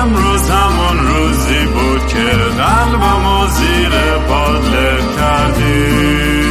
امروز 0.00 0.50
همون 0.50 1.06
روزی 1.06 1.66
بود 1.66 2.06
که 2.06 2.30
قلبمو 2.62 3.46
زیر 3.46 3.90
پادله 4.28 4.98
کردی. 5.16 6.42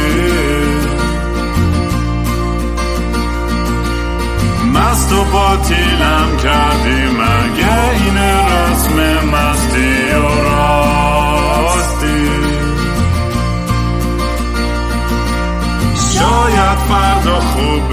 مست 4.74 5.12
و 5.12 5.24
باطیلم 5.24 6.36
کردی. 6.42 7.01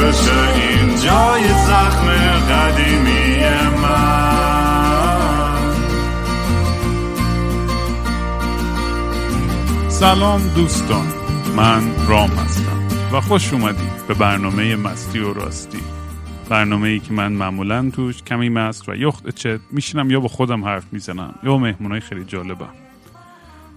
بشه 0.10 0.54
این 0.56 0.96
جای 0.96 1.44
زخم 1.44 2.08
قدیمی 2.50 3.40
من. 3.82 4.30
سلام 9.90 10.42
دوستان 10.56 11.08
من 11.56 11.82
رام 12.08 12.30
هستم 12.30 12.88
و 13.14 13.22
خوش 13.22 13.54
اومدید 13.54 14.08
به 14.08 14.14
برنامه 14.14 14.76
مستی 14.76 15.20
و 15.20 15.34
راستی. 15.34 15.80
برنامه 16.50 16.90
ای 16.90 17.00
که 17.00 17.14
من 17.14 17.32
معمولا 17.32 17.90
توش 17.96 18.24
کمی 18.24 18.50
مست 18.50 18.90
و 18.90 18.96
یخت 18.96 19.30
چت 19.30 19.60
میشینم 19.72 20.12
یا 20.12 20.20
با 20.20 20.28
خودم 20.28 20.66
حرف 20.66 20.86
می‌زنم 20.92 21.36
یا 21.44 21.58
مهمونای 21.58 22.00
خیلی 22.00 22.24
جالبم. 22.24 22.89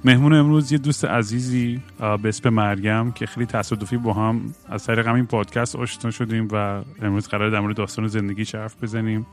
مهمون 0.04 0.32
امروز 0.32 0.72
یه 0.72 0.78
دوست 0.78 1.04
عزیزی 1.04 1.80
به 1.98 2.28
اسم 2.28 2.48
مریم 2.48 3.12
که 3.12 3.26
خیلی 3.26 3.46
تصادفی 3.46 3.96
با 3.96 4.12
هم 4.12 4.54
از 4.68 4.86
طریق 4.86 5.06
همین 5.06 5.26
پادکست 5.26 5.76
آشنا 5.76 6.10
شدیم 6.10 6.48
و 6.52 6.82
امروز 7.02 7.28
قرار 7.28 7.50
در 7.50 7.60
مورد 7.60 7.76
داستان 7.76 8.06
زندگی 8.06 8.44
حرف 8.54 8.82
بزنیم. 8.82 9.26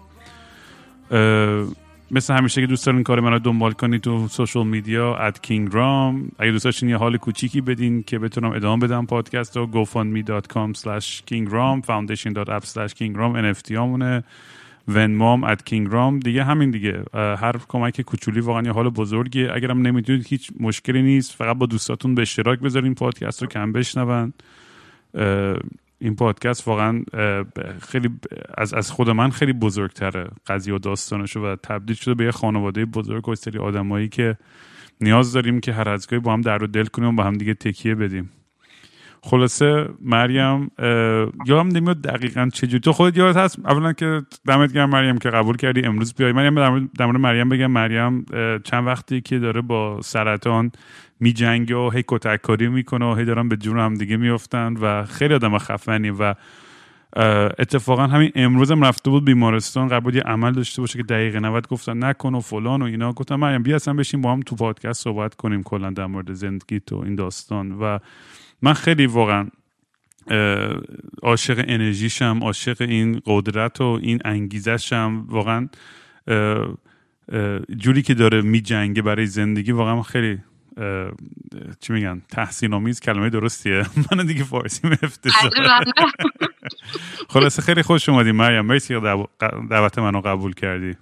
مثل 2.12 2.34
همیشه 2.34 2.62
که 2.62 2.68
دوست 2.68 2.86
دارین 2.86 3.04
کار 3.04 3.20
من 3.20 3.32
رو 3.32 3.40
دنبال 3.40 3.72
کنید 3.72 4.02
تو 4.02 4.28
سوشال 4.28 4.68
میدیا 4.68 5.16
ات 5.16 5.42
کینگ 5.42 5.70
رام 5.74 6.32
اگه 6.40 6.52
دوست 6.52 6.66
داشتین 6.66 6.90
یه 6.90 6.98
حال 6.98 7.18
کوچیکی 7.18 7.62
بدین 7.62 8.04
که 8.04 8.20
بتونم 8.20 8.52
ادامه 8.52 8.88
بدم 8.88 9.06
پادکست 9.06 9.58
رو 9.58 9.86
gofundme.com 9.86 10.74
slash 10.78 11.24
kingram 11.32 11.86
foundation.app 11.86 12.66
slash 12.66 12.94
kingram 12.94 13.56
NFT 13.56 13.72
همونه 13.72 14.24
ونمام 14.90 15.56
کینگرام 15.56 16.20
دیگه 16.20 16.44
همین 16.44 16.72
دیگه. 16.72 17.04
هر 17.14 17.56
کمک 17.68 18.02
کوچولی 18.02 18.40
واقعا 18.40 18.62
یه 18.62 18.72
حال 18.72 18.90
بزرگیه. 18.90 19.52
اگرم 19.54 19.82
نمی‌دونید 19.82 20.28
هیچ 20.28 20.52
مشکلی 20.60 21.02
نیست. 21.02 21.36
فقط 21.36 21.58
با 21.58 21.66
دوستاتون 21.66 22.16
به 22.16 22.22
اشتراک 22.22 22.60
بذارین. 22.60 22.96
پادکست 22.96 23.42
رو 23.42 23.48
کم 23.48 23.72
بشنون. 23.72 24.34
این 26.00 26.16
پادکست 26.16 26.68
واقعا 26.68 27.04
خیلی 27.82 28.10
از 28.58 28.74
از 28.74 28.92
خود 28.92 29.10
من 29.10 29.30
خیلی 29.30 29.54
بزرگتره. 29.54 30.28
قضیه 30.48 30.74
و 30.76 30.78
داستانشو 30.78 31.40
و 31.40 31.56
تبدیل 31.56 31.96
شده 31.96 32.14
به 32.14 32.24
یه 32.24 32.32
خانواده 32.32 32.86
بزرگ 32.86 33.30
و 33.30 33.36
سری 33.36 33.60
آدمایی 33.60 34.10
که 34.10 34.38
نیاز 35.02 35.34
داریم 35.34 35.60
که 35.60 35.74
هر 35.74 35.90
از 35.90 36.08
با 36.24 36.34
هم 36.34 36.42
در 36.42 36.58
دل 36.58 36.86
کنیم 36.86 37.10
و 37.10 37.12
با 37.12 37.24
هم 37.24 37.38
دیگه 37.38 37.54
تکیه 37.54 37.96
بدیم. 37.96 38.30
خلاصه 39.24 39.90
مریم 40.02 40.72
یا 41.46 41.60
هم 41.60 41.68
نمیاد 41.68 42.02
دقیقا 42.02 42.50
چجوری 42.54 42.80
تو 42.80 42.92
خودت 42.92 43.18
یاد 43.18 43.38
هست؟ 43.38 43.60
اولا 43.66 43.94
که 43.94 44.22
دمت 44.48 44.74
گرم 44.74 44.90
مریم 44.90 45.18
که 45.18 45.30
قبول 45.30 45.58
کردی 45.58 45.82
امروز 45.82 46.14
بیای. 46.14 46.32
مریم 46.32 46.56
در 46.98 47.06
مورد 47.06 47.18
مریم 47.18 47.50
بگم. 47.50 47.72
مریم 47.72 48.26
چند 48.64 48.88
وقتی 48.88 49.22
که 49.22 49.40
داره 49.40 49.62
با 49.62 50.02
سرطان 50.02 50.72
می 51.20 51.34
جنگه 51.34 51.76
و 51.76 51.90
هی 51.90 52.04
کتک 52.08 52.42
کاری 52.42 52.68
می‌کنه 52.68 53.12
و 53.12 53.16
هی 53.16 53.26
دارن 53.26 53.50
به 53.50 53.58
جون 53.58 53.80
هم 53.80 53.94
دیگه 53.94 54.18
میفتن 54.18 54.74
و 54.82 55.06
خیلی 55.06 55.34
آدم 55.34 55.58
خفنی 55.58 56.10
و 56.10 56.36
اتفاقا 57.60 58.08
همین 58.08 58.32
امروز 58.36 58.72
هم 58.72 58.86
رفته 58.86 59.10
بود 59.10 59.26
بیمارستان 59.26 59.88
قبول 59.88 60.16
یه 60.16 60.22
عمل 60.22 60.52
داشته 60.52 60.82
باشه 60.82 60.98
که 60.98 61.04
دقیقه 61.04 61.40
90 61.40 61.68
گفتن 61.68 62.04
نکن 62.04 62.36
و 62.36 62.40
فلان 62.40 62.82
و 62.82 62.86
اینا. 62.86 63.14
گفتم 63.14 63.36
مریم 63.36 63.64
بیا 63.64 63.76
اصلا 63.76 63.94
بشین 63.94 64.22
با 64.22 64.32
هم 64.32 64.40
تو 64.40 64.56
پادکست 64.56 65.04
صحبت 65.04 65.36
کنیم 65.36 65.64
کلا 65.64 65.90
در 65.90 66.06
مورد 66.06 66.34
زندگی 66.34 66.80
تو 66.80 66.98
این 66.98 67.16
داستان. 67.16 67.72
و 67.72 68.00
من 68.62 68.74
خیلی 68.74 69.06
واقعا 69.06 69.48
عاشق 71.24 71.66
انرژیشم 71.68 72.40
عاشق 72.42 72.82
این 72.82 73.22
قدرت 73.26 73.82
و 73.82 74.00
این 74.02 74.20
انگیزشم 74.26 75.26
واقعا 75.28 75.70
جوری 77.78 78.02
که 78.02 78.14
داره 78.14 78.42
می 78.42 78.62
جنگه 78.62 79.02
برای 79.02 79.26
زندگی 79.26 79.72
واقعا 79.72 80.02
خیلی 80.02 80.40
چی 81.80 81.94
میگن 81.94 82.22
تحسین 82.32 82.74
آمیز 82.74 83.00
کلمه 83.00 83.30
درستیه. 83.30 83.84
من 84.12 84.26
دیگه 84.26 84.44
فارسی 84.44 84.88
افتضاح 85.04 85.52
خلاصه 87.30 87.62
خیلی 87.62 87.84
خوش 87.84 88.10
اومدی 88.10 88.32
مریم. 88.32 88.66
مرسی 88.66 89.00
دعوت 89.70 90.00
منو 90.00 90.22
قبول 90.22 90.54
کردی. 90.54 90.96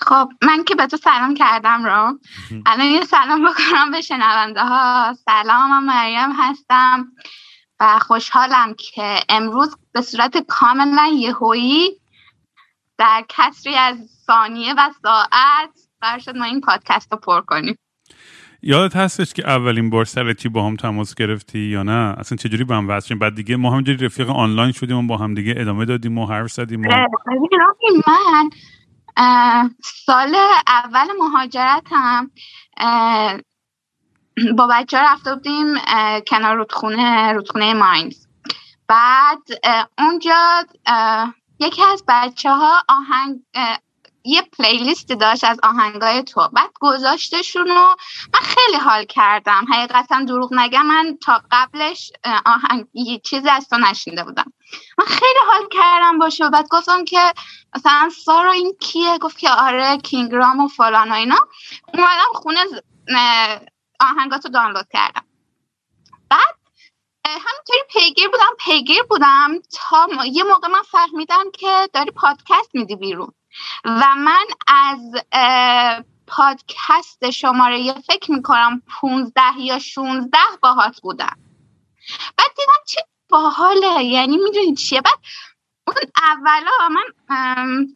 خب 0.00 0.28
من 0.42 0.64
که 0.64 0.74
به 0.74 0.86
تو 0.86 0.96
سلام 0.96 1.34
کردم 1.34 1.84
رو 1.84 2.18
الان 2.66 2.86
یه 2.86 3.04
سلام 3.04 3.44
بکنم 3.44 3.90
به 3.90 4.00
شنونده 4.00 4.60
ها. 4.60 5.14
سلام 5.24 5.70
من 5.70 5.84
مریم 5.84 6.32
هستم 6.38 7.06
و 7.80 7.98
خوشحالم 7.98 8.74
که 8.78 9.20
امروز 9.28 9.76
به 9.92 10.00
صورت 10.00 10.38
کاملا 10.48 11.06
یهویی 11.14 12.00
در 12.98 13.24
کسری 13.28 13.74
از 13.74 13.96
ثانیه 14.26 14.74
و 14.74 14.90
ساعت 15.02 15.70
قرار 16.00 16.18
شد 16.18 16.36
ما 16.36 16.44
این 16.44 16.60
پادکست 16.60 17.12
رو 17.12 17.18
پر 17.18 17.40
کنیم. 17.40 17.78
یادت 18.62 18.96
هستش 18.96 19.32
که 19.32 19.48
اولین 19.48 19.90
بار 19.90 20.04
سرتی 20.04 20.48
با 20.48 20.66
هم 20.66 20.76
تماس 20.76 21.14
گرفتی 21.14 21.58
یا 21.58 21.82
نه؟ 21.82 22.14
اصلا 22.18 22.36
چجوری 22.36 22.64
با 22.64 22.76
هم 22.76 22.88
وصل 22.88 23.14
بعد 23.14 23.34
دیگه 23.34 23.56
ما 23.56 23.70
همینجوری 23.70 24.06
رفیق 24.06 24.30
آنلاین 24.30 24.72
شدیم 24.72 24.96
و 24.96 25.06
با 25.06 25.16
هم 25.16 25.34
دیگه 25.34 25.54
ادامه 25.56 25.84
دادیم 25.84 26.18
و 26.18 26.26
حرف 26.26 26.52
زدیم 26.52 26.80
و... 26.80 26.88
من 28.06 28.50
سال 30.06 30.36
اول 30.66 31.06
مهاجرتم 31.18 32.30
با 34.56 34.66
بچه 34.66 34.98
ها 34.98 35.04
رفته 35.12 35.34
بودیم 35.34 35.78
کنار 36.26 36.56
رودخونه 36.56 37.32
رودخونه 37.32 37.74
ماینز. 37.74 38.26
بعد 38.88 39.38
اونجا 39.98 40.64
یکی 41.60 41.82
از 41.82 42.04
بچه 42.08 42.50
ها 42.50 42.82
آهنگ 42.88 43.40
یه 44.24 44.42
پلیلیست 44.42 45.08
داشت 45.08 45.44
از 45.44 45.60
آهنگای 45.62 46.22
تو. 46.22 46.48
بعد 46.48 46.70
گذاشتشون 46.80 47.70
و 47.70 47.94
من 48.34 48.40
خیلی 48.40 48.78
حال 48.78 49.04
کردم. 49.04 49.66
حقیقتا 49.72 50.24
دروغ 50.24 50.54
نگم 50.54 50.86
من 50.86 51.18
تا 51.22 51.42
قبلش 51.50 52.12
آهنگ 52.46 52.86
چیزی 53.24 53.48
از 53.48 53.68
تو 53.68 53.78
نشینده 53.78 54.24
بودم. 54.24 54.52
من 54.98 55.04
خیلی 55.04 55.38
حال 55.46 55.68
کردم 55.72 56.18
باشه 56.18 56.50
بعد 56.50 56.68
گفتم 56.68 57.04
که 57.04 57.32
مثلا 57.76 58.10
سارا 58.24 58.52
این 58.52 58.76
کیه؟ 58.80 59.18
گفت 59.18 59.38
که 59.38 59.50
آره 59.50 59.98
کینگرام 59.98 60.60
و 60.60 60.68
فلان 60.68 61.12
و 61.12 61.14
اینا. 61.14 61.48
اومدم 61.94 62.32
خونه 62.34 62.60
آهنگاتو 64.00 64.48
دانلود 64.48 64.86
کردم. 64.92 65.24
بعد 66.30 66.54
همینطوری 67.26 67.80
پیگیر 67.90 68.28
بودم 68.28 68.56
پیگیر 68.58 69.02
بودم 69.02 69.50
تا 69.72 70.08
یه 70.24 70.42
موقع 70.42 70.68
من 70.68 70.82
فهمیدم 70.82 71.50
که 71.50 71.88
داری 71.92 72.10
پادکست 72.10 72.74
میدی 72.74 72.96
بیرون. 72.96 73.32
و 73.84 74.14
من 74.16 74.44
از 74.66 75.24
پادکست 76.26 77.30
شماره 77.30 77.80
یه 77.80 77.94
فکر 77.94 78.32
می‌کنم 78.32 78.82
15 79.00 79.42
یا 79.58 79.78
16 79.78 80.38
باهات 80.62 81.00
بودم. 81.00 81.36
بعد 82.36 82.50
دیدم 82.56 82.84
چه 82.86 83.04
باحاله. 83.34 84.04
یعنی 84.04 84.36
می‌دونید 84.36 84.76
چیه؟ 84.76 85.00
بعد 85.00 85.18
اون 85.86 85.96
اولا 86.22 86.88
من 86.88 87.86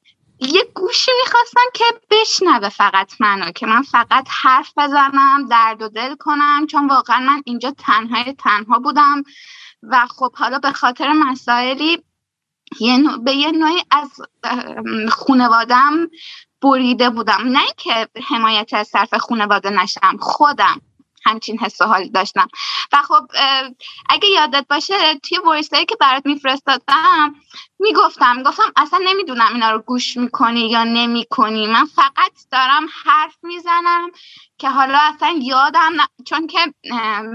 یه 0.41 0.65
گوشی 0.75 1.11
می‌خواستم 1.25 1.61
که 1.75 1.85
بشنوه 2.11 2.69
فقط 2.69 3.13
منو 3.21 3.53
که 3.53 3.67
من 3.67 3.83
فقط 3.83 4.27
حرف 4.43 4.73
بزنم 4.77 5.49
درد 5.51 5.83
و 5.83 5.89
دل 5.89 6.15
کنم 6.15 6.67
چون 6.67 6.89
واقعا 6.89 7.19
من 7.19 7.43
اینجا 7.47 7.75
تنهای 7.79 8.33
تنها 8.33 8.79
بودم. 8.79 9.23
و 9.83 10.07
خب 10.07 10.37
حالا 10.37 10.59
به 10.59 10.73
خاطر 10.73 11.13
مسائلی 11.13 12.03
یه 12.81 13.03
به 13.25 13.33
یه 13.33 13.51
نوعی 13.51 13.83
از 13.91 14.11
خونوادم 15.11 16.11
بریده 16.63 17.11
بودم. 17.11 17.41
نه 17.45 17.67
که 17.77 18.09
حمایت 18.29 18.75
از 18.75 18.91
طرف 18.91 19.15
خونواده 19.15 19.71
نشم 19.71 20.17
خودم. 20.21 20.81
همچین 21.25 21.59
حس 21.59 21.81
و 21.81 21.85
حالی 21.85 22.09
داشتم. 22.11 22.49
و 22.93 22.97
خب 23.03 23.27
اگه 24.11 24.29
یادت 24.29 24.67
باشه 24.71 25.15
توی 25.15 25.39
وایسایی 25.39 25.85
که 25.87 25.97
برات 26.01 26.27
میفرستادم 26.27 27.35
می‌گفتم 27.79 28.43
گفتم 28.43 28.73
اصلا 28.77 29.01
نمی‌دونم 29.05 29.55
اینا 29.55 29.71
رو 29.71 29.79
گوش 29.79 30.17
می‌کنی 30.17 30.71
یا 30.71 30.85
نمی‌کنی. 30.85 31.67
من 31.67 31.85
فقط 31.85 32.33
دارم 32.53 32.87
حرف 33.05 33.37
می‌زنم 33.43 34.11
که 34.59 34.71
حالا 34.71 34.99
اصلا 35.03 35.39
یادم 35.43 35.93
چون 36.27 36.47
که 36.47 36.59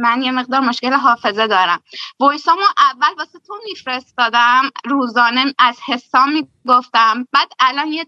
من 0.01 0.21
یه 0.21 0.31
مقدار 0.31 0.59
مشکل 0.59 0.93
حافظه 0.93 1.47
دارم. 1.47 1.83
وایسامو 2.19 2.61
اول 2.77 3.13
واسه 3.17 3.39
تو 3.47 3.53
میفرستادم 3.65 4.69
روزانه 4.85 5.53
از 5.59 5.79
حسام 5.85 6.29
می‌گفتم. 6.31 7.27
بعد 7.31 7.51
الان 7.59 7.87
یه 7.87 8.05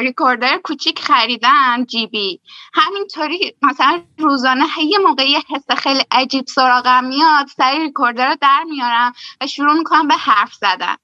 ریکوردر 0.00 0.58
کوچیک 0.58 0.98
خریدن 0.98 1.84
جیبی 1.86 2.40
همینطوری 2.74 3.56
مثلا 3.62 4.02
روزانه 4.18 4.64
یه 4.88 4.98
موقعی 4.98 5.36
حس 5.36 5.70
خیلی 5.70 6.02
عجیب 6.10 6.44
سراغم 6.46 7.04
میاد 7.04 7.46
سری 7.56 7.78
ریکوردر 7.78 8.28
رو 8.28 8.36
در 8.40 8.64
میارم 8.70 9.12
و 9.40 9.46
شروع 9.46 9.72
می‌کنم 9.72 10.08
به 10.08 10.14
حرف 10.14 10.54
زدن. 10.54 10.96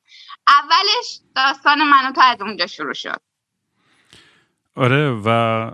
اولش 0.49 1.21
داستان 1.37 1.79
منو 1.85 2.13
تا 2.13 2.23
از 2.23 2.43
اونجا 2.43 2.67
شروع 2.67 2.95
شد. 2.95 3.21
آره 4.77 5.11
و 5.25 5.71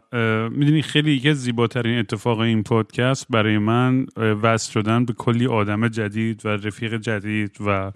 می‌دونی 0.50 0.82
خیلی 0.82 1.12
یکی 1.12 1.34
زیباترین 1.34 1.98
اتفاق 1.98 2.38
این 2.38 2.62
پادکست 2.62 3.26
برای 3.30 3.58
من 3.58 4.06
وصل 4.16 4.72
شدن 4.72 5.04
به 5.04 5.12
کلی 5.12 5.46
آدم 5.46 5.88
جدید 5.88 6.46
و 6.46 6.48
رفیق 6.48 6.96
جدید 6.96 7.56
و 7.60 7.92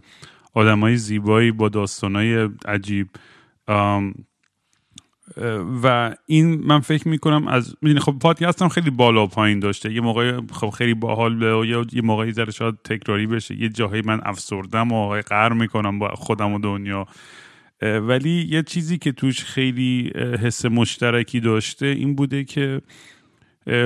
های 0.56 0.96
زیبایی 0.96 1.52
با 1.52 1.86
های 2.02 2.48
عجیب. 2.66 3.08
و 5.82 6.16
این 6.26 6.66
من 6.66 6.80
فکر 6.80 7.08
می‌کنم 7.08 7.48
از 7.48 7.76
می‌دونی 7.82 8.00
خب 8.00 8.18
پادکست 8.20 8.62
هم 8.62 8.68
خیلی 8.68 8.90
بالا 8.90 9.26
پایین 9.26 9.60
داشته. 9.60 9.92
یه 9.92 10.00
موقع 10.00 10.40
خب 10.52 10.70
خیلی 10.70 10.94
باحال 10.94 11.34
به 11.34 11.68
یه 11.92 12.02
موقعی 12.02 12.32
ذره 12.32 12.50
شاید 12.50 12.74
تکراری 12.84 13.26
بشه. 13.26 13.60
یه 13.60 13.68
جاهایی 13.68 14.02
من 14.06 14.20
افسردم 14.24 14.92
و 14.92 15.08
قهر 15.08 15.52
می‌کنم 15.52 15.98
با 15.98 16.08
خودم 16.08 16.52
و 16.52 16.58
دنیا. 16.58 17.06
ولی 17.82 18.46
یه 18.50 18.62
چیزی 18.62 18.98
که 18.98 19.12
توش 19.12 19.44
خیلی 19.44 20.12
حس 20.42 20.64
مشترکی 20.64 21.40
داشته 21.40 21.86
این 21.86 22.14
بوده 22.14 22.44
که 22.44 22.80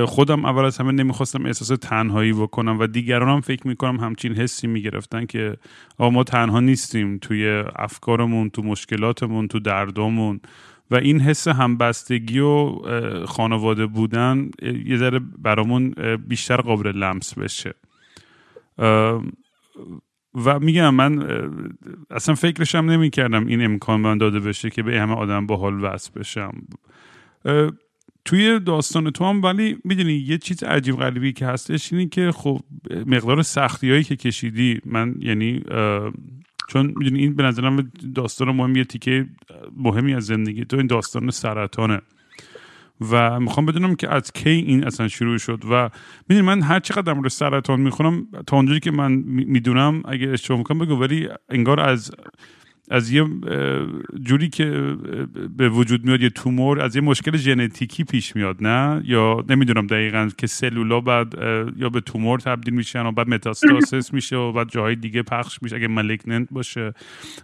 خودم 0.07 0.45
اول 0.45 0.65
از 0.65 0.79
همه 0.79 0.93
نمی‌خواستم 0.93 1.47
احساس 1.47 1.79
تنهایی 1.81 2.33
بکنم 2.33 2.79
و 2.81 2.87
دیگران 2.87 3.29
هم 3.29 3.41
فکر 3.41 3.67
می‌کنم 3.67 4.01
همچین 4.01 4.35
حسی 4.35 4.67
می‌گرفتن 4.67 5.27
که 5.27 5.57
آقا 5.99 6.11
ما 6.11 6.25
تنها 6.25 6.61
نیستیم 6.61 7.19
توی 7.19 7.65
افکارمون 7.77 8.51
تو 8.51 8.63
مشکلاتمون 8.63 9.49
تو 9.49 9.61
دردامون 9.61 10.41
و 10.91 10.95
این 10.95 11.21
حس 11.21 11.49
همبستگی 11.49 12.39
و 12.39 12.73
خانواده 13.27 13.87
بودن 13.87 14.51
یه 14.85 14.97
ذره 14.97 15.19
برامون 15.19 15.95
بیشتر 16.29 16.57
قابل 16.57 16.97
لمس 16.97 17.39
بشه. 17.39 17.75
و 20.35 20.59
میگم 20.61 20.95
من 20.95 21.27
اصلا 22.11 22.35
فکرشم 22.35 22.79
نمی 22.79 23.11
کردم 23.11 23.47
این 23.47 23.65
امکان 23.65 24.01
من 24.01 24.19
داده 24.19 24.41
بشه 24.41 24.71
که 24.71 24.83
به 24.83 25.01
همه 25.01 25.15
آدم 25.15 25.47
با 25.47 25.57
حال 25.57 25.85
وصل 25.85 26.11
بشم. 26.21 26.53
توی 28.25 28.61
داستان 28.61 29.11
تو 29.11 29.25
هم 29.25 29.43
ولی 29.43 29.79
می‌دونی 29.85 30.13
یه 30.13 30.39
چیز 30.39 30.63
عجیب 30.63 30.97
غریبی 30.97 31.33
که 31.33 31.47
هستش 31.47 31.93
اینه 31.93 32.07
که 32.07 32.33
خب 32.33 32.61
مقدار 33.07 33.43
سختی 33.43 33.91
هایی 33.91 34.05
که 34.05 34.17
کشیدی 34.17 34.81
من 34.87 35.15
یعنی 35.19 35.63
چون 36.69 36.93
می‌دونی 36.97 37.19
این 37.19 37.35
به 37.35 37.43
نظرم 37.43 37.93
داستان 38.15 38.51
مهم 38.51 38.77
یه 38.77 38.85
تیکه 38.85 39.27
مهمی 39.77 40.15
از 40.15 40.27
زندگی 40.27 40.65
تو 40.65 40.77
این 40.77 40.87
داستان 40.87 41.31
سرطانه. 41.31 42.01
و 43.11 43.41
می‌خوام 43.41 43.67
بدونم 43.67 43.95
که 43.95 44.15
از 44.15 44.33
کی 44.33 44.51
این 44.51 44.85
اصلا 44.85 45.09
شروع 45.09 45.39
شد 45.39 45.63
و 45.71 45.91
می‌دونی 46.29 46.47
من 46.47 46.63
هر 46.63 46.81
چقدر 46.81 47.03
در 47.03 47.13
مورد 47.13 47.29
سرطان 47.29 47.81
می‌خونم 47.81 48.27
تا 48.47 48.57
اونجایی 48.57 48.81
که 48.81 48.91
من 48.91 49.13
می‌دونم 49.27 50.03
اگه 50.05 50.29
اشتباه 50.29 50.59
می‌کنم 50.59 50.79
بگو 50.79 50.95
ولی 50.95 51.29
انگار 51.49 51.81
از 51.81 52.11
از 52.91 53.11
یه 53.11 53.27
جوری 54.21 54.49
که 54.49 54.97
به 55.57 55.69
وجود 55.69 56.05
میاد 56.05 56.23
یه 56.23 56.31
تومور 56.31 56.81
از 56.81 56.97
یه 56.97 57.03
مشکل 57.03 57.37
ژنتیکی 57.37 58.05
پیش 58.05 58.37
میاد 58.37 58.57
نه؟ 58.61 59.03
یا 59.05 59.45
نمی‌دونم 59.49 59.87
دقیقا 59.87 60.29
که 60.39 60.47
سلولا 60.47 61.01
بعد 61.01 61.35
یا 61.77 61.89
به 61.89 62.01
تومور 62.01 62.39
تبدیل 62.39 62.75
میشن 62.75 63.07
و 63.07 63.13
بعد 63.13 63.29
متاستاسیس 63.29 64.13
میشه 64.15 64.37
و 64.37 64.53
بعد 64.53 64.69
جاهای 64.69 64.95
دیگه 64.97 65.23
پخش 65.23 65.63
میشه 65.63 65.77
اگه 65.77 65.89
ملکننت 65.89 66.49
باشه. 66.51 66.93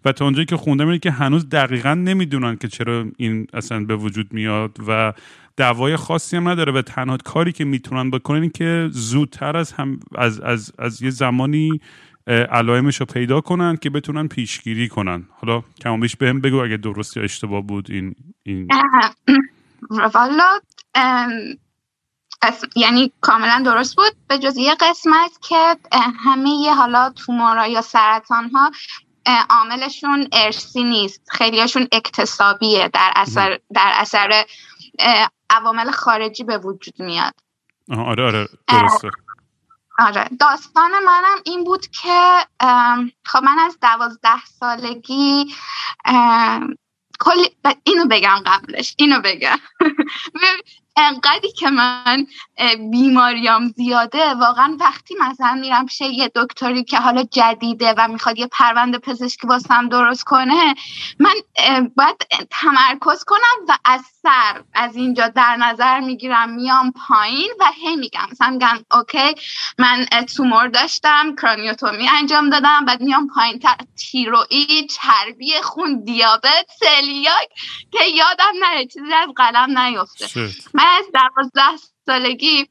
و 0.04 0.12
تا 0.12 0.24
اونجایی 0.24 0.46
که 0.46 0.56
خوندم 0.56 0.86
اینه 0.86 0.98
که 0.98 1.10
هنوز 1.10 1.48
دقیقا 1.48 1.94
نمی‌دونن 1.94 2.56
که 2.56 2.68
چرا 2.68 3.06
این 3.16 3.46
اصلا 3.52 3.84
به 3.84 3.96
وجود 3.96 4.32
میاد 4.32 4.78
و 4.88 5.12
دوای 5.56 5.96
خاصی 5.96 6.36
هم 6.36 6.48
نداره 6.48 6.72
و 6.72 6.82
تنها 6.82 7.16
کاری 7.16 7.52
که 7.52 7.64
می‌تونن 7.64 8.10
بکنن 8.10 8.40
این 8.40 8.50
که 8.50 8.88
زودتر 8.92 9.56
از 9.56 9.72
هم 9.72 10.00
از, 10.14 10.40
از, 10.40 10.72
از 10.78 11.02
یه 11.02 11.10
زمانی 11.10 11.80
علائمش 12.26 12.96
رو 12.96 13.06
پیدا 13.06 13.40
کنن 13.40 13.76
که 13.76 13.90
بتونن 13.90 14.28
پیشگیری 14.28 14.88
کنن. 14.88 15.28
حالا 15.40 15.62
کم 15.80 16.00
بیش 16.00 16.16
بهم 16.16 16.40
بگو 16.40 16.56
اگه 16.56 16.76
درست 16.76 17.16
یا 17.16 17.22
اشتباه 17.22 17.60
بود 17.60 17.90
این 17.90 18.14
این 18.42 18.68
والا 19.90 20.60
یعنی 22.76 23.12
کاملا 23.20 23.62
درست 23.64 23.96
بود. 23.96 24.12
به 24.28 24.38
جز 24.38 24.56
یه 24.56 24.74
قسمت 24.80 25.30
که 25.48 25.76
همه 26.24 26.70
حالا 26.70 27.10
تومورا 27.10 27.66
یا 27.66 27.80
سرطان 27.80 28.50
ها 28.50 28.70
عاملشون 29.50 30.28
ارسی 30.32 30.84
نیست. 30.84 31.22
خیلیشون 31.30 31.88
اکتسابیه. 31.92 32.88
در 32.88 33.12
اثر 33.16 33.58
در 33.74 33.92
اثر 33.94 34.44
عوامل 35.50 35.90
خارجی 35.90 36.44
به 36.44 36.58
وجود 36.58 36.94
میاد. 36.98 37.34
آره 37.90 38.24
آره 38.24 38.48
درسته. 38.68 39.10
آره 39.98 40.28
داستان 40.40 40.90
منم 41.04 41.38
این 41.44 41.64
بود 41.64 41.86
که 41.86 42.46
خب 43.24 43.44
من 43.44 43.58
از 43.58 43.78
دوازده 43.82 44.44
سالگی 44.60 45.54
کلی 47.20 47.56
اینو 47.84 48.06
بگم 48.10 48.42
قبلش 48.46 48.94
اینو 48.98 49.20
بگم. 49.24 49.58
انقدری 50.96 51.52
که 51.52 51.70
من 51.70 52.26
بیماریام 52.90 53.68
زیاده 53.68 54.34
واقعا 54.34 54.76
وقتی 54.80 55.14
مثلا 55.20 55.54
میرم 55.54 55.86
پیش 55.86 56.00
یه 56.00 56.30
دکتری 56.34 56.84
که 56.84 56.98
حالا 56.98 57.22
جدیده 57.22 57.94
و 57.98 58.08
می‌خواد 58.08 58.38
یه 58.38 58.46
پرونده 58.46 58.98
پزشکی 58.98 59.46
واسم 59.46 59.88
درست 59.88 60.24
کنه 60.24 60.74
من 61.18 61.34
باید 61.96 62.16
تمرکز 62.50 63.24
کنم 63.24 63.66
و 63.68 63.78
از 63.84 64.00
سر 64.22 64.62
از 64.74 64.96
اینجا 64.96 65.28
در 65.28 65.56
نظر 65.56 66.00
می‌گیرم 66.00 66.50
میام 66.50 66.92
پایین 67.08 67.50
و 67.60 67.64
هی 67.74 67.96
میگم. 67.96 68.26
مثلا 68.32 68.50
میگم 68.50 68.84
اوکی 68.92 69.34
من 69.78 70.04
تومور 70.36 70.68
داشتم 70.68 71.34
کرانیوتومی 71.34 72.08
انجام 72.08 72.50
دادم 72.50 72.84
بعد 72.84 73.00
میام 73.00 73.28
پایین. 73.34 73.58
تر 73.58 73.76
تیروئی 73.96 74.86
چربی 74.86 75.52
خون 75.62 76.04
دیابت 76.04 76.66
سلیاک 76.80 77.48
که 77.90 78.04
یادم 78.04 78.52
نره 78.60 78.86
چیزی 78.86 79.12
از 79.12 79.28
قلم 79.36 79.78
نیفته. 79.78 80.26
دوازده 81.14 81.76
سالگی 82.06 82.68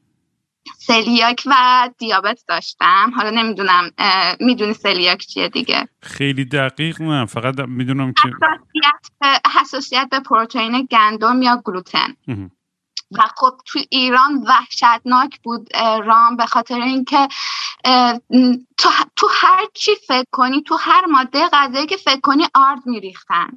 سلیاک 0.78 1.42
و 1.46 1.54
دیابت 1.98 2.44
داشتم. 2.48 3.12
حالا 3.16 3.30
نمی‌دونم 3.30 3.90
می‌دونی 4.40 4.72
سلیاک 4.74 5.26
چیه 5.26 5.48
دیگه؟ 5.48 5.88
خیلی 6.02 6.44
دقیق 6.44 7.02
نه 7.02 7.26
فقط 7.26 7.60
می‌دونم 7.60 8.12
که 8.12 8.28
حساسیت, 8.28 9.46
حساسیت 9.60 10.08
به 10.10 10.20
پروتئین 10.20 10.88
گندم 10.90 11.42
یا 11.42 11.62
گلوتن. 11.64 12.14
و 13.10 13.22
خب 13.36 13.52
تو 13.66 13.78
ایران 13.90 14.44
وحشتناک 14.46 15.40
بود 15.42 15.76
رام 16.04 16.36
به 16.36 16.46
خاطر 16.46 16.80
اینکه 16.80 17.28
تو, 18.78 18.90
تو 19.16 19.28
هر 19.30 19.66
چی 19.74 19.90
فکر 20.08 20.26
کنی 20.30 20.62
تو 20.62 20.76
هر 20.80 21.06
ماده 21.06 21.48
غذایی 21.52 21.86
که 21.86 21.96
فکر 21.96 22.20
کنی 22.20 22.46
آرد 22.54 22.86
میریختن. 22.86 23.48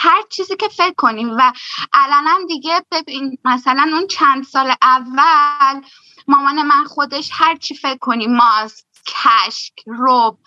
هر 0.00 0.22
چیزی 0.30 0.56
که 0.56 0.68
فکر 0.68 0.94
کنیم 0.94 1.30
و 1.30 1.52
علنا 1.92 2.38
دیگه 2.48 2.82
ببین 2.90 3.38
مثلا 3.44 3.90
اون 3.92 4.06
چند 4.06 4.44
سال 4.44 4.74
اول 4.82 5.82
مامان 6.28 6.62
من 6.62 6.84
خودش 6.84 7.30
هر 7.32 7.56
چی 7.56 7.74
فکر 7.74 7.98
کنیم 7.98 8.36
ماست 8.36 8.86
کشک 9.06 9.72
روب 9.86 10.38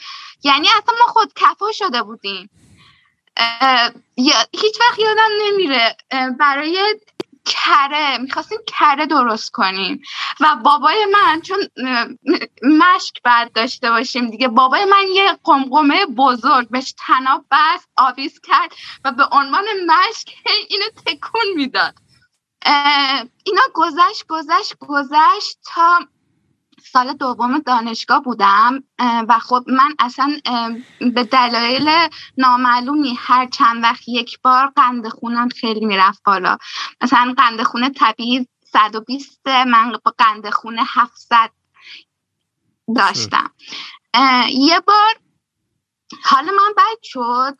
یعنی 0.43 0.67
اصلا 0.67 0.95
ما 0.99 1.13
خود 1.13 1.33
کفا 1.35 1.71
شده 1.71 2.03
بودیم. 2.03 2.49
هیچ 4.53 4.79
وقت 4.79 4.99
یادم 4.99 5.29
نمیره 5.47 5.97
برای 6.39 6.99
کره 7.45 8.17
می‌خواستیم 8.17 8.59
کره 8.67 9.05
درست 9.05 9.51
کنیم. 9.51 10.01
و 10.39 10.55
بابای 10.55 11.05
من 11.05 11.41
چون 11.41 11.59
مشک 12.63 13.21
بعد 13.23 13.53
داشته 13.53 13.89
باشیم 13.89 14.29
دیگه 14.29 14.47
بابای 14.47 14.85
من 14.85 15.05
یه 15.13 15.39
قمقمه 15.43 16.05
بزرگ 16.05 16.69
بهش 16.69 16.93
تناب 17.07 17.45
بست 17.51 17.89
آویز 17.97 18.39
کرد 18.43 18.73
و 19.05 19.11
به 19.11 19.23
عنوان 19.31 19.65
مشک 19.87 20.35
اینو 20.69 20.85
تکون 21.05 21.45
می‌داد. 21.55 21.93
اینا 23.43 23.61
گذشت 23.73 24.27
گذشت 24.27 24.73
گذشت 24.79 25.59
تا 25.73 25.99
سال 26.85 27.13
دوم 27.13 27.59
دانشگاه 27.59 28.21
بودم 28.21 28.83
و 28.99 29.39
خب 29.39 29.63
من 29.67 29.95
اصلا 29.99 30.37
به 30.99 31.23
دلایل 31.23 31.89
نامعلومی 32.37 33.15
هر 33.19 33.45
چند 33.45 33.83
وقت 33.83 34.07
یک 34.07 34.41
بار 34.41 34.67
قند 34.75 35.07
خونم 35.07 35.49
خیلی 35.49 35.85
می‌رفت 35.85 36.23
بالا. 36.25 36.57
مثلا 37.01 37.33
قند 37.37 37.63
خونه 37.63 37.89
طبیعی 37.89 38.47
120 38.73 39.47
من 39.47 39.91
با 40.05 40.13
قند 40.17 40.49
خونه 40.49 40.81
700 40.87 41.49
داشتم. 42.95 43.51
یه 44.49 44.79
بار 44.79 45.15
حالا 46.23 46.51
من 46.51 46.73
بد 46.77 47.03
شد 47.03 47.57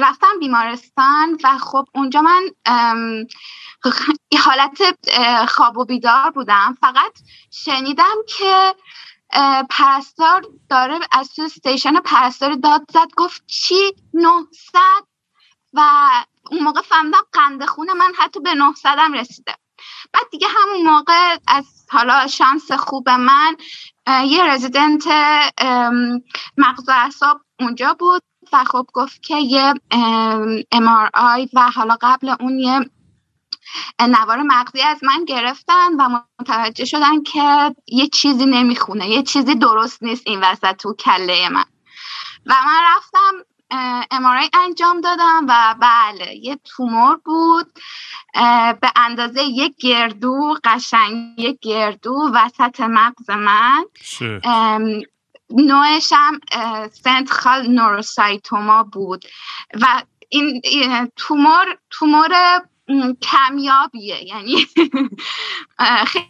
رفتم 0.00 0.38
بیمارستان 0.40 1.38
و 1.44 1.58
خب 1.58 1.84
اونجا 1.94 2.22
من 2.22 2.50
حالت 4.38 4.98
خواب 5.48 5.78
و 5.78 5.84
بیدار 5.84 6.30
بودم. 6.30 6.76
فقط 6.80 7.12
شنیدم 7.50 8.16
که 8.28 8.74
پرستار 9.70 10.42
داره 10.70 10.98
از 11.12 11.34
تو 11.34 11.42
استیشن 11.42 12.00
پرستار 12.00 12.54
داد 12.54 12.82
زد 12.92 13.08
گفت 13.16 13.46
چی؟ 13.46 13.94
900 14.14 14.80
و 15.72 15.80
اون 16.50 16.62
موقع 16.62 16.82
فهمیدم 16.82 17.26
قند 17.32 17.64
خون 17.64 17.92
من 17.92 18.12
حتی 18.18 18.40
به 18.40 18.54
900 18.54 18.98
رسیده. 19.14 19.54
بعد 20.12 20.30
دیگه 20.30 20.48
همون 20.48 20.90
موقع 20.90 21.36
از 21.46 21.86
حالا 21.90 22.26
شانس 22.26 22.72
خوب 22.72 23.10
من 23.10 23.56
یه 24.06 24.44
رزیدنت 24.44 25.06
مغز 26.56 26.88
اعصاب 26.88 27.40
اونجا 27.60 27.96
بود 27.98 28.22
و 28.52 28.64
خب 28.64 28.86
گفت 28.92 29.22
که 29.22 29.36
یه 29.36 29.74
MRI 30.74 31.48
و 31.52 31.70
حالا 31.70 31.96
قبل 32.00 32.34
اون 32.40 32.58
یه 32.58 32.80
نوار 34.00 34.42
مغزی 34.42 34.80
از 34.80 35.04
من 35.04 35.24
گرفتن 35.24 35.94
و 35.98 36.20
متوجه 36.40 36.84
شدن 36.84 37.22
که 37.22 37.74
یه 37.86 38.06
چیزی 38.06 38.46
نمی‌خونه 38.46 39.08
یه 39.08 39.22
چیزی 39.22 39.54
درست 39.54 40.02
نیست 40.02 40.22
این 40.26 40.40
وسط 40.40 40.76
تو 40.76 40.94
کله 40.94 41.48
من. 41.48 41.64
و 42.46 42.54
من 42.66 42.82
رفتم 42.96 43.32
امارای 44.10 44.50
انجام 44.54 45.00
دادم 45.00 45.46
و 45.48 45.74
بله 45.80 46.34
یه 46.36 46.58
تومور 46.64 47.16
بود 47.24 47.66
به 48.80 48.92
اندازه 48.96 49.42
یک 49.42 49.76
گردو 49.76 50.56
قشنگ 50.64 51.38
یک 51.38 51.58
گردو 51.60 52.30
وسط 52.34 52.80
مغز 52.80 53.30
من. 53.30 53.84
نوعش 55.50 56.12
هم 56.16 56.40
سنتخال 56.92 57.66
نوروسایتوما 57.66 58.82
بود. 58.82 59.24
و 59.80 60.02
این 60.28 60.62
تومور 61.16 61.78
تومور 61.90 62.62
کمیابیه 63.22 64.24
یعنی 64.24 64.56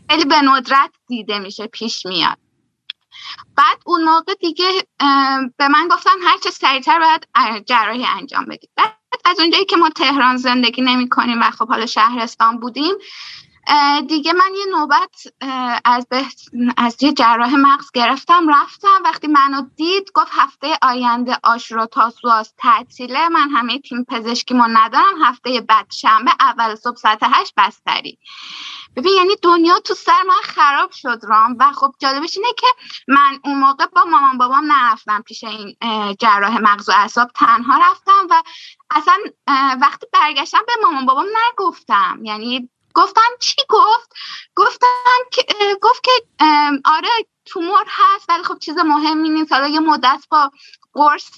خیلی 0.08 0.24
به 0.24 0.40
ندرت 0.42 0.90
دیده 1.06 1.38
میشه 1.38 1.66
پیش 1.66 2.06
میاد. 2.06 2.38
بعد 3.56 3.78
اون 3.86 4.04
موقع 4.04 4.34
دیگه 4.34 4.64
به 5.56 5.68
من 5.68 5.88
گفتن 5.90 6.10
هر 6.22 6.38
چه 6.44 6.50
سریعتر 6.50 6.98
باید 6.98 7.64
جراحی 7.66 8.06
انجام 8.06 8.44
بدید 8.44 8.70
بعد 8.76 8.94
از 9.24 9.40
اونجایی 9.40 9.64
که 9.64 9.76
ما 9.76 9.90
تهران 9.90 10.36
زندگی 10.36 10.82
نمی 10.82 11.08
کنیم 11.08 11.40
و 11.40 11.50
خب 11.50 11.68
حالا 11.68 11.86
شهرستان 11.86 12.60
بودیم 12.60 12.94
دیگه 14.08 14.32
من 14.32 14.50
یه 14.54 14.66
نوبت 14.78 15.22
از, 15.84 16.06
از 16.76 17.02
یه 17.02 17.12
جراح 17.12 17.54
مغز 17.56 17.90
گرفتم 17.94 18.48
رفتم. 18.48 19.02
وقتی 19.04 19.26
منو 19.26 19.62
دید 19.76 20.10
گفت 20.14 20.30
هفته 20.32 20.78
آینده 20.82 21.38
آشورا 21.42 21.86
تاسو 21.86 22.28
از 22.28 22.54
تعطیله. 22.58 23.28
من 23.28 23.50
همه 23.50 23.78
تیم 23.78 24.04
پزشکی 24.04 24.54
ما 24.54 24.66
ندارم. 24.66 25.22
هفته 25.22 25.60
بعد 25.60 25.86
شنبه 25.92 26.30
اول 26.40 26.74
صبح 26.74 26.96
ساعت 26.96 27.18
هشت 27.22 27.52
بستری. 27.56 28.18
ببین 28.96 29.12
یعنی 29.12 29.36
دنیا 29.42 29.78
تو 29.78 29.94
سر 29.94 30.22
من 30.28 30.42
خراب 30.44 30.90
شد 30.90 31.20
رام. 31.22 31.56
و 31.58 31.72
خب 31.72 31.94
جالبش 31.98 32.36
اینه 32.36 32.52
که 32.58 32.66
من 33.08 33.38
اون 33.44 33.58
موقع 33.58 33.86
با 33.86 34.04
مامان 34.04 34.38
بابام 34.38 34.72
نرفتم 34.72 35.22
پیش 35.22 35.44
این 35.44 35.76
جراح 36.18 36.58
مغز 36.58 36.88
و 36.88 36.92
اعصاب. 36.92 37.28
تنها 37.34 37.90
رفتم 37.90 38.26
و 38.30 38.42
اصلا 38.90 39.14
وقتی 39.80 40.06
برگشتم 40.12 40.60
به 40.66 40.72
مامان 40.82 41.06
بابام 41.06 41.26
نگفتم. 41.48 42.18
یعنی 42.22 42.70
گفتم 42.94 43.30
چی 43.40 43.56
گفت؟ 43.68 44.12
گفتم 44.56 45.18
که 45.32 45.42
گفت 45.82 46.04
که 46.04 46.10
آره 46.84 47.08
تومور 47.44 47.84
هست 47.88 48.30
ولی 48.30 48.42
خب 48.42 48.58
چیز 48.58 48.78
مهمی 48.78 49.28
نیست. 49.28 49.52
حالا 49.52 49.66
یه 49.66 49.80
مدت 49.80 50.26
با 50.30 50.50
قرص 50.92 51.30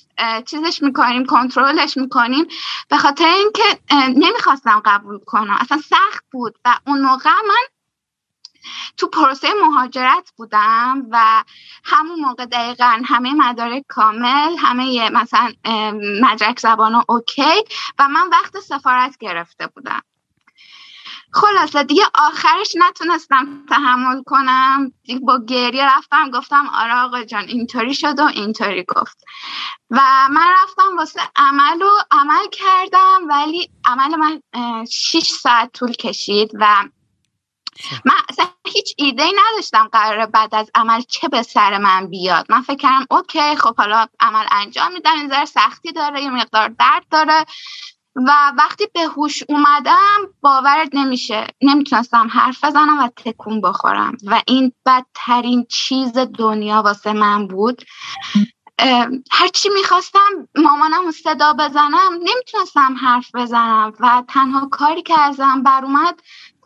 چیزش 0.46 0.82
می‌کنیم 0.82 1.26
کنترلش 1.26 1.96
می‌کنیم. 1.96 2.46
به 2.88 2.96
خاطر 2.96 3.26
اینکه 3.26 3.80
نمی‌خواستم 4.08 4.82
قبول 4.84 5.18
کنم. 5.18 5.58
اصلا 5.60 5.78
سخت 5.78 6.24
بود. 6.32 6.58
و 6.64 6.78
اون 6.86 7.00
موقع 7.02 7.30
من 7.30 7.64
تو 8.96 9.06
پروسه 9.06 9.48
مهاجرت 9.62 10.32
بودم 10.36 11.06
و 11.10 11.44
همون 11.84 12.20
موقع 12.20 12.46
دقیقا 12.46 13.02
همه 13.04 13.34
مدارک 13.34 13.82
کامل 13.88 14.56
همه 14.58 15.10
مثلا 15.10 15.52
مدرک 16.22 16.60
زبان 16.60 17.02
اوکی 17.08 17.64
و 17.98 18.08
من 18.08 18.28
وقت 18.28 18.60
سفارت 18.60 19.16
گرفته 19.18 19.66
بودم. 19.66 20.02
خلاصه 21.36 21.82
دیگه 21.82 22.02
آخرش 22.14 22.72
نتونستم 22.78 23.66
تحمل 23.68 24.22
کنم. 24.22 24.92
دیگه 25.04 25.20
با 25.20 25.38
گریه 25.48 25.96
رفتم 25.96 26.30
گفتم 26.30 26.68
آره 26.74 26.94
آقا 26.94 27.24
جان 27.24 27.44
اینطوری 27.44 27.94
شد 27.94 28.18
و 28.18 28.22
اینطوری 28.22 28.84
گفت. 28.96 29.24
و 29.90 30.28
من 30.30 30.46
رفتم 30.62 30.96
واسه 30.98 31.20
عمل 31.36 31.82
و 31.82 31.90
عمل 32.10 32.46
کردم 32.52 33.20
ولی 33.28 33.70
عمل 33.84 34.16
من 34.16 34.40
6 34.86 35.28
ساعت 35.28 35.72
طول 35.72 35.92
کشید 35.92 36.50
و 36.54 36.84
من 38.04 38.14
اصلا 38.28 38.46
هیچ 38.66 38.94
ایده 38.98 39.22
ای 39.22 39.32
نداشتم 39.36 39.88
قرار 39.92 40.26
بعد 40.26 40.54
از 40.54 40.70
عمل 40.74 41.00
چه 41.00 41.28
به 41.28 41.42
سر 41.42 41.78
من 41.78 42.06
بیاد. 42.06 42.46
من 42.48 42.62
فکر 42.62 42.76
کردم 42.76 43.06
اوکی 43.10 43.56
خب 43.56 43.76
حالا 43.76 44.06
عمل 44.20 44.46
انجام 44.50 44.92
میدم 44.92 45.12
این 45.12 45.44
سختی 45.44 45.92
داره 45.92 46.22
یه 46.22 46.30
مقدار 46.30 46.68
درد 46.68 47.04
داره. 47.10 47.44
و 48.16 48.52
وقتی 48.58 48.84
به 48.94 49.00
هوش 49.00 49.42
اومدم 49.48 50.18
باورت 50.40 50.88
نمیشه. 50.92 51.46
نمی‌تونستم 51.62 52.28
حرف 52.30 52.64
بزنم 52.64 52.98
و 52.98 53.08
تکون 53.16 53.60
بخورم. 53.60 54.16
و 54.26 54.42
این 54.46 54.72
بدترین 54.86 55.66
چیز 55.70 56.12
دنیا 56.38 56.82
واسه 56.82 57.12
من 57.12 57.46
بود. 57.46 57.82
هرچی 59.32 59.68
می‌خواستم 59.68 60.48
مامانم 60.56 61.10
صدا 61.10 61.52
بزنم 61.52 62.12
نمی‌تونستم 62.12 62.96
حرف 63.00 63.34
بزنم. 63.34 63.92
و 64.00 64.22
تنها 64.28 64.68
کاری 64.68 65.02
که 65.02 65.20
ازم 65.20 65.62
بر 65.62 65.84
اومد 65.84 66.20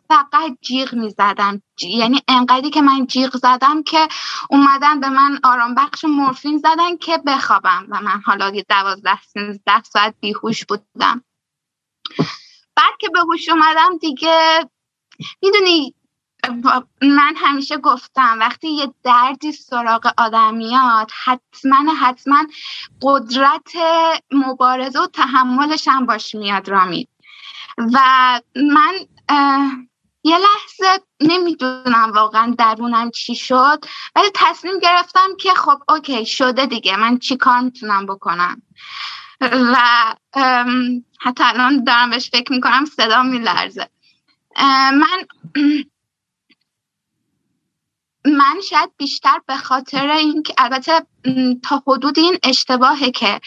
فقط 0.08 0.58
جیغ 0.62 0.94
می‌زدم. 0.94 1.62
یعنی 1.82 2.22
انقدری 2.28 2.70
که 2.70 2.82
من 2.82 3.06
جیغ 3.06 3.36
زدم 3.36 3.82
که 3.82 4.08
اومدن 4.50 5.00
به 5.00 5.08
من 5.08 5.40
آرام 5.44 5.74
بخش 5.74 6.04
مورفین 6.04 6.58
زدن 6.58 6.96
که 6.96 7.18
بخوابم. 7.26 7.86
و 7.88 8.00
من 8.00 8.22
حالا 8.24 8.50
دوازده 8.68 9.22
سیزده 9.22 9.82
ساعت 9.82 10.14
بیهوش 10.20 10.64
بودم. 10.64 11.24
بعد 12.76 12.96
که 12.98 13.08
به 13.08 13.20
هوش 13.20 13.48
اومدم 13.48 13.98
دیگه 14.00 14.70
می‌دونی 15.42 15.94
من 17.02 17.34
همیشه 17.36 17.76
گفتم 17.76 18.36
وقتی 18.40 18.68
یه 18.68 18.94
دردی 19.02 19.52
سراغ 19.52 20.12
آدمیات 20.18 21.12
حتما 21.24 21.92
حتما 22.00 22.46
قدرت 23.02 23.72
مبارزه 24.30 25.00
و 25.00 25.06
تحملش 25.06 25.88
هم 25.88 26.06
باش 26.06 26.34
میاد 26.34 26.68
رامید 26.68 27.08
و 27.78 28.00
من 28.56 28.92
یه 30.24 30.38
لحظه 30.38 31.04
نمی‌دونم 31.20 32.12
واقعا 32.14 32.54
درونم 32.58 33.10
چی 33.10 33.34
شد 33.34 33.84
ولی 34.16 34.30
تصمیم 34.34 34.78
گرفتم 34.78 35.36
که 35.38 35.54
خب 35.54 35.82
اوکی 35.88 36.26
شده 36.26 36.66
دیگه. 36.66 36.96
من 36.96 37.18
چی 37.18 37.36
کار 37.36 37.60
می‌تونم 37.60 38.06
بکنم؟ 38.06 38.62
و 39.40 39.76
حتی 41.20 41.44
الان 41.44 41.84
دارم 41.84 42.10
بهش 42.10 42.30
فکر 42.30 42.52
می‌کنم 42.52 42.84
صدا 42.84 43.22
میلرزه. 43.22 43.88
من 44.92 45.26
من 48.24 48.60
شاید 48.70 48.90
بیشتر 48.96 49.40
به 49.46 49.56
خاطر 49.56 50.10
اینکه 50.10 50.54
البته 50.58 51.06
تا 51.62 51.82
حدود 51.86 52.18
این 52.18 52.38
اشتباهه 52.42 53.10
که 53.10 53.40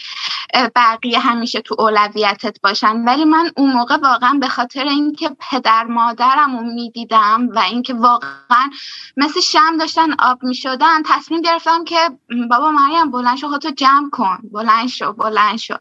بقیه 0.76 1.18
همیشه 1.18 1.60
تو 1.60 1.76
اولویتت 1.78 2.60
باشن. 2.62 2.96
ولی 2.96 3.24
من 3.24 3.52
اون 3.56 3.72
موقع 3.72 3.96
واقعا 3.96 4.38
به 4.40 4.48
خاطر 4.48 4.84
اینکه 4.84 5.36
پدر 5.50 5.84
مادرم 5.84 6.56
رو 6.58 6.64
می‌دیدم 6.64 7.48
و 7.48 7.58
اینکه 7.58 7.94
واقعا 7.94 8.70
مثل 9.16 9.40
شم 9.40 9.76
داشتن 9.78 10.12
آب 10.18 10.42
می‌شدن 10.44 11.02
تصمیم 11.04 11.40
گرفتم 11.40 11.84
که 11.84 12.10
بابا 12.50 12.70
مریم 12.70 13.10
بلند 13.10 13.38
شو 13.38 13.48
خودتو 13.48 13.70
جمع 13.70 14.10
کن. 14.10 14.38
بلند 14.52 14.88
شو 14.88 15.12
بلند 15.12 15.58
شو. 15.58 15.74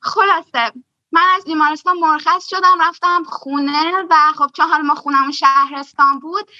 خلاصه. 0.00 0.72
من 1.12 1.26
از 1.36 1.44
بیمارستان 1.44 1.96
مرخص 1.96 2.48
شدم 2.48 2.80
رفتم 2.80 3.24
خونه 3.24 4.02
و 4.10 4.32
خب 4.38 4.50
چون 4.56 4.68
حال 4.68 4.82
ما 4.82 4.94
خونم 4.94 5.30
شهرستان 5.30 6.18
بود. 6.18 6.50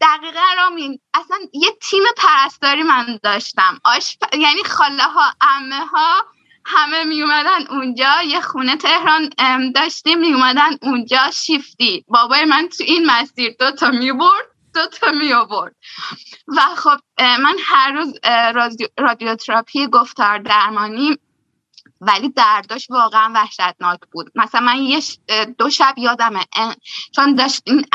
دقیقا 0.00 0.44
رامین 0.56 0.98
اصلا 1.14 1.36
یه 1.52 1.70
تیم 1.82 2.02
پرستاری 2.16 2.82
من 2.82 3.18
داشتم. 3.22 3.80
آش... 3.84 4.16
یعنی 4.32 4.64
خاله 4.64 5.02
ها 5.02 5.32
امه 5.40 5.86
ها 5.86 6.24
همه 6.64 7.04
می 7.04 7.22
اومدن 7.22 7.66
اونجا. 7.70 8.22
یه 8.22 8.40
خونه 8.40 8.76
تهران 8.76 9.30
داشتیم 9.74 10.18
می 10.18 10.32
اومدن 10.32 10.70
اونجا 10.82 11.30
شیفتی. 11.30 12.04
بابای 12.08 12.44
من 12.44 12.68
تو 12.68 12.84
این 12.84 13.06
مسیر 13.06 13.56
دو 13.58 13.70
تا 13.70 13.90
می 13.90 14.12
برد 14.12 14.46
دو 14.74 14.86
تا 14.86 15.12
می 15.12 15.32
آورد 15.32 15.74
و 16.48 16.60
خب 16.60 16.98
من 17.18 17.56
هر 17.64 17.92
روز 17.92 18.14
رادیوتراپی 18.98 19.86
گفتار 19.86 20.38
درمانی 20.38 21.18
ولی 22.06 22.28
درداش 22.28 22.86
واقعا 22.90 23.32
وحشتناک 23.34 24.00
بود. 24.12 24.32
مثلا 24.34 24.60
من 24.60 24.76
یه 24.76 25.00
دو 25.58 25.70
شب 25.70 25.94
یادمه. 25.96 26.44
چون 27.14 27.34
داشت 27.34 27.62
این 27.64 27.86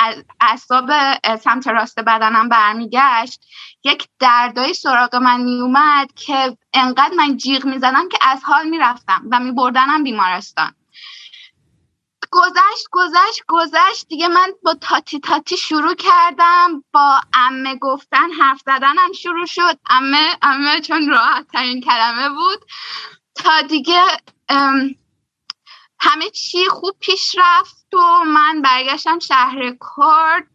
اعصاب 0.42 0.92
سمت 1.36 1.68
راست 1.68 2.00
بدنم 2.00 2.50
برمیگشت 2.50 3.42
یک 3.84 4.08
دردای 4.20 4.74
سراغ 4.74 5.16
من 5.16 5.42
میومد 5.42 6.14
که 6.16 6.58
انقدر 6.74 7.14
من 7.18 7.38
جیغ 7.38 7.66
می‌زدم 7.66 8.10
که 8.10 8.18
از 8.22 8.44
حال 8.44 8.70
می‌رفتم 8.70 9.22
و 9.32 9.40
میبردنم 9.40 10.04
بیمارستان. 10.04 10.76
گذشت 12.32 12.88
گذشت 12.92 13.44
گذشت. 13.48 14.08
دیگه 14.10 14.28
من 14.28 14.54
با 14.64 14.74
تاتی 14.74 15.20
تاتی 15.20 15.58
شروع 15.58 15.96
کردم. 15.96 16.84
با 16.94 17.22
امه 17.34 17.76
گفتن 17.76 18.32
حرف 18.32 18.62
زدنم 18.66 19.14
شروع 19.22 19.46
شد. 19.46 19.80
امه 19.90 20.38
امه 20.42 20.82
چون 20.82 21.10
راحت 21.10 21.48
ترین 21.48 21.82
کلمه 21.82 22.30
بود. 22.30 22.66
تا 23.38 23.62
دیگه 23.70 24.02
همه 26.00 26.30
چی 26.34 26.58
خوب 26.70 26.96
پیش 27.00 27.36
رفت 27.40 27.94
و 27.94 28.24
من 28.26 28.62
برگشتم 28.62 29.20
شهر 29.20 29.72
کرد 29.72 30.48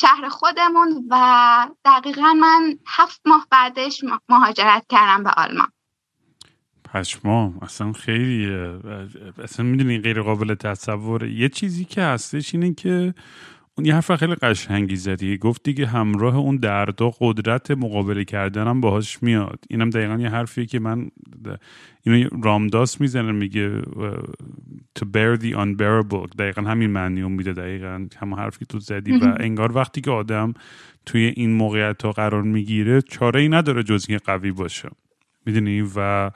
شهر 0.00 0.28
خودمون 0.28 1.04
و 1.10 1.68
دقیقا 1.84 2.32
من 2.32 2.78
هفت 2.86 3.20
ماه 3.26 3.46
بعدش 3.50 4.00
مهاجرت 4.28 4.86
کردم 4.88 5.24
به 5.24 5.30
آلمان. 5.30 5.68
پشمام 6.94 7.58
اصلا 7.62 7.92
خیلی 7.92 8.52
اصلا 9.42 9.66
می‌دونی 9.66 9.98
غیر 9.98 10.22
قابل 10.22 10.54
تصوره 10.54 11.32
یه 11.32 11.48
چیزی 11.48 11.84
که 11.84 12.02
هستش 12.02 12.54
اینه 12.54 12.74
که 12.74 13.14
اون 13.78 13.86
یه 13.86 13.94
حرف 13.94 14.14
خیلی 14.14 14.34
قشنگی 14.34 14.96
زدی. 14.96 15.36
گفتی 15.36 15.74
که 15.74 15.86
همراه 15.86 16.36
اون 16.36 16.56
دردا 16.56 17.10
قدرت 17.20 17.70
مقابله 17.70 18.24
کردنم 18.24 18.80
باهاش 18.80 19.22
میاد. 19.22 19.64
اینم 19.70 19.90
دقیقا 19.90 20.18
یه 20.18 20.28
حرفیه 20.28 20.66
که 20.66 20.78
من 20.78 21.08
اینو 22.02 22.28
رامداس 22.42 23.00
می‌زنه 23.00 23.32
میگه 23.32 23.82
to 24.98 25.02
bear 25.02 25.40
the 25.40 25.52
unbearable. 25.54 26.36
دقیقا 26.38 26.62
همین 26.62 26.90
معنی 26.90 27.22
میده 27.22 27.52
دقیقا. 27.52 28.08
همون 28.16 28.38
حرفی 28.38 28.66
تو 28.66 28.78
زدی 28.78 29.12
و 29.12 29.34
انگار 29.40 29.76
وقتی 29.76 30.00
که 30.00 30.10
آدم 30.10 30.54
توی 31.06 31.32
این 31.36 31.52
موقعیت 31.52 32.02
ها 32.02 32.12
قرار 32.12 32.42
می‌گیره 32.42 33.02
چاره 33.02 33.40
ای 33.40 33.48
نداره 33.48 33.82
جز 33.82 34.06
اینکه 34.08 34.24
قوی 34.24 34.52
باشه. 34.52 34.88
می‌دونی؟ 35.46 35.88
و 35.96 36.30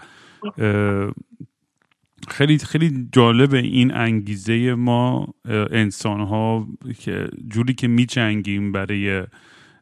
خیلی 2.28 2.58
خیلی 2.58 3.08
جالب 3.12 3.54
این 3.54 3.94
انگیزه 3.94 4.74
ما 4.74 5.34
انسان 5.70 6.20
ها 6.20 6.68
که 6.98 7.28
جوری 7.48 7.74
که 7.74 7.88
میچنگیم 7.88 8.72
برای 8.72 9.24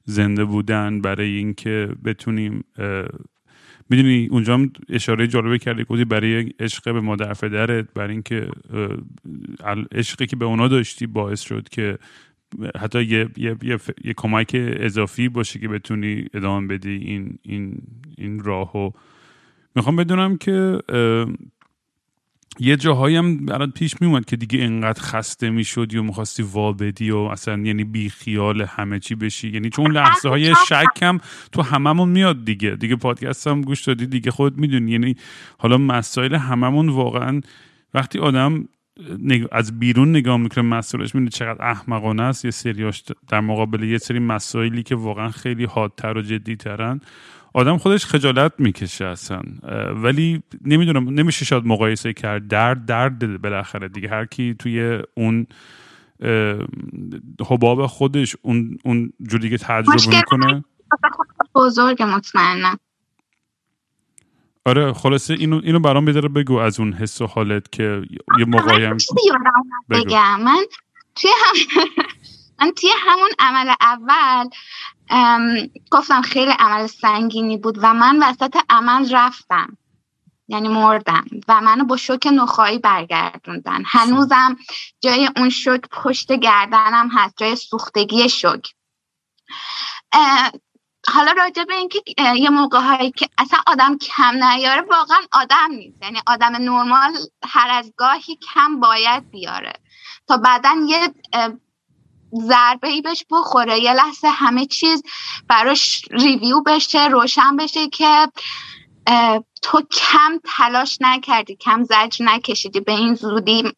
زنده 0.05 0.45
بودن 0.45 1.01
برای 1.01 1.37
اینکه 1.37 1.89
بتونیم 2.05 2.65
می‌دونی 3.91 4.29
اونجا 4.31 4.55
هم 4.55 4.73
اشاره 4.89 5.27
جالبه 5.27 5.59
کردی 5.59 5.85
گفتی 5.85 6.05
برای 6.05 6.53
عشق 6.61 6.93
به 6.93 7.01
مادر 7.01 7.35
پدرت 7.35 7.95
برای 7.95 8.13
اینکه 8.13 8.49
عشقی 9.93 10.27
که 10.27 10.37
به 10.37 10.45
اونا 10.45 10.69
داشتی 10.69 11.07
باعث 11.07 11.41
شد 11.41 11.69
که 11.69 11.99
حتی 12.81 13.03
یه, 13.03 13.29
یه،, 13.37 13.57
یه،, 13.63 13.79
یه 14.05 14.15
کمک 14.17 14.51
اضافی 14.55 15.29
باشه 15.29 15.59
که 15.59 15.69
بتونی 15.69 16.25
ادامه 16.35 16.67
بدی 16.67 16.97
این 16.97 17.39
این 17.43 17.83
این 18.19 18.45
راهو. 18.45 18.91
می‌خوام 19.75 19.97
بدونم 19.97 20.37
که 20.37 20.79
یه 22.59 22.77
جاهایی 22.77 23.17
هم 23.17 23.47
برات 23.47 23.71
پیش 23.71 23.95
میومد 24.01 24.25
که 24.25 24.37
دیگه 24.37 24.65
انقدر 24.65 25.03
خسته 25.03 25.51
می‌شدی 25.51 25.99
و 25.99 26.03
می‌خواستی 26.03 26.43
وا 26.43 26.73
بدی 26.73 27.11
و 27.11 27.17
اصلا 27.17 27.59
یعنی 27.59 27.85
بی 27.85 28.09
خیال 28.09 28.63
همه 28.63 28.99
چی 28.99 29.15
بشی. 29.15 29.49
یعنی 29.49 29.71
چون 29.71 29.93
لحظه 29.93 30.29
های 30.29 30.55
شک 30.69 31.03
هم 31.03 31.21
تو 31.53 31.63
هممون 31.63 32.09
میاد 32.09 32.45
دیگه. 32.45 32.71
دیگه 32.71 32.97
پادکست 32.97 33.47
هم 33.47 33.61
گوش 33.61 33.85
دادی 33.85 34.07
دیگه 34.07 34.31
خود 34.31 34.59
می‌دونی. 34.59 34.93
یعنی 34.93 35.17
حالا 35.59 35.79
مسائل 35.79 36.35
هممون 36.35 36.89
واقعا 36.89 37.41
وقتی 37.95 38.19
آدم 38.19 38.69
از 39.53 39.79
بیرون 39.79 40.11
نگاه 40.11 40.37
می‌کنه 40.37 40.65
مسائلش 40.65 41.15
می‌دونی 41.15 41.31
چقدر 41.31 41.65
احمقانه 41.65 42.23
است. 42.23 42.45
یه 42.45 42.51
سریاش 42.51 43.03
در 43.29 43.41
مقابل 43.41 43.83
یه 43.83 43.99
سری 43.99 44.19
مسائلی 44.19 44.83
که 44.83 44.95
واقعا 44.95 45.29
خیلی 45.31 45.65
حادتر 45.65 46.19
و 46.19 46.23
جدی 46.23 46.57
ترن 46.57 47.01
آدم 47.57 47.77
خودش 47.79 48.07
خجالت 48.07 48.53
می‌کشه 48.59 49.05
اصلا. 49.05 49.43
ولی 49.95 50.43
نمی‌دونم 50.65 51.09
نمیشه 51.09 51.45
شاید 51.45 51.67
مقایسه 51.67 52.13
کرد. 52.13 52.49
درد 52.49 52.87
درد 52.87 53.43
بالاخره 53.43 53.89
دیگه. 53.89 54.09
هر 54.09 54.25
کی 54.25 54.55
توی 54.55 55.03
اون 55.15 55.47
حباب 57.47 57.87
خودش 57.87 58.37
اون 58.43 58.79
اون 58.85 59.13
جوری 59.29 59.51
که 59.51 59.59
تجربه 59.59 60.17
می‌کنه. 60.17 60.65
بزرگ 61.55 62.03
مطمئنا 62.03 62.77
آره 64.65 64.93
خلاصه 64.93 65.35
اینو 65.35 65.61
اینو 65.65 65.81
برام 65.81 66.05
بیداره 66.05 66.29
بگو 66.29 66.57
از 66.57 66.81
اون 66.81 66.93
حس 66.93 67.21
و 67.21 67.27
حالت 67.27 67.73
که 67.73 68.03
یه 68.39 68.45
موقعی 68.45 68.89
بگم. 69.91 70.41
من 70.41 70.65
توی 71.15 71.31
هم 71.45 71.55
من 72.61 72.71
توی 72.71 72.91
همون 72.99 73.31
عمل 73.39 73.75
اول 73.81 74.49
گفتم 75.91 76.23
خیلی 76.23 76.53
عمل 76.59 76.87
سنگینی 76.87 77.57
بود 77.57 77.79
و 77.83 77.95
من 77.95 78.23
وسط 78.23 78.57
عمل 78.71 79.15
رفتم. 79.17 79.77
یعنی 80.49 80.69
مردم. 80.69 81.25
و 81.49 81.61
منو 81.61 81.85
با 81.85 81.97
شوک 81.97 82.27
نخایی 82.27 82.79
برگردوندن. 82.79 83.83
هنوزم 83.87 84.57
جای 85.01 85.31
اون 85.37 85.51
شوک 85.51 85.81
پشت 85.81 86.33
گردنم 86.33 87.11
هست 87.13 87.35
جای 87.37 87.57
سوختگی 87.57 88.29
شوک. 88.29 88.75
حالا 91.09 91.33
راجع 91.33 91.65
به 91.65 91.75
اینکه 91.75 92.03
یه 92.37 92.51
موقع 92.51 92.81
هایی 92.81 93.11
که 93.11 93.29
اصلا 93.39 93.59
آدم 93.67 93.99
کم 93.99 94.45
نیاره 94.45 94.81
واقعا 94.81 95.19
آدم 95.33 95.71
نیست. 95.71 96.03
یعنی 96.03 96.21
آدم 96.27 96.57
نرمال 96.57 97.13
هر 97.45 97.71
از 97.71 97.93
گاهی 97.97 98.39
کم 98.55 98.81
باید 98.81 99.31
بیاره. 99.31 99.73
تا 100.29 100.37
بعدا 100.37 100.77
یه 100.89 101.15
ضربه 102.35 102.89
ای 102.89 103.01
بهش 103.01 103.25
بخوره 103.31 103.79
یه 103.79 103.93
لحظه 103.93 104.29
همه 104.29 104.67
چیز 104.67 105.03
براش 105.49 106.05
ریویو 106.11 106.61
بشه 106.61 107.07
روشن 107.07 107.57
بشه 107.57 107.89
که 107.89 108.29
تو 109.63 109.81
کم 109.81 110.41
تلاش 110.45 110.99
نکردی 111.01 111.57
کم 111.57 111.85
زجر 111.85 112.25
نکشیدی 112.25 112.81
به 112.81 112.93
این 112.93 113.15
زودی 113.15 113.73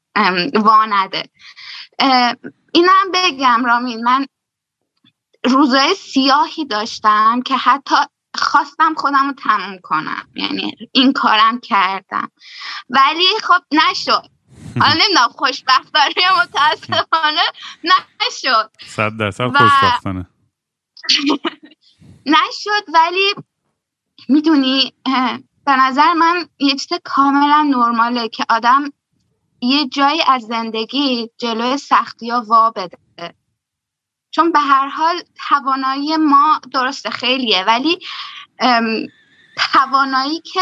وانده 0.54 1.22
اینم 2.72 3.10
بگم 3.14 3.64
رامین 3.64 4.04
من 4.04 4.26
روزای 5.44 5.94
سیاهی 5.94 6.64
داشتم 6.64 7.42
که 7.42 7.56
حتی 7.56 7.94
خواستم 8.34 8.94
خودم 8.94 9.26
رو 9.26 9.32
تموم 9.32 9.78
کنم 9.82 10.28
یعنی 10.34 10.74
این 10.92 11.12
کارم 11.12 11.60
کردم. 11.60 12.30
ولی 12.90 13.26
خب 13.42 13.62
نشد. 13.72 14.37
حالا 14.80 14.94
نمی‌دونم 14.94 15.28
خوشبختانه 15.28 16.14
یا 16.16 16.42
متاسفانه 16.42 17.42
نشد. 17.84 18.70
صد 18.86 19.16
درصد 19.16 19.56
خوشبختانه. 19.56 20.26
نشد 22.26 22.84
ولی 22.94 23.34
می‌دونی 24.28 24.92
به 25.66 25.76
نظر 25.76 26.12
من 26.12 26.48
یه 26.58 26.76
چیز 26.76 26.98
کاملا 27.04 27.62
نرماله 27.62 28.28
که 28.28 28.44
آدم 28.48 28.92
یه 29.60 29.88
جایی 29.88 30.22
از 30.26 30.42
زندگی 30.42 31.30
جلوی 31.38 31.78
سختی 31.78 32.30
ها 32.30 32.44
وا 32.46 32.70
بده. 32.70 32.98
چون 34.30 34.52
به 34.52 34.58
هر 34.58 34.88
حال 34.88 35.22
توانایی 35.48 36.16
ما 36.16 36.60
درسته 36.72 37.10
خیلیه 37.10 37.64
ولی 37.64 37.98
توانایی 39.72 40.40
که 40.40 40.60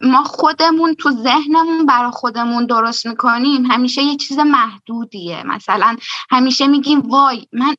ما 0.00 0.24
خودمون 0.24 0.94
تو 0.94 1.10
ذهنمون 1.10 1.86
برای 1.86 2.10
خودمون 2.10 2.66
درست 2.66 3.06
می‌کنیم. 3.06 3.66
همیشه 3.66 4.02
یه 4.02 4.16
چیز 4.16 4.38
محدودیه. 4.38 5.42
مثلا 5.46 5.96
همیشه 6.30 6.66
میگیم 6.66 7.00
وای 7.00 7.46
من, 7.52 7.74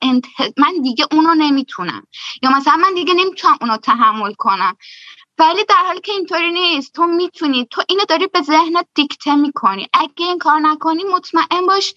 من 0.57 0.81
دیگه 0.83 1.05
اونو 1.11 1.33
نمی‌تونم. 1.33 2.07
یا 2.41 2.49
مثلا 2.49 2.75
من 2.75 2.93
دیگه 2.93 3.13
نمی‌تونم 3.13 3.57
اونو 3.61 3.77
تحمل 3.77 4.33
کنم. 4.33 4.77
ولی 5.37 5.65
در 5.69 5.83
حالی 5.85 6.01
که 6.01 6.11
اینطوری 6.11 6.51
نیست 6.51 6.93
تو 6.93 7.07
می‌تونی. 7.07 7.67
تو 7.71 7.83
اینو 7.89 8.03
داری 8.09 8.27
به 8.27 8.41
ذهنت 8.41 8.87
دیکته 8.95 9.35
می‌کنی. 9.35 9.87
اگه 9.93 10.25
این 10.25 10.37
کار 10.37 10.59
نکنی 10.59 11.03
مطمئن 11.03 11.65
باش. 11.67 11.95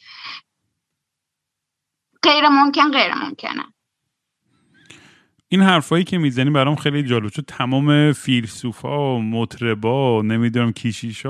غیر 2.22 2.48
ممکن 2.48 2.90
غیر 2.90 3.14
ممکنه. 3.14 3.64
این 5.48 5.62
حرفایی 5.62 6.04
که 6.04 6.18
می‌زنی 6.18 6.50
برام 6.50 6.76
خیلی 6.76 7.02
جالب. 7.02 7.28
چون 7.28 7.44
تمام 7.48 8.12
فیلسوفا 8.12 9.18
مطربا 9.18 10.22
نمی‌دونم 10.22 10.72
کیشیشا 10.72 11.28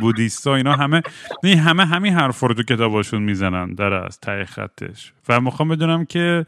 بودیستا 0.00 0.54
اینا 0.54 0.72
همه 0.76 1.02
همه 1.44 1.86
همین 1.86 2.12
حرفا 2.12 2.46
رو 2.46 2.54
تو 2.54 2.62
کتاباشون 2.62 3.22
می‌زنن 3.22 3.74
در 3.74 3.92
از 3.92 4.20
ته 4.20 4.44
خطش. 4.44 5.12
و 5.28 5.40
می‌خوام 5.40 5.68
بدونم 5.68 6.04
که 6.04 6.46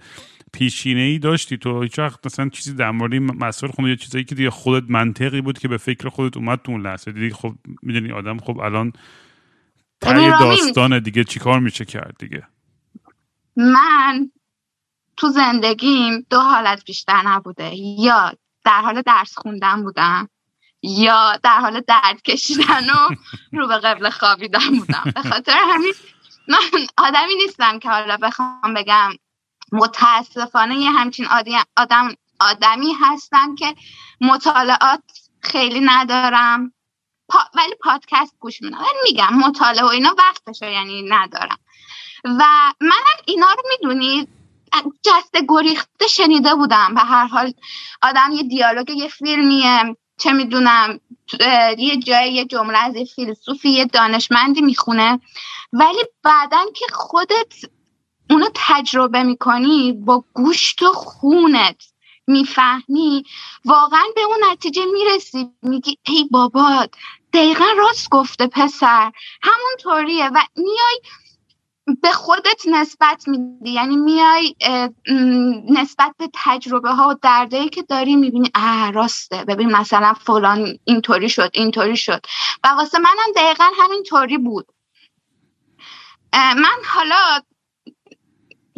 پیشینه 0.52 1.00
ای 1.00 1.18
داشتی 1.18 1.56
تو؟ 1.56 1.82
هیچ 1.82 1.98
وقت 1.98 2.26
مثلا 2.26 2.48
چیزی 2.48 2.74
در 2.74 2.90
مورد 2.90 3.14
مسائل 3.14 3.72
خود 3.72 3.88
یا 3.88 3.96
چیزایی 3.96 4.24
که 4.24 4.34
دیگه 4.34 4.50
خودت 4.50 4.90
منطقی 4.90 5.40
بود 5.40 5.58
که 5.58 5.68
به 5.68 5.76
فکر 5.76 6.08
خودت 6.08 6.36
اومد 6.36 6.60
تو 6.64 6.72
اون 6.72 6.80
لحظه. 6.80 7.12
دیگه 7.12 7.34
خب 7.34 7.54
می‌دونی 7.82 8.12
آدم 8.12 8.38
خب 8.38 8.58
الان 8.58 8.92
ته 10.00 10.38
داستان 10.40 10.98
دیگه 10.98 11.24
چیکار 11.24 11.60
میشه 11.60 11.84
کرد 11.84 12.14
دیگه؟ 12.18 12.42
من 13.56 14.30
تو 15.16 15.28
زندگیم 15.28 16.26
دو 16.30 16.40
حالت 16.40 16.84
بیشتر 16.84 17.22
نبوده 17.22 17.74
یا 17.74 18.32
در 18.64 18.80
حال 18.80 19.02
درس 19.02 19.38
خوندن 19.38 19.82
بودم 19.82 20.28
یا 20.82 21.36
در 21.42 21.60
حال 21.60 21.80
درد 21.80 22.22
کشیدن 22.22 22.90
و 22.90 23.14
رو 23.52 23.66
به 23.66 23.78
قبل 23.78 24.10
خوابیدن 24.10 24.78
بودم. 24.78 25.12
به 25.14 25.22
خاطر 25.22 25.58
همین 25.68 25.94
من 26.48 26.86
آدمی 26.96 27.34
نیستم 27.34 27.78
که 27.78 27.90
حالا 27.90 28.16
بخوام 28.16 28.74
بگم 28.76 29.10
متاسفانه 29.72 30.76
یه 30.76 30.90
همچین 30.90 31.26
آدم 31.76 32.14
آدمی 32.40 32.92
هستم 33.00 33.54
که 33.54 33.74
مطالعات 34.20 35.02
خیلی 35.40 35.80
ندارم. 35.80 36.72
ولی 37.54 37.74
پادکست 37.80 38.34
گوش 38.40 38.62
میدم. 38.62 38.78
میگم 39.04 39.34
مطالعه 39.34 39.84
و 39.84 39.88
اینا 39.88 40.14
وقتشو 40.18 40.66
یعنی 40.66 41.02
ندارم. 41.08 41.58
و 42.24 42.44
منم 42.80 43.16
اینا 43.26 43.46
رو 43.46 43.62
می‌دونید 43.70 44.28
جسته 45.02 45.44
گریخته 45.48 46.06
شنیده 46.06 46.54
بودم 46.54 46.94
به 46.94 47.00
هر 47.00 47.26
حال. 47.26 47.52
آدم 48.02 48.32
یه 48.32 48.42
دیالوگ 48.42 48.90
یه 48.90 49.08
فیلمیه. 49.08 49.96
چه 50.18 50.32
می‌دونم 50.32 51.00
یه 51.78 51.96
جای 51.96 52.32
یه 52.32 52.44
جمله 52.44 52.78
از 52.78 52.96
یه 52.96 53.04
فیلسوفی 53.04 53.70
یه 53.70 53.84
دانشمندی 53.84 54.60
می‌خونه. 54.60 55.20
ولی 55.72 56.02
بعدا 56.22 56.64
که 56.74 56.84
خودت 56.92 57.54
اونو 58.30 58.46
تجربه 58.54 59.22
می‌کنی 59.22 59.92
با 59.92 60.24
گوشت 60.34 60.82
و 60.82 60.92
خونت 60.92 61.82
می‌فهمی 62.26 63.24
واقعا 63.64 64.04
به 64.14 64.20
اون 64.22 64.38
نتیجه 64.52 64.84
می‌رسی. 64.84 65.50
میگی 65.62 65.98
ای 66.06 66.28
بابا 66.30 66.86
دقیقا 67.32 67.66
راست 67.76 68.10
گفته 68.10 68.46
پسر. 68.46 69.12
همونطوریه. 69.42 70.28
و 70.28 70.42
میای 70.56 71.00
به 72.02 72.10
خودت 72.10 72.62
نسبت 72.68 73.28
میدی. 73.28 73.70
یعنی 73.70 73.96
میای 73.96 74.54
نسبت 75.70 76.14
به 76.18 76.30
تجربه 76.34 76.90
ها 76.90 77.08
و 77.08 77.14
دردایی 77.22 77.68
که 77.68 77.82
داری 77.82 78.16
می‌بینی 78.16 78.50
اه 78.54 78.90
راسته 78.90 79.44
ببین 79.44 79.72
مثلا 79.72 80.12
فلان 80.12 80.78
اینطوری 80.84 81.28
شد 81.28 81.50
اینطوری 81.54 81.96
شد. 81.96 82.26
و 82.64 82.68
واسه 82.68 82.98
منم 82.98 83.32
دقیقا 83.36 83.64
همینطوری 83.78 84.38
بود. 84.38 84.66
من 86.34 86.78
حالا 86.86 87.40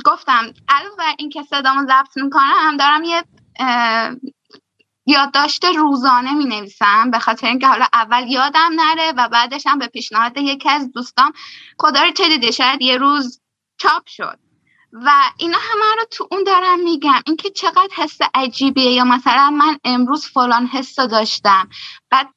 گفتم 0.04 0.52
علاوه 0.68 1.04
این 1.18 1.30
که 1.30 1.42
صدامو 1.42 1.86
ضبط 1.86 2.16
می‌کنم 2.16 2.76
دارم 2.78 3.04
یه 3.04 3.24
یادداشت 5.08 5.64
روزانه 5.64 6.34
می 6.34 6.44
نویسم 6.44 7.10
به 7.10 7.18
خاطر 7.18 7.46
اینکه 7.46 7.66
حالا 7.66 7.86
اول 7.92 8.28
یادم 8.28 8.70
نره 8.76 9.12
و 9.16 9.28
بعدش 9.28 9.66
هم 9.66 9.78
به 9.78 9.86
پیشنهاد 9.86 10.36
یکی 10.36 10.68
از 10.68 10.92
دوستام 10.92 11.32
خدا 11.78 12.02
رو 12.02 12.10
چه 12.10 12.28
دیده 12.28 12.50
شاید 12.50 12.82
یه 12.82 12.96
روز 12.96 13.40
چاپ 13.78 14.06
شد. 14.06 14.38
و 14.92 15.10
اینا 15.36 15.58
همه 15.58 15.94
رو 15.98 16.04
تو 16.10 16.28
اون 16.30 16.44
دارم 16.44 16.80
میگم. 16.80 17.22
اینکه 17.26 17.50
چقدر 17.50 17.88
حس 17.96 18.18
عجیبیه 18.34 18.90
یا 18.90 19.04
مثلا 19.04 19.50
من 19.50 19.78
امروز 19.84 20.26
فلان 20.26 20.66
حس 20.66 20.96
داشتم. 20.96 21.68
بعد 22.10 22.28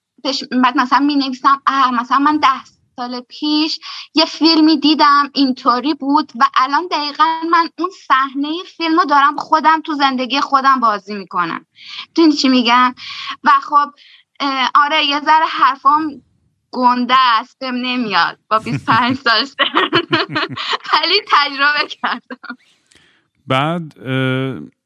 بعد 0.64 0.78
مثلا 0.78 1.00
می 1.00 1.16
نویسم 1.16 1.62
مثلا 1.94 2.20
من 2.20 2.38
ده 2.38 2.81
سال 3.02 3.22
پیش 3.22 3.80
یه 4.14 4.26
فیلمی 4.26 4.78
دیدم 4.78 5.30
اینطوری 5.34 5.94
بود 5.94 6.32
و 6.40 6.44
الان 6.56 6.88
دقیقا 6.92 7.24
من 7.52 7.70
اون 7.80 7.90
صحنه 8.08 8.64
فیلم 8.78 9.00
رو 9.00 9.06
دارم 9.06 9.38
خودم 9.38 9.82
تو 9.82 9.94
زندگی 9.94 10.42
خودم 10.42 10.80
بازی 10.80 11.16
می‌کنم. 11.16 11.66
دونی 12.16 12.34
چی 12.34 12.50
میگم؟ 12.50 12.96
و 13.44 13.50
خب 13.50 13.92
آره 14.76 15.06
یه 15.06 15.20
ذره 15.20 15.46
حرفام 15.46 16.22
گنده 16.72 17.16
است 17.18 17.64
نمیاد 17.64 18.40
با 18.50 18.60
25 18.60 19.18
سال 19.24 19.48
ولی 20.94 21.22
تجربه 21.28 21.88
کردم. 21.88 22.58
بعد 23.48 23.94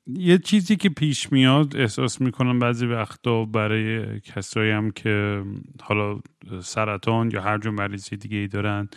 یه 0.07 0.37
چیزی 0.37 0.75
که 0.75 0.89
پیش 0.89 1.31
میاد 1.31 1.75
احساس 1.77 2.21
می‌کنم 2.21 2.59
بعضی 2.59 2.85
وقتا 2.85 3.45
برای 3.45 4.19
کسایی 4.19 4.71
هم 4.71 4.91
که 4.91 5.43
حالا 5.81 6.19
سرطان 6.61 7.31
یا 7.31 7.41
هر 7.41 7.57
جو 7.57 7.71
مریضی 7.71 8.17
دیگه 8.17 8.37
ای 8.37 8.47
دارن 8.47 8.89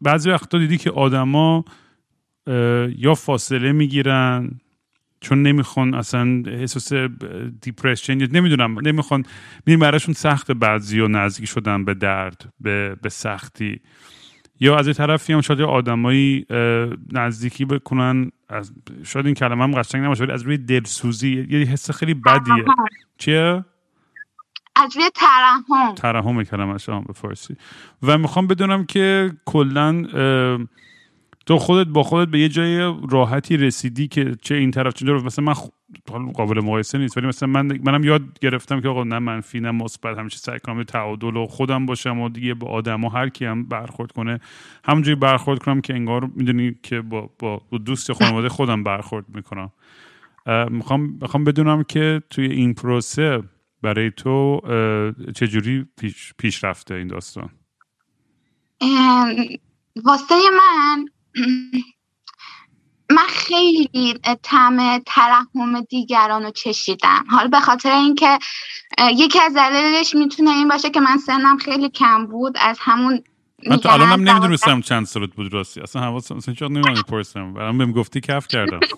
بعضی 0.00 0.30
وقتا 0.30 0.58
دیدی 0.58 0.78
که 0.78 0.90
آدما 0.90 1.64
یا 2.96 3.14
فاصله 3.14 3.72
می‌گیرن 3.72 4.50
چون 5.20 5.42
نمی‌خوان 5.42 5.94
اصلا 5.94 6.42
احساس 6.46 6.92
دیپرشن 7.62 8.20
یا 8.20 8.28
نمی‌دونم 8.32 8.78
نمی‌خوان 8.80 9.24
می‌دونم 9.66 9.80
براشون 9.80 10.14
سخت 10.14 10.52
بعضی 10.52 11.00
و 11.00 11.08
نزدیک 11.08 11.48
شدن 11.48 11.84
به 11.84 11.94
درد 11.94 12.52
به, 12.60 12.96
به 13.02 13.08
سختی. 13.08 13.80
یا 14.60 14.76
از 14.76 14.96
طرفی 14.96 15.32
هم 15.32 15.40
شاید 15.40 15.60
آدمایی 15.60 16.46
نزدیکی 17.12 17.64
بکنن 17.64 18.30
از 18.48 18.72
شاید 19.04 19.26
این 19.26 19.34
کلمه 19.34 19.64
هم 19.64 19.74
قشنگ 19.74 20.04
نباشه 20.04 20.24
ولی 20.24 20.32
از 20.32 20.42
روی 20.42 20.58
دلسوزی 20.58 21.46
یه 21.50 21.58
حس 21.58 21.90
خیلی 21.90 22.14
بدیه. 22.14 22.64
چیه؟ 23.18 23.64
از 24.76 24.96
روی 24.96 25.10
ترحم. 25.14 25.94
ترحم 25.94 26.42
کلمه 26.44 26.78
شما 26.78 27.00
به 27.00 27.12
فارسی. 27.12 27.56
و 28.02 28.18
می‌خوام 28.18 28.46
بدونم 28.46 28.84
که 28.84 29.32
کلا 29.44 30.02
تو 31.46 31.58
خودت 31.58 31.86
با 31.86 32.02
خودت 32.02 32.28
به 32.28 32.38
یه 32.38 32.48
جای 32.48 32.94
راحتی 33.10 33.56
رسیدی 33.56 34.08
که 34.08 34.36
چه 34.42 34.54
این 34.54 34.70
طرف 34.70 34.94
چه 34.94 35.12
مثلا 35.12 35.44
من 35.44 36.32
قابل 36.32 36.60
مقایسه 36.60 36.98
نیست 36.98 37.16
ولی 37.16 37.26
مثلا 37.26 37.48
من 37.48 37.78
منم 37.84 38.04
یاد 38.04 38.38
گرفتم 38.40 38.80
که 38.80 38.88
آقا 38.88 39.04
نه 39.04 39.18
منفی 39.18 39.60
نه 39.60 39.70
مثبت 39.70 40.18
همیشه 40.18 40.38
سعی 40.38 40.58
کنم 40.58 40.82
تعادل 40.82 41.36
و 41.36 41.46
خودم 41.46 41.86
باشم 41.86 42.20
و 42.20 42.28
دیگه 42.28 42.54
با 42.54 42.68
آدم 42.68 43.04
و 43.04 43.08
هر 43.08 43.28
کی 43.28 43.44
هم 43.44 43.64
برخورد 43.64 44.12
کنه. 44.12 44.40
همونجوری 44.84 45.14
برخورد 45.14 45.58
کنم 45.58 45.80
که 45.80 45.94
انگار 45.94 46.30
می‌دونی 46.34 46.74
که 46.82 47.00
با 47.00 47.30
با 47.38 47.62
دوست 47.84 48.12
خانواده 48.12 48.48
خودم 48.48 48.82
برخورد 48.82 49.24
می‌کنم. 49.34 49.72
می‌خوام 50.70 51.18
می‌خوام 51.20 51.44
بدونم 51.44 51.82
که 51.82 52.22
توی 52.30 52.46
این 52.46 52.74
پروسه 52.74 53.42
برای 53.82 54.10
تو 54.10 54.60
چجوری 55.34 55.86
پیش, 55.96 56.34
پیش 56.38 56.64
رفته 56.64 56.94
این 56.94 57.06
داستان؟ 57.06 57.48
واسه 60.04 60.34
من 60.34 61.06
من 63.10 63.26
خیلی 63.28 64.18
طعم 64.42 64.98
ترحم 64.98 65.80
دیگران 65.88 66.42
رو 66.42 66.50
چشیدم. 66.50 67.24
حالا 67.30 67.48
به 67.48 67.60
خاطر 67.60 67.92
اینکه 67.92 68.38
یکی 69.14 69.40
از 69.40 69.54
دلایلش 69.54 70.14
می‌تونه 70.14 70.50
این 70.50 70.68
باشه 70.68 70.90
که 70.90 71.00
من 71.00 71.18
سنم 71.18 71.58
خیلی 71.58 71.88
کم 71.88 72.26
بود 72.26 72.56
از 72.60 72.78
همون 72.80 73.24
من 73.66 73.76
تو 73.76 73.88
الانم 73.88 74.28
نمی‌دونستم 74.28 74.80
چند 74.80 75.06
سالت 75.06 75.34
بود 75.34 75.52
راستی. 75.52 75.80
اصلا 75.80 76.02
حواسم 76.02 76.36
اصلا 76.36 76.54
چون 76.54 76.72
نمی‌دونم 76.72 77.02
پرسم 77.02 77.54
برام 77.54 77.78
بهم 77.78 77.92
گفتی 77.92 78.20
کف 78.20 78.46
کردم. 78.48 78.80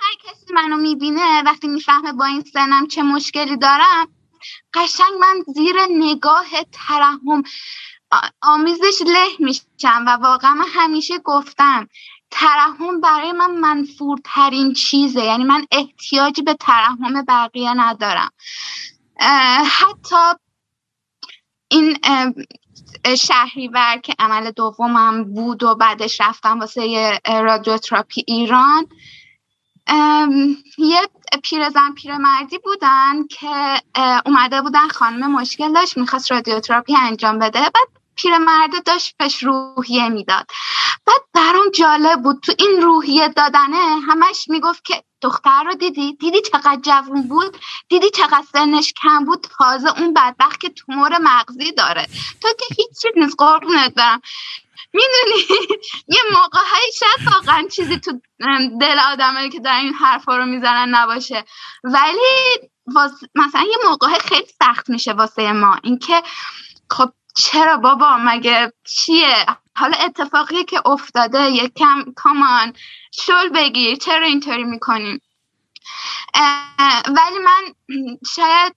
هر 0.00 0.14
کسی 0.24 0.54
منو 0.54 0.76
می‌بینه 0.76 1.42
وقتی 1.42 1.68
می‌فهمه 1.68 2.12
با 2.12 2.24
این 2.24 2.44
سنم 2.52 2.86
چه 2.86 3.02
مشکلی 3.02 3.56
دارم 3.56 4.06
قشنگ 4.74 5.12
من 5.20 5.54
زیر 5.54 5.74
نگاه 5.90 6.46
ترحم 6.72 7.42
آمیزش 8.42 9.02
له 9.06 9.28
میشم 9.38 10.04
و 10.06 10.10
واقعا 10.10 10.54
من 10.54 10.64
همیشه 10.68 11.18
گفتم 11.18 11.88
ترحم 12.30 13.00
برای 13.00 13.32
من 13.32 13.50
منفورترین 13.50 14.72
چیزه. 14.72 15.24
یعنی 15.24 15.44
من 15.44 15.66
احتیاجی 15.70 16.42
به 16.42 16.54
ترحم 16.54 17.24
بقیه 17.28 17.74
ندارم. 17.74 18.30
حتی 19.64 20.38
این 21.68 21.98
شهریور 23.18 23.96
که 24.02 24.14
عمل 24.18 24.50
دومم 24.50 25.24
بود 25.34 25.62
و 25.62 25.74
بعدش 25.74 26.20
رفتم 26.20 26.60
واسه 26.60 27.18
رادیوتراپی 27.26 28.24
ایران 28.26 28.86
یه 30.78 31.00
پیرزن 31.42 31.94
پیرمردی 31.96 32.58
بودن 32.58 33.26
که 33.26 33.82
اومده 34.26 34.62
بودن 34.62 34.88
خانم 34.88 35.32
مشکل 35.32 35.72
داشت 35.72 35.98
می‌خواست 35.98 36.32
رادیوتراپی 36.32 36.96
انجام 36.96 37.38
بده. 37.38 37.60
بعد 37.60 38.01
پیرمرده 38.22 38.80
داشت 38.80 39.14
بهش 39.18 39.42
روحیه 39.42 40.08
می‌داد. 40.08 40.46
بعد 41.06 41.20
برام 41.34 41.70
جالب 41.74 42.22
بود 42.22 42.40
تو 42.42 42.52
این 42.58 42.82
روحیه 42.82 43.28
دادنه 43.28 44.00
همش 44.08 44.44
می‌گفت 44.48 44.84
که 44.84 45.02
دختر 45.22 45.62
رو 45.64 45.74
دیدی؟ 45.74 46.12
دیدی 46.12 46.40
چقدر 46.40 46.78
جوون 46.82 47.22
بود؟ 47.22 47.56
دیدی 47.88 48.10
چقدر 48.10 48.44
سنش 48.52 48.92
کم 49.02 49.24
بود؟ 49.24 49.46
تازه 49.58 50.00
اون 50.00 50.14
بدبخت 50.14 50.60
که 50.60 50.68
تومور 50.68 51.18
مغزی 51.20 51.72
داره. 51.72 52.06
تو 52.40 52.48
که 52.58 52.74
هیچ 52.76 52.88
چیز 53.02 53.12
نیست 53.16 53.34
قربونت 53.38 53.94
دارم 53.94 54.20
می‌دونی؟ 54.92 55.60
یه 56.08 56.20
موقع 56.32 56.60
هایی 56.72 56.92
شاید 56.92 57.34
واقعا 57.34 57.68
چیزی 57.68 57.98
تو 57.98 58.20
دل 58.80 58.98
آدمایی 58.98 59.50
که 59.50 59.60
دارن 59.60 59.76
این 59.76 59.94
حرفا 59.94 60.36
رو 60.36 60.46
می‌زنن 60.46 60.94
نباشه. 60.94 61.44
ولی 61.84 62.70
مثلا 63.34 63.62
یه 63.62 63.76
موقع 63.90 64.18
خیلی 64.18 64.46
سخت 64.62 64.90
میشه 64.90 65.12
واسه 65.12 65.52
ما. 65.52 65.78
اینکه 65.82 66.22
خب 66.90 67.12
چرا 67.34 67.76
بابا؟ 67.76 68.16
مگه 68.16 68.72
چیه؟ 68.84 69.46
حالا 69.76 69.96
اتفاقی 69.96 70.64
که 70.64 70.88
افتاده. 70.88 71.50
یکم 71.50 72.04
کامان 72.16 72.72
شل 73.12 73.48
بگیر. 73.48 73.96
چرا 73.96 74.26
اینطوری 74.26 74.64
می‌کنیم 74.64 75.20
ولی 77.06 77.38
من 77.44 77.74
شاید 78.34 78.74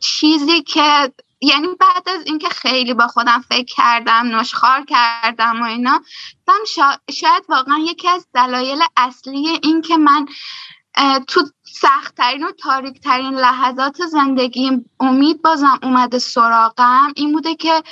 چیزی 0.00 0.62
که 0.62 1.12
یعنی 1.40 1.68
بعد 1.80 2.08
از 2.08 2.26
اینکه 2.26 2.48
خیلی 2.48 2.94
با 2.94 3.06
خودم 3.06 3.44
فکر 3.48 3.74
کردم 3.74 4.36
نشخار 4.36 4.84
کردم 4.84 5.62
و 5.62 5.64
اینا 5.64 6.02
شاید 7.10 7.44
واقعا 7.48 7.78
یکی 7.78 8.08
از 8.08 8.26
دلایل 8.34 8.82
اصلی 8.96 9.58
این 9.62 9.82
که 9.82 9.96
من 9.96 10.26
تو 11.28 11.44
سختترین 11.62 12.44
و 12.44 12.50
تاریکترین 12.52 13.34
لحظات 13.34 14.06
زندگیم 14.06 14.90
امید 15.00 15.42
بازم 15.42 15.78
اومده 15.82 16.18
سراغم. 16.18 17.12
این 17.16 17.32
بوده 17.32 17.54
که 17.54 17.82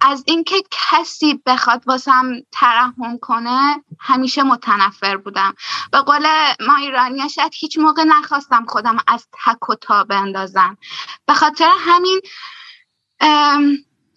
از 0.00 0.24
اینکه 0.26 0.56
کسی 0.70 1.42
بخواد 1.46 1.82
واسم 1.86 2.32
ترحم 2.52 3.18
کنه 3.22 3.84
همیشه 4.00 4.42
متنفر 4.42 5.16
بودم. 5.16 5.54
به 5.92 6.00
قول 6.00 6.26
ما 6.66 6.76
ایرانی 6.76 7.28
شاید 7.28 7.52
هیچ 7.54 7.78
موقع 7.78 8.04
نخواستم 8.04 8.66
خودم 8.68 8.96
از 9.06 9.28
تک 9.44 9.68
و 9.68 9.74
تا 9.74 10.04
بندازم. 10.04 10.78
به 11.26 11.34
خاطر 11.34 11.70
همین 11.78 12.20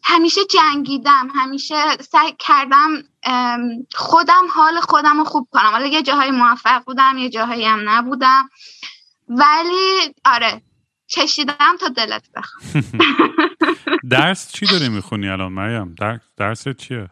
همیشه 0.03 0.41
جنگیدم 0.45 1.27
همیشه 1.35 1.75
سعی 2.01 2.35
کردم 2.39 2.89
خودم 3.93 4.43
حال 4.53 4.79
خودم 4.79 5.17
رو 5.17 5.23
خوب 5.23 5.47
کنم. 5.51 5.69
حالا 5.71 5.85
یه 5.87 6.01
جاهای 6.01 6.31
موفق 6.31 6.83
بودم 6.83 7.17
یه 7.17 7.29
جاهایی 7.29 7.65
هم 7.65 7.89
نبودم. 7.89 8.49
ولی 9.29 10.13
آره 10.25 10.61
چشیدم 11.07 11.77
تا 11.79 11.87
دلت 11.87 12.29
بخوام. 12.35 12.83
درس 14.09 14.51
چی 14.51 14.65
داری 14.65 14.89
می‌خونی 14.89 15.29
الان 15.29 15.51
مریم؟ 15.51 15.95
درس 16.37 16.67
چیه؟ 16.67 17.09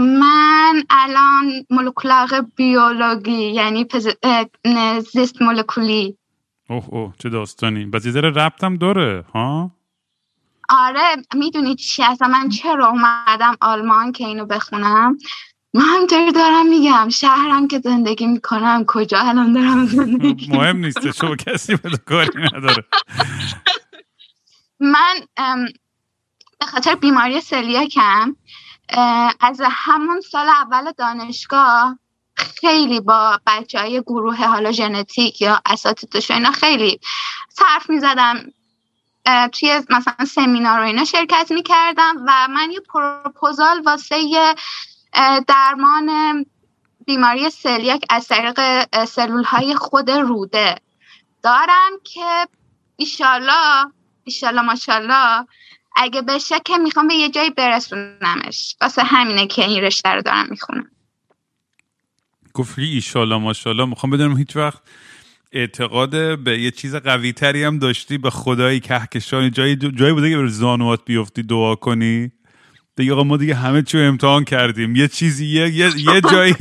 من 0.00 0.82
الان 0.90 1.66
مولکولار 1.70 2.28
بیولوژی 2.56 3.52
یعنی 3.52 3.86
زیست 5.12 5.42
مولکولی. 5.42 6.18
اوه 6.70 6.88
اوه 6.88 7.12
چه 7.18 7.28
داستانی. 7.28 7.84
بس 7.84 8.06
یه 8.06 8.12
ذره 8.12 8.30
ربطم 8.30 8.76
داره 8.76 9.24
ها؟ 9.34 9.70
آره 10.68 11.16
می‌دونی 11.34 11.74
چی 11.74 12.02
اصلا 12.02 12.28
من 12.28 12.48
چرا 12.48 12.88
اومدم 12.88 13.56
آلمان 13.60 14.12
که 14.12 14.26
اینو 14.26 14.46
بخونم؟ 14.46 15.18
من 15.74 15.84
همطوری 15.84 16.32
دارم 16.32 16.66
میگم 16.66 17.08
شهرم 17.08 17.68
که 17.68 17.78
زندگی 17.78 18.26
می‌کنم 18.26 18.84
کجا 18.86 19.18
الان 19.18 19.52
دارم 19.52 19.86
زندگی 19.86 20.48
مهم 20.56 20.76
نیست 20.76 21.10
شما 21.10 21.36
کسی 21.36 21.76
به 21.76 21.90
کاری 22.06 22.42
نداره. 22.42 22.84
من 24.80 25.14
به 26.60 26.66
خاطر 26.66 26.94
بیماری 26.94 27.40
سلیاکم 27.40 28.36
از 29.40 29.60
همون 29.70 30.20
سال 30.20 30.48
اول 30.48 30.92
دانشگاه 30.98 31.98
خیلی 32.36 33.00
با 33.00 33.40
بچه 33.46 33.80
های 33.80 34.02
گروه 34.02 34.46
حالا 34.46 34.72
ژنتیک 34.72 35.42
یا 35.42 35.62
اساتیدش 35.66 36.30
اینا 36.30 36.50
خیلی 36.50 37.00
صرف 37.48 37.90
می‌زدم. 37.90 38.52
توی 39.52 39.80
مثلا 39.90 40.24
سمینار 40.24 40.80
و 40.80 40.82
اینا 40.82 41.04
شرکت 41.04 41.46
می‌کردم 41.50 42.16
و 42.26 42.48
من 42.48 42.70
یه 42.70 42.80
پروپوزال 42.80 43.82
واسه 43.86 44.16
درمان 45.46 46.46
بیماری 47.06 47.50
سلیاک 47.50 48.04
از 48.10 48.28
طریق 48.28 48.60
سلول 49.04 49.44
های 49.44 49.74
خود 49.74 50.10
روده 50.10 50.76
دارم 51.42 51.90
که 52.04 52.48
ایشالله 52.96 53.92
ایشالله 54.24 54.62
ماشالله 54.62 55.46
اگه 55.96 56.22
بشه 56.22 56.60
که 56.64 56.78
می‌خوام 56.78 57.08
به 57.08 57.14
یه 57.14 57.28
جایی 57.28 57.50
برسونمش. 57.50 58.76
واسه 58.80 59.02
همینه 59.02 59.46
که 59.46 59.64
این 59.64 59.84
رشته 59.84 60.08
رو 60.08 60.22
دارم 60.22 60.46
می‌خونم. 60.50 60.90
گفتی 62.54 62.82
ایشالله 62.82 63.36
ماشالله 63.36 63.84
می‌خوام 63.84 64.10
بدونم 64.10 64.36
هیچ 64.36 64.56
وقت 64.56 64.82
اعتقاد 65.52 66.38
به 66.38 66.60
یه 66.60 66.70
چیز 66.70 66.94
قوی 66.94 67.32
تری 67.32 67.64
هم 67.64 67.78
داشتی 67.78 68.18
به 68.18 68.30
خدایی 68.30 68.80
کهکشانی 68.80 69.50
جایی, 69.50 69.76
جایی 69.76 70.12
بوده 70.12 70.30
که 70.30 70.36
به 70.36 70.48
زانوات 70.48 71.04
بیفتی 71.04 71.42
دعا 71.42 71.74
کنی. 71.74 72.32
دیگه 72.96 73.12
آقا 73.12 73.22
ما 73.24 73.36
دیگه 73.36 73.54
همه 73.54 73.82
چی 73.82 73.98
امتحان 73.98 74.44
کردیم. 74.44 74.96
یه 74.96 75.08
چیزی 75.08 75.46
یه, 75.46 75.68
یه, 75.74 76.20
جایی 76.32 76.54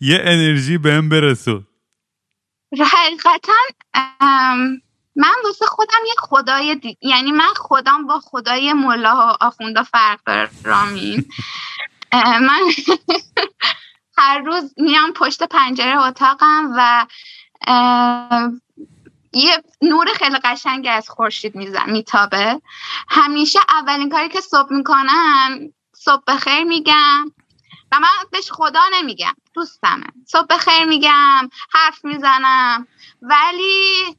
یه 0.00 0.20
انرژی 0.22 0.78
بهم 0.78 1.08
برسو. 1.08 1.62
حقیقتا 2.72 3.52
من 5.16 5.34
واسه 5.44 5.66
خودم 5.66 5.98
یه 6.06 6.14
خدای 6.18 6.74
دی... 6.74 6.96
یعنی 7.00 7.32
من 7.32 7.54
خودم 7.56 8.06
با 8.06 8.20
خدای 8.20 8.72
ملا 8.72 9.16
و 9.16 9.44
آخوندا 9.44 9.82
فرق 9.82 10.20
داره 10.26 10.50
رامین. 10.64 11.24
من 12.48 12.60
هر 14.18 14.38
روز 14.38 14.74
میام 14.76 15.12
پشت 15.12 15.42
پنجره 15.42 16.02
اتاقم 16.02 16.72
و 16.76 17.06
یه 19.32 19.62
نور 19.82 20.06
خیلی 20.14 20.38
قشنگ 20.44 20.88
از 20.90 21.08
خورشید 21.08 21.54
میزن 21.54 21.90
میتابه. 21.90 22.60
همیشه 23.08 23.58
اولین 23.68 24.10
کاری 24.10 24.28
که 24.28 24.40
صبح 24.40 24.72
می‌کنم 24.72 25.72
صبح 25.92 26.22
بخیر 26.26 26.64
میگم 26.64 27.32
و 27.92 28.00
من 28.00 28.08
بهش 28.32 28.50
خدا 28.52 28.80
نمیگم 28.92 29.34
دوستمه. 29.54 30.06
صبح 30.26 30.46
بخیر 30.50 30.84
میگم 30.84 31.50
حرف 31.72 32.04
می‌زنم. 32.04 32.86
ولی 33.22 34.16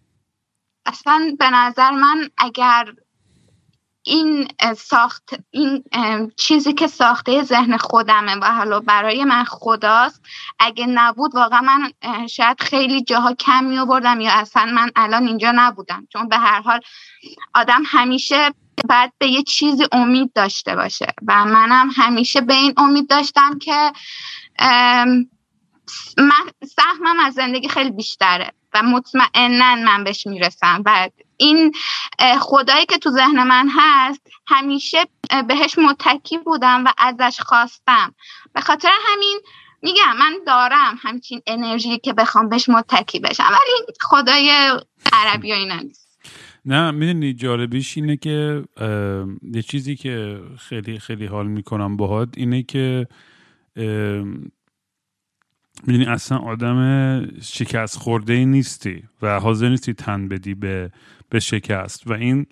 اصلا 0.86 1.36
به 1.40 1.50
نظر 1.50 1.92
من 1.92 2.30
اگر 2.38 2.94
این 4.04 4.48
ساخت 4.78 5.30
این 5.52 5.84
چیزی 6.38 6.74
که 6.74 6.88
ساخته 6.88 7.44
ذهن 7.44 7.78
خودمه 7.78 8.36
و 8.36 8.46
حالا 8.46 8.80
برای 8.80 9.24
من 9.24 9.44
خداست. 9.44 10.22
اگه 10.60 10.86
نبود 10.86 11.36
واقعا 11.36 11.62
من 11.62 11.92
شاید 12.28 12.62
خیلی 12.62 13.04
جاها 13.04 13.34
کم 13.34 13.64
می 13.64 13.78
آوردم 13.78 14.22
یا 14.22 14.32
اصلا 14.32 14.66
من 14.66 14.92
الان 14.96 15.28
اینجا 15.28 15.52
نبودم. 15.56 16.08
چون 16.14 16.30
به 16.30 16.38
هر 16.38 16.62
حال 16.62 16.80
آدم 17.54 17.84
همیشه 17.86 18.54
باید 18.90 19.12
به 19.18 19.28
یه 19.28 19.44
چیزی 19.44 19.88
امید 19.92 20.34
داشته 20.34 20.76
باشه 20.76 21.14
و 21.28 21.46
منم 21.46 21.90
همیشه 21.96 22.42
به 22.42 22.54
این 22.54 22.74
امید 22.78 23.10
داشتم 23.10 23.60
که 23.60 23.92
من 26.18 26.46
سهمم 26.76 27.20
از 27.20 27.34
زندگی 27.34 27.70
خیلی 27.70 27.92
بیشتره 27.92 28.52
و 28.74 28.84
مطمئنا 28.84 29.76
من 29.76 30.04
بهش 30.04 30.28
می‌رسم 30.28 30.82
و 30.86 31.10
این 31.42 31.72
خدایی 32.40 32.86
که 32.86 32.98
تو 32.98 33.10
ذهن 33.10 33.44
من 33.48 33.70
هست 33.72 34.22
همیشه 34.48 34.98
بهش 35.48 35.78
متکی 35.78 36.38
بودم 36.38 36.84
و 36.86 36.94
ازش 36.98 37.40
خواستم. 37.40 38.16
به 38.54 38.62
خاطر 38.62 38.90
همین 39.08 39.40
میگم 39.82 40.18
من 40.20 40.34
دارم 40.48 41.00
همچین 41.02 41.42
انرژی 41.48 41.98
که 41.98 42.14
بخوام 42.14 42.50
بهش 42.50 42.70
متکی 42.70 43.20
بشم. 43.20 43.44
ولی 43.44 43.96
خدای 44.02 44.52
عربی 45.14 45.66
نیست. 45.66 46.20
نه 46.66 46.92
می‌دونی 46.92 47.34
جالبیش 47.34 47.98
اینه 47.98 48.18
که 48.18 48.64
یه 49.54 49.62
چیزی 49.62 49.96
که 49.96 50.42
خیلی 50.60 51.00
خیلی 51.00 51.26
حال 51.26 51.48
می‌کنم 51.48 51.98
باهات 51.98 52.30
اینه 52.38 52.64
که 52.64 53.08
می‌دونی 55.88 56.06
اصلا 56.06 56.38
آدم 56.38 57.42
شکست 57.42 57.98
خورده 57.98 58.34
ای 58.34 58.46
نیستی 58.46 59.04
و 59.22 59.40
حاضر 59.40 59.70
نیستی 59.70 59.94
تن 59.94 60.28
بدی 60.28 60.54
به, 60.54 60.92
به 61.32 61.40
شکست. 61.40 62.08
و 62.08 62.14
این 62.14 62.46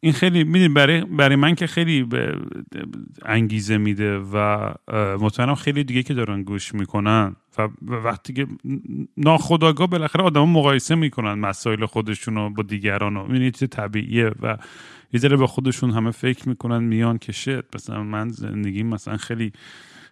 این 0.00 0.12
خیلی 0.12 0.44
می‌دونی 0.44 0.68
برای, 0.68 1.00
برای 1.00 1.36
من 1.36 1.54
که 1.54 1.66
خیلی 1.66 2.06
انگیزه 3.22 3.78
میده 3.78 4.18
و 4.18 4.70
مطمئنم 5.20 5.54
خیلی 5.54 5.84
دیگه 5.84 6.02
که 6.02 6.14
دارن 6.14 6.42
گوش 6.42 6.74
می‌کنن 6.74 7.36
و 7.58 7.68
وقتی 7.80 8.32
که 8.32 8.46
ناخداگاه 9.16 9.86
بالاخره 9.86 10.24
آدم 10.24 10.48
مقایسه 10.48 10.94
می‌کنن 10.94 11.32
مسائل 11.32 11.86
خودشون 11.86 12.34
رو 12.34 12.50
با 12.50 12.62
دیگران 12.62 13.14
رو. 13.14 13.26
می‌دونی 13.26 13.50
چیز 13.50 13.68
طبیعیه 13.68 14.32
و 14.42 14.56
یه 15.12 15.20
ذره 15.20 15.36
به 15.36 15.46
خودشون 15.46 15.90
همه 15.90 16.10
فکر 16.10 16.48
می‌کنن 16.48 16.84
میان 16.84 17.18
که 17.18 17.32
شد 17.32 17.64
مثلا 17.74 18.02
من 18.02 18.28
زندگی 18.28 18.82
مثلا 18.82 19.16
خیلی 19.16 19.52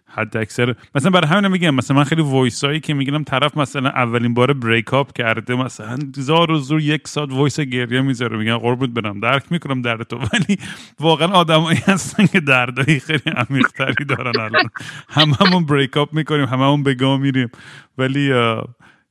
حد 0.09 0.37
اکثر. 0.37 0.75
مثلا 0.95 1.11
برای 1.11 1.27
همین 1.27 1.51
میگم 1.51 1.75
مثلا 1.75 1.97
من 1.97 2.03
خیلی 2.03 2.21
voice 2.21 2.63
هایی 2.63 2.79
که 2.79 2.93
میگم 2.93 3.23
طرف 3.23 3.57
مثلا 3.57 3.89
اولین 3.89 4.33
بار 4.33 4.53
break 4.53 4.93
up 4.93 5.13
کرده 5.13 5.55
مثلا 5.55 5.97
زار 6.15 6.51
و 6.51 6.57
زور 6.57 6.81
یک 6.81 7.07
ساعت 7.07 7.31
voice 7.31 7.59
گریه 7.59 8.01
می‌ذاره 8.01 8.37
میگن 8.37 8.57
قربونت 8.57 8.89
برم 8.89 9.19
درک 9.19 9.43
می‌کنم 9.51 9.81
دردتو 9.81 10.17
ولی 10.17 10.57
واقعا 10.99 11.27
آدمایی 11.27 11.79
هستن 11.85 12.25
که 12.25 12.39
دردایی 12.39 12.99
خیلی 12.99 13.31
عمیقتری 13.35 14.05
دارن 14.05 14.39
الان. 14.39 14.69
هممون 15.09 15.65
بریک 15.65 15.97
اپ 15.97 16.13
می‌کنیم 16.13 16.45
هممون 16.45 16.83
بگاه 16.83 17.17
میریم. 17.17 17.49
ولی 17.97 18.33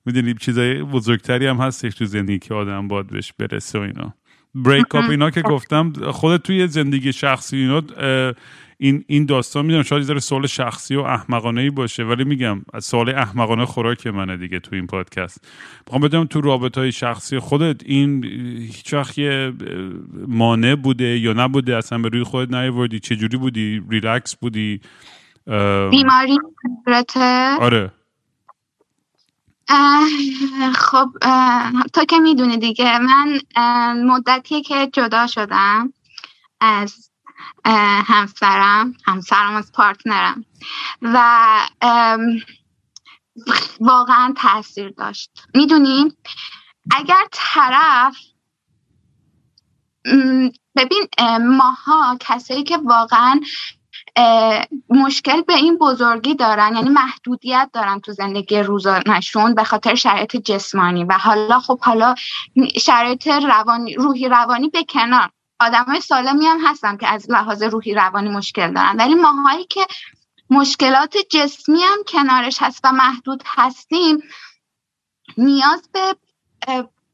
می‌دونی 0.07 0.35
چیزای 0.35 0.83
بزرگتری 0.83 1.47
هم 1.47 1.57
هستش 1.57 1.95
تو 1.95 2.05
زندگی 2.05 2.39
که 2.39 2.55
آدم 2.55 2.89
باید 2.89 3.07
بهش 3.07 3.33
برسه 3.39 3.79
و 3.79 3.83
اینا. 3.83 4.15
بریک 4.55 4.95
اپ 4.95 5.11
اینا 5.11 5.31
که 5.31 5.43
گفتم 5.43 5.93
خودت 5.93 6.43
توی 6.43 6.67
زندگی 6.67 7.13
شخصی 7.13 7.57
اینا 7.57 7.83
این 8.81 9.05
این 9.07 9.27
داستان 9.27 9.64
می‌دونم 9.64 9.83
شاید 9.83 10.03
ذره 10.03 10.21
سوال 10.21 10.47
شخصی 10.47 10.97
و 10.97 11.01
احمقانه 11.01 11.61
ای 11.61 11.71
باشه 11.71 12.03
ولی 12.03 12.25
میگم 12.25 12.62
از 12.75 12.85
سوال 12.85 13.09
احمقانه 13.09 13.67
خوراک 13.67 14.07
منه 14.07 14.37
دیگه 14.37 14.61
تو 14.61 14.75
این 14.75 14.87
پادکست. 14.87 15.45
می‌خوام 15.87 16.03
بدونم 16.03 16.27
تو 16.27 16.41
رابطه 16.41 16.81
های 16.81 16.93
شخصی 16.93 17.38
خودت 17.38 17.83
این 17.85 18.25
هیچ 18.73 18.95
وقت 18.95 19.19
یه 19.19 19.53
مانع 20.29 20.75
بوده 20.75 21.19
یا 21.19 21.33
نبوده؟ 21.33 21.77
اصلا 21.77 21.99
به 21.99 22.09
روی 22.09 22.23
خودت 22.23 22.55
نیاوردی؟ 22.55 23.01
چه 23.01 23.17
جوری 23.17 23.37
بودی؟ 23.37 23.83
ریلکس 23.91 24.37
بودی؟ 24.37 24.81
بیماری 25.91 26.38
آره. 27.61 27.93
خب 30.75 31.07
تا 31.93 32.05
که 32.09 32.19
می‌دونی 32.19 32.59
دیگه. 32.59 32.99
من 32.99 33.41
مدتی 34.05 34.62
که 34.62 34.91
جدا 34.93 35.27
شدم 35.27 35.93
از 36.61 37.08
همسرم 38.07 38.94
همسرم 39.05 39.55
از 39.55 39.72
partner 39.73 40.29
م. 40.29 40.45
و 41.03 41.59
واقعا 43.81 44.35
تاثیر 44.37 44.88
داشت. 44.88 45.31
می‌دونی؟ 45.55 46.12
اگر 46.90 47.24
طرف 47.33 48.16
ببین 50.77 51.07
ماها 51.40 52.16
کسایی 52.20 52.62
که 52.62 52.77
واقعا 52.77 53.40
مشکل 54.90 55.42
به 55.42 55.55
این 55.55 55.79
بزرگی 55.79 56.35
دارن 56.35 56.74
یعنی 56.74 56.88
محدودیت 56.88 57.70
دارن 57.72 58.01
تو 58.01 58.12
زندگی 58.12 58.59
روزانشون 58.59 59.55
به 59.55 59.64
خاطر 59.64 59.94
شرایط 59.94 60.37
جسمانی. 60.37 61.05
و 61.05 61.12
حالا 61.12 61.61
خب 61.61 61.81
حالا 61.81 62.14
شرایط 62.81 63.29
روانی 63.29 63.94
روحی 63.94 64.29
روانی 64.29 64.68
به 64.68 64.85
کنار. 64.85 65.31
آدمای 65.61 66.01
سالمی 66.01 66.47
هم 66.47 66.59
هستم 66.64 66.97
که 66.97 67.09
از 67.09 67.31
لحاظ 67.31 67.62
روحی 67.62 67.94
روانی 67.94 68.29
مشکل 68.29 68.73
دارن. 68.73 68.97
ولی 68.97 69.14
ماهایی 69.14 69.64
که 69.64 69.87
مشکلات 70.51 71.16
جسمی 71.31 71.83
هم 71.83 71.99
کنارش 72.09 72.57
هست 72.61 72.81
و 72.85 72.92
محدود 72.92 73.42
هستیم 73.47 74.23
نیاز 75.38 75.88
به 75.92 76.16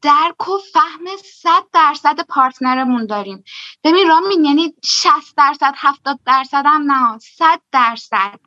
درک 0.03 0.49
و 0.49 0.59
فهم 0.73 1.17
صد 1.43 1.65
درصد 1.73 2.21
partner 2.21 2.81
مون 2.81 3.07
داریم. 3.07 3.45
ببین 3.85 4.09
رامین 4.09 4.45
یعنی 4.45 4.75
60 4.85 5.37
درصد 5.37 5.75
70 5.77 6.21
درصد 6.27 6.63
هم 6.67 6.93
نه 6.93 7.19
100 7.19 7.61
درصد. 7.73 8.41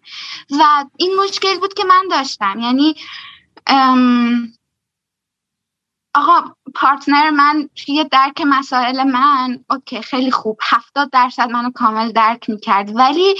و 0.60 0.86
این 0.98 1.16
مشکل 1.16 1.60
بود 1.60 1.74
که 1.74 1.84
من 1.84 2.04
داشتم. 2.12 2.60
یعنی 2.60 2.96
آقا 6.18 6.56
partner 6.76 7.30
من 7.30 7.70
توی 7.76 8.04
درک 8.12 8.42
مسائل 8.46 9.04
من 9.04 9.64
okay 9.70 10.02
خیلی 10.02 10.32
خوب. 10.32 10.60
هفتاد 10.64 11.10
درصد 11.10 11.50
منو 11.50 11.72
کامل 11.72 12.12
درک 12.12 12.50
می‌کرد. 12.50 12.96
ولی 12.96 13.36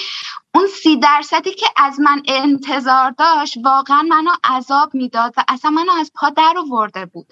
اون 0.56 0.68
سی 0.68 0.98
درصدی 0.98 1.52
که 1.52 1.66
از 1.78 2.00
من 2.00 2.22
انتظار 2.28 3.12
داشت 3.12 3.58
واقعا 3.64 4.02
منو 4.02 4.32
عذاب 4.44 4.96
می‌داد 4.96 5.34
و 5.38 5.44
اصلا 5.48 5.72
منو 5.72 5.92
از 5.92 6.12
پا 6.16 6.30
در 6.30 6.54
ورده 6.72 7.06
بود. 7.06 7.28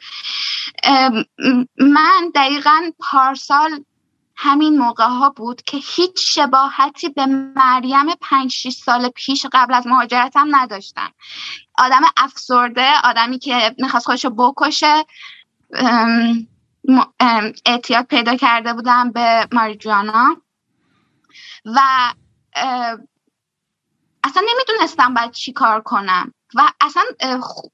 من 1.77 2.31
دقیقا 2.36 2.91
پارسال 2.99 3.84
همین 4.38 4.77
موقع 4.77 5.08
ها 5.08 5.29
بود 5.29 5.62
که 5.62 5.77
هیچ 5.77 6.13
شباهتی 6.15 7.10
به 7.10 7.25
مریم 7.25 8.05
پنج 8.21 8.51
شیش 8.51 8.75
سال 8.75 9.10
پیش 9.10 9.45
قبل 9.51 9.73
از 9.73 9.88
مهاجرتم 9.88 10.55
نداشتم. 10.55 11.12
آدم 11.77 12.01
افسرده 12.17 12.91
آدمی 13.03 13.39
که 13.39 13.75
می‌خواست 13.79 14.05
خودشو 14.05 14.29
بکشه. 14.29 15.05
اعتیاد 17.65 18.05
پیدا 18.05 18.35
کرده 18.35 18.73
بودم 18.73 19.11
به 19.11 19.47
ماریجوانا 19.51 20.38
و 21.65 21.79
اصلا 24.23 24.43
نمی‌دونستم 24.53 25.13
باید 25.13 25.31
چی 25.31 25.53
کار 25.53 25.81
کنم 25.81 26.33
و 26.55 26.61
اصلا 26.81 27.03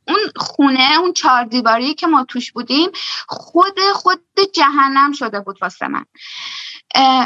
اون 0.08 0.20
خونه 0.36 1.00
اون 1.00 1.14
چهار 1.14 1.44
دیواری 1.44 1.94
که 1.94 2.08
ما 2.08 2.24
توش 2.24 2.52
بودیم 2.52 2.90
خود 3.28 3.80
خود 3.94 4.22
جهنم 4.54 5.12
شده 5.12 5.40
بود 5.40 5.58
واسه 5.62 5.88
من. 5.88 6.06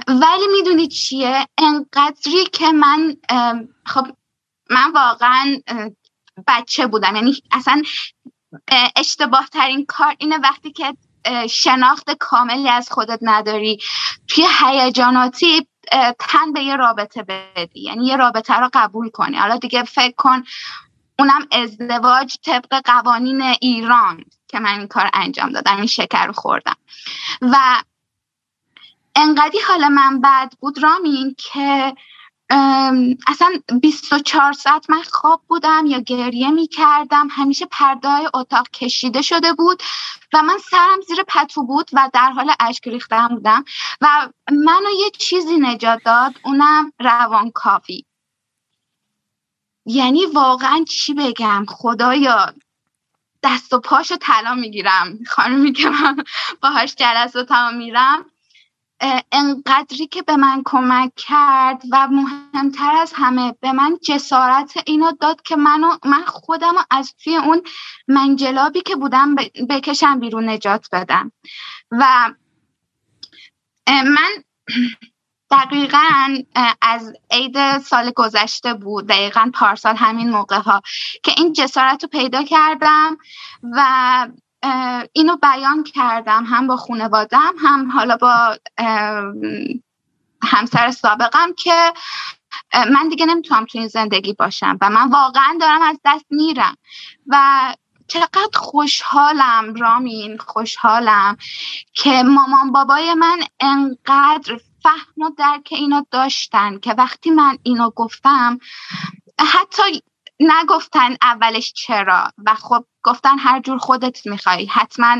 ولی 0.07 0.47
می‌دونی 0.51 0.87
چیه؟ 0.87 1.47
انقدری 1.57 2.45
که 2.53 2.71
من 2.71 3.17
خب 3.85 4.07
من 4.69 4.91
واقعا 4.91 5.57
بچه 6.47 6.87
بودم. 6.87 7.15
یعنی 7.15 7.41
اصلا 7.51 7.81
اشتباه 8.95 9.47
ترین 9.47 9.85
کار 9.85 10.15
اینه 10.17 10.37
وقتی 10.37 10.71
که 10.71 10.93
شناخت 11.49 12.11
کاملی 12.19 12.69
از 12.69 12.89
خودت 12.91 13.19
نداری. 13.21 13.79
توی 14.27 14.45
هیجاناتی 14.61 15.67
تن 16.19 16.53
به 16.53 16.61
یه 16.61 16.75
رابطه 16.75 17.23
بدی. 17.23 17.81
یعنی 17.81 18.05
یه 18.05 18.15
رابطه 18.15 18.53
رو 18.53 18.69
قبول 18.73 19.09
کنی. 19.09 19.37
حالا 19.37 19.57
دیگه 19.57 19.83
فکر 19.83 20.13
کن 20.17 20.43
اونم 21.19 21.47
ازدواج 21.51 22.35
طبق 22.45 22.81
قوانین 22.85 23.41
ایران 23.41 24.23
که 24.47 24.59
من 24.59 24.79
این 24.79 24.87
کار 24.87 25.09
انجام 25.13 25.51
دادم 25.51 25.75
این 25.75 25.85
شکر 25.85 26.31
خوردم. 26.31 26.75
و 27.41 27.57
انقدی 29.15 29.57
حال 29.67 29.87
من 29.87 30.21
بد 30.21 30.53
بود 30.59 30.83
رامین 30.83 31.35
که 31.37 31.95
اصلا 33.27 33.61
24 33.81 34.53
ساعت 34.53 34.89
من 34.89 35.01
خواب 35.01 35.41
بودم 35.47 35.85
یا 35.85 35.99
گریه 35.99 36.51
می 36.51 36.67
کردم 36.67 37.27
همیشه 37.31 37.65
پرده 37.65 38.09
اتاق 38.33 38.69
کشیده 38.69 39.21
شده 39.21 39.53
بود 39.53 39.83
و 40.33 40.41
من 40.41 40.57
سرم 40.71 41.01
زیر 41.07 41.23
پتو 41.27 41.63
بود 41.63 41.89
و 41.93 42.09
در 42.13 42.31
حال 42.31 42.51
اشک 42.59 42.87
ریختم 42.87 43.27
بودم 43.27 43.65
و 44.01 44.29
منو 44.51 44.89
یه 44.99 45.09
چیزی 45.19 45.57
نجات 45.57 46.03
داد 46.03 46.33
اونم 46.43 46.93
روانکاوی 46.99 48.05
یعنی 49.85 50.25
واقعا 50.25 50.85
چی 50.89 51.13
بگم؟ 51.13 51.65
خدایا 51.67 52.53
دست 53.43 53.73
و 53.73 53.79
پاشو 53.79 54.15
طلا 54.15 54.55
می‌گیرم. 54.55 55.19
خانمی 55.27 55.73
که 55.73 55.89
من 55.89 56.23
باهاش 56.61 56.95
جلسات 56.95 57.51
میرم 57.51 58.25
انقدری 59.31 60.07
که 60.07 60.21
به 60.21 60.35
من 60.35 60.61
کمک 60.65 61.11
کرد 61.15 61.81
و 61.91 62.07
مهمتر 62.07 62.91
از 62.95 63.13
همه 63.15 63.55
به 63.61 63.71
من 63.71 63.97
جسارت 64.03 64.73
اینو 64.85 65.11
داد 65.11 65.41
که 65.41 65.55
منو 65.55 65.97
من 66.05 66.25
خودم 66.25 66.73
از 66.91 67.13
توی 67.23 67.35
اون 67.35 67.61
منجلابی 68.07 68.81
که 68.81 68.95
بودم 68.95 69.35
بکشم 69.69 70.19
بیرون 70.19 70.49
نجات 70.49 70.87
بدم. 70.91 71.31
و 71.91 72.31
من 73.87 74.43
دقیقا 75.51 76.37
از 76.81 77.13
عید 77.31 77.77
سال 77.77 78.11
گذشته 78.11 78.73
بود 78.73 79.07
دقیقا 79.07 79.51
پارسال 79.53 79.95
همین 79.95 80.29
موقع 80.29 80.59
ها 80.59 80.81
که 81.23 81.31
این 81.37 81.53
جسارت 81.53 82.03
رو 82.03 82.09
پیدا 82.09 82.43
کردم 82.43 83.17
و 83.63 84.27
اینو 85.13 85.37
بیان 85.37 85.83
کردم 85.83 86.43
هم 86.47 86.67
با 86.67 86.77
خانوادم 86.77 87.53
هم 87.61 87.91
حالا 87.91 88.17
با 88.17 88.57
همسر 90.43 90.91
سابقم 90.91 91.53
که 91.57 91.93
من 92.73 93.09
دیگه 93.09 93.25
نمی‌تونم 93.25 93.65
تو 93.65 93.77
این 93.77 93.87
زندگی 93.87 94.33
باشم 94.33 94.77
و 94.81 94.89
من 94.89 95.09
واقعا 95.09 95.57
دارم 95.61 95.81
از 95.81 95.99
دست 96.05 96.25
میرم. 96.29 96.77
و 97.27 97.75
چقدر 98.07 98.49
خوشحالم 98.53 99.73
رامین 99.73 100.37
خوشحالم 100.37 101.37
که 101.93 102.23
مامان 102.23 102.71
بابای 102.71 103.13
من 103.13 103.39
انقدر 103.59 104.59
فهم 104.83 105.23
و 105.23 105.29
درک 105.37 105.67
اینو 105.71 106.01
داشتن 106.11 106.79
که 106.79 106.93
وقتی 106.93 107.29
من 107.31 107.57
اینو 107.63 107.89
گفتم 107.89 108.59
حتی 109.39 110.01
نگفتن 110.39 111.15
اولش 111.21 111.73
چرا 111.73 112.31
و 112.45 112.55
خب 112.55 112.85
گفتن 113.03 113.39
هر 113.39 113.59
جور 113.59 113.77
خودت 113.77 114.27
می‌خوای. 114.27 114.65
حتما 114.65 115.17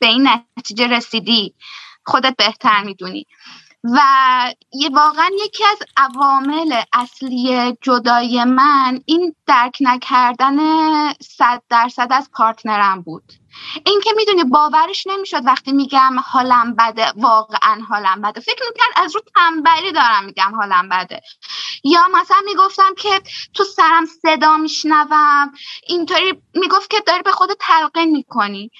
به 0.00 0.06
این 0.06 0.28
نتیجه 0.58 0.86
رسیدی. 0.86 1.54
خودت 2.06 2.36
بهتر 2.36 2.84
می‌دونی. 2.84 3.26
و 3.84 4.00
یه 4.72 4.88
واقعا 4.88 5.30
یکی 5.44 5.64
از 5.64 5.78
عوامل 5.96 6.82
اصلی 6.92 7.76
جدای 7.80 8.44
من 8.44 9.00
این 9.06 9.34
درک 9.46 9.78
نکردن 9.80 10.58
صد 11.12 11.62
درصد 11.68 12.08
از 12.10 12.30
پارتنرم 12.32 13.02
بود. 13.02 13.39
این 13.86 14.00
که 14.00 14.10
می‌دونی 14.16 14.44
باورش 14.44 15.06
نمی‌شد 15.06 15.46
وقتی 15.46 15.72
میگم 15.72 16.16
حالم 16.24 16.74
بده 16.74 17.12
واقعا 17.16 17.80
حالم 17.88 18.22
بده. 18.22 18.40
فکر 18.40 18.62
می‌کرد 18.68 19.04
از 19.04 19.14
رو 19.14 19.22
تنبلی 19.34 19.92
دارم 19.92 20.24
میگم 20.24 20.54
حالم 20.54 20.88
بده. 20.88 21.20
یا 21.84 22.08
مثلا 22.14 22.42
می‌گفتم 22.46 22.94
که 22.96 23.20
تو 23.54 23.64
سرم 23.64 24.06
صدا 24.06 24.56
میشنوم 24.56 25.52
اینطوری 25.86 26.42
می‌گفت 26.54 26.90
که 26.90 27.00
داری 27.06 27.22
به 27.22 27.32
خود 27.32 27.50
تلقین 27.60 28.10
می‌کنی. 28.10 28.70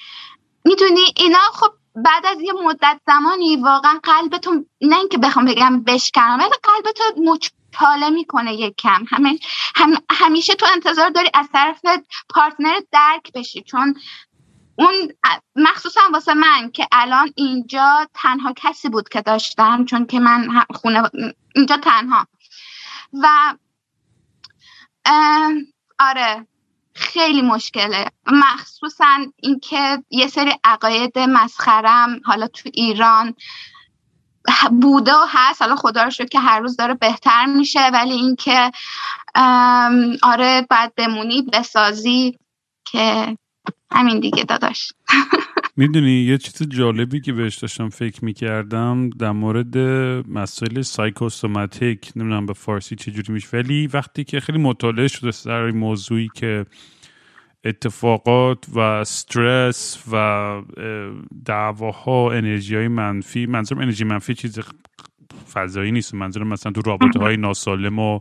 می‌دونی 0.64 1.04
اینا 1.16 1.38
خب 1.38 1.70
بعد 1.96 2.26
از 2.26 2.40
یه 2.40 2.52
مدت 2.52 3.00
زمانی 3.06 3.56
واقعا 3.56 4.00
قلبتون 4.02 4.66
نه 4.80 4.96
اینکه 4.96 5.18
بخوام 5.18 5.44
بگم 5.44 5.82
بشکنم 5.82 6.38
ولی 6.40 6.50
قلبتو 6.62 7.04
مچاله 7.16 8.10
می‌کنه 8.10 8.54
یک 8.54 8.76
کم. 8.76 9.04
هم 9.76 9.94
همیشه 10.10 10.54
تو 10.54 10.66
انتظار 10.72 11.10
داری 11.10 11.30
از 11.34 11.48
طرف 11.52 11.80
پارتنر 12.34 12.80
درک 12.92 13.32
بشی 13.34 13.62
چون 13.62 13.94
اون 14.80 14.94
مخصوصا 15.56 16.00
واسه 16.12 16.34
من 16.34 16.70
که 16.70 16.86
الان 16.92 17.32
اینجا 17.36 18.08
تنها 18.14 18.52
کسی 18.56 18.88
بود 18.88 19.08
که 19.08 19.20
داشتم 19.20 19.84
چون 19.84 20.06
که 20.06 20.20
من 20.20 20.64
خونه 20.74 21.02
اینجا 21.54 21.76
تنها. 21.76 22.26
و 23.12 23.54
آره 25.98 26.46
خیلی 26.94 27.42
مشکله. 27.42 28.06
مخصوصا 28.26 29.18
اینکه 29.36 30.04
یه 30.10 30.26
سری 30.26 30.52
عقاید 30.64 31.18
مسخرم 31.18 32.20
حالا 32.24 32.46
تو 32.46 32.70
ایران 32.74 33.34
بوده 34.80 35.14
و 35.14 35.26
هست. 35.28 35.62
حالا 35.62 35.76
خدا 35.76 36.02
رو 36.02 36.10
که 36.10 36.40
هر 36.40 36.60
روز 36.60 36.76
داره 36.76 36.94
بهتر 36.94 37.46
میشه 37.46 37.90
ولی 37.92 38.12
اینکه 38.12 38.70
آره 40.22 40.66
باید 40.70 40.94
بمونی 40.94 41.42
بسازی 41.42 42.38
که 42.84 43.36
همین 43.92 44.20
دیگه 44.20 44.44
داداش. 44.44 44.92
می‌دونی 45.76 46.10
یه 46.10 46.38
چیز 46.38 46.68
جالبی 46.68 47.20
که 47.20 47.32
بهش 47.32 47.56
داشتم 47.56 47.88
فکر 47.88 48.24
می‌کردم 48.24 49.10
در 49.10 49.30
مورد 49.30 49.78
مسائل 50.28 50.82
سایکوسوماتیک 50.82 52.12
نمی‌دونم 52.16 52.46
به 52.46 52.52
فارسی 52.52 52.96
چجوری 52.96 53.32
میشه 53.32 53.48
ولی 53.52 53.86
وقتی 53.86 54.24
که 54.24 54.40
خیلی 54.40 54.58
مطالعه 54.58 55.08
شده 55.08 55.30
سر 55.30 55.70
موضوعی 55.70 56.28
که 56.34 56.66
اتفاقات 57.64 58.66
و 58.68 58.78
استرس 58.78 60.04
و 60.12 60.62
دعواها 61.44 62.32
انرژی 62.32 62.76
های 62.76 62.88
منفی 62.88 63.46
منظورم 63.46 63.80
انرژی 63.80 64.04
منفی 64.04 64.34
چیز 64.34 64.60
فضایی 65.52 65.92
نیست. 65.92 66.14
منظورم 66.14 66.48
مثلا 66.48 66.72
تو 66.72 66.82
رابطه 66.82 67.18
های 67.18 67.36
ناسالم 67.36 67.98
و 67.98 68.20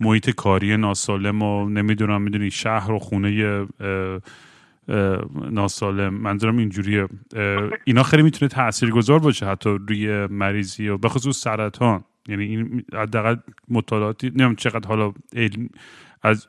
محیط 0.00 0.30
کاری 0.30 0.76
ناسالم 0.76 1.42
و 1.42 1.68
نمی‌دونم 1.68 2.22
می‌دونی 2.22 2.50
شهر 2.50 2.92
و 2.92 2.98
خونه 2.98 3.66
ناسالم. 5.50 6.14
منظورم 6.14 6.56
اینجوریه. 6.56 7.08
اینا 7.84 8.02
خیلی 8.02 8.22
می‌تونه 8.22 8.48
تاثیرگذار 8.48 9.18
باشه 9.18 9.46
حتی 9.46 9.70
روی 9.88 10.26
مریضی 10.26 10.88
و 10.88 10.98
بخصوص 10.98 11.40
سرطان. 11.40 12.04
یعنی 12.28 12.44
این 12.44 12.84
حداقل 12.94 13.36
مطالعاتی 13.68 14.26
نمی‌دونم 14.26 14.54
چقدر 14.54 14.88
حالا 14.88 15.12
علم 15.32 15.68
از 16.22 16.48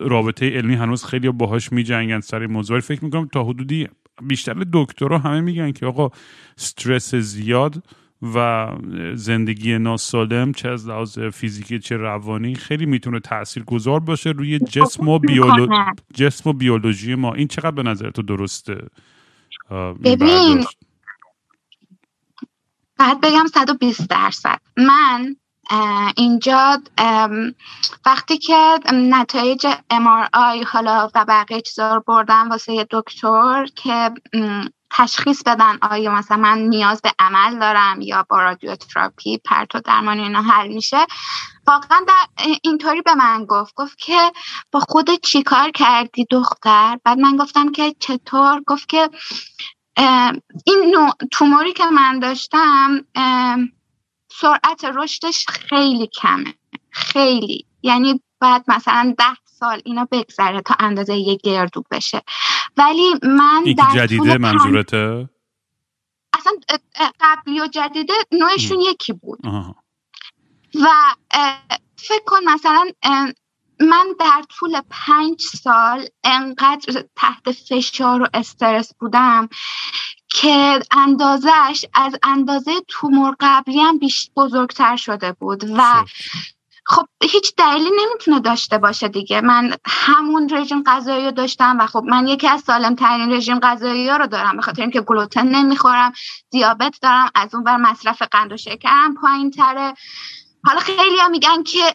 رابطه 0.00 0.50
علمی 0.50 0.74
هنوز 0.74 1.04
خیلی 1.04 1.30
باهاش 1.30 1.72
میجنگن 1.72 2.20
سر 2.20 2.46
موضوع. 2.46 2.80
فکر 2.80 3.04
می‌کنم 3.04 3.28
تا 3.32 3.44
حدودی 3.44 3.88
بیشتر 4.22 4.64
دکترها 4.72 5.18
همه 5.18 5.40
میگن 5.40 5.72
که 5.72 5.86
آقا 5.86 6.10
استرس 6.58 7.14
زیاد 7.14 7.82
و 8.22 8.68
زندگی 9.14 9.78
ناسالم 9.78 10.52
چه 10.52 10.68
از 10.68 10.88
لحاظ 10.88 11.18
فیزیکی 11.18 11.78
چه 11.78 11.96
روانی 11.96 12.54
خیلی 12.54 12.86
می‌تونه 12.86 13.20
تأثیر 13.20 13.62
گذار 13.64 14.00
باشه 14.00 14.30
روی 14.30 14.58
جسم 14.58 15.08
و, 15.08 15.18
بیولو... 15.18 15.84
جسم 16.14 16.50
و 16.50 16.52
بیولوژی 16.52 17.14
ما. 17.14 17.34
این 17.34 17.48
چقدر 17.48 17.70
به 17.70 17.82
نظر 17.82 18.10
تو 18.10 18.22
درسته 18.22 18.88
ببین 20.04 20.64
بعد 22.98 23.20
بگم 23.20 23.46
120 23.54 24.10
درصد. 24.10 24.58
من 24.76 25.36
اینجا 26.16 26.82
وقتی 28.06 28.38
که 28.38 28.78
نتایج 28.92 29.66
MRI 29.92 30.66
حالا 30.66 31.10
و 31.14 31.24
بقیه 31.28 31.60
چیزا 31.60 31.94
رو 31.94 32.04
بردم 32.06 32.48
واسه 32.50 32.86
دکتر 32.90 33.66
که 33.74 34.10
تشخیص 34.96 35.42
بدن 35.42 35.78
آیا 35.82 36.14
مثلا 36.14 36.36
من 36.36 36.58
نیاز 36.58 37.02
به 37.02 37.12
عمل 37.18 37.58
دارم 37.58 38.00
یا 38.00 38.26
با 38.28 38.42
رادیوتراپی 38.42 39.38
پرتو 39.38 39.80
درمان 39.80 40.20
اینا 40.20 40.42
حل 40.42 40.68
میشه. 40.68 41.06
واقعا 41.66 42.00
در 42.08 42.44
اینطوری 42.62 43.02
به 43.02 43.14
من 43.14 43.44
گفت. 43.44 43.74
گفت 43.74 43.98
که 43.98 44.32
با 44.72 44.80
خودت 44.80 45.20
چیکار 45.20 45.70
کردی 45.70 46.26
دختر؟ 46.30 46.98
بعد 47.04 47.18
من 47.18 47.36
گفتم 47.36 47.72
که 47.72 47.94
چطور؟ 47.98 48.62
گفت 48.66 48.88
که 48.88 49.10
این 50.66 50.90
نوع 50.94 51.12
توموری 51.32 51.72
که 51.72 51.86
من 51.86 52.18
داشتم 52.18 53.04
سرعت 54.32 54.84
رشدش 54.84 55.46
خیلی 55.48 56.06
کمه. 56.06 56.54
خیلی. 56.90 57.66
یعنی 57.82 58.22
بعد 58.40 58.64
مثلا 58.68 59.14
ده 59.18 59.36
سال 59.58 59.82
اینا 59.84 60.08
بگذره 60.10 60.60
تا 60.60 60.74
اندازه 60.78 61.16
یه 61.16 61.36
گردو 61.44 61.84
بشه. 61.90 62.22
ولی 62.76 63.14
من 63.22 63.62
این 63.64 63.76
در 63.76 64.06
جدیده 64.06 64.38
منظورته؟ 64.38 65.28
اصلا 66.32 66.52
قبلی 67.20 67.60
و 67.60 67.66
جدیده 67.66 68.12
نوعشون 68.32 68.80
یکی 68.80 69.12
بود. 69.12 69.40
و 70.74 70.88
فکر 71.96 72.24
کن 72.26 72.44
مثلا 72.46 72.90
من 73.80 74.06
در 74.20 74.42
طول 74.48 74.80
پنج 74.90 75.40
سال 75.40 76.08
انقدر 76.24 77.04
تحت 77.16 77.52
فشار 77.52 78.22
و 78.22 78.28
استرس 78.34 78.94
بودم 78.94 79.48
که 80.28 80.80
اندازش 80.90 81.84
از 81.94 82.16
اندازه 82.22 82.72
تومور 82.88 83.36
قبلی 83.40 83.80
هم 83.80 84.00
بزرگتر 84.36 84.96
شده 84.96 85.32
بود. 85.32 85.64
و 85.64 86.04
خب 86.88 87.06
هیچ 87.22 87.54
دلیلی 87.56 87.90
نمی‌تونه 87.90 88.40
داشته 88.40 88.78
باشه 88.78 89.08
دیگه. 89.08 89.40
من 89.40 89.74
همون 89.86 90.48
رژیم 90.52 90.82
غذایی 90.82 91.24
رو 91.24 91.30
داشتم 91.30 91.76
و 91.80 91.86
خب 91.86 92.02
من 92.08 92.28
یکی 92.28 92.48
از 92.48 92.60
سالم 92.60 92.94
ترین 92.94 93.32
رژیم 93.32 93.60
غذایی 93.60 94.10
رو 94.10 94.26
دارم. 94.26 94.56
به 94.56 94.62
خاطر 94.62 94.82
اینکه 94.82 95.00
گلوتن 95.00 95.48
نمی‌خورم 95.48 96.12
دیابت 96.50 96.98
دارم 97.02 97.30
از 97.34 97.54
اون 97.54 97.64
بر 97.64 97.76
مصرف 97.76 98.22
قند 98.22 98.52
و 98.52 98.56
شکرم 98.56 99.14
پایین 99.14 99.50
تره 99.50 99.94
حالا 100.64 100.80
خیلی 100.80 101.16
هم 101.20 101.30
میگن 101.30 101.62
که 101.62 101.94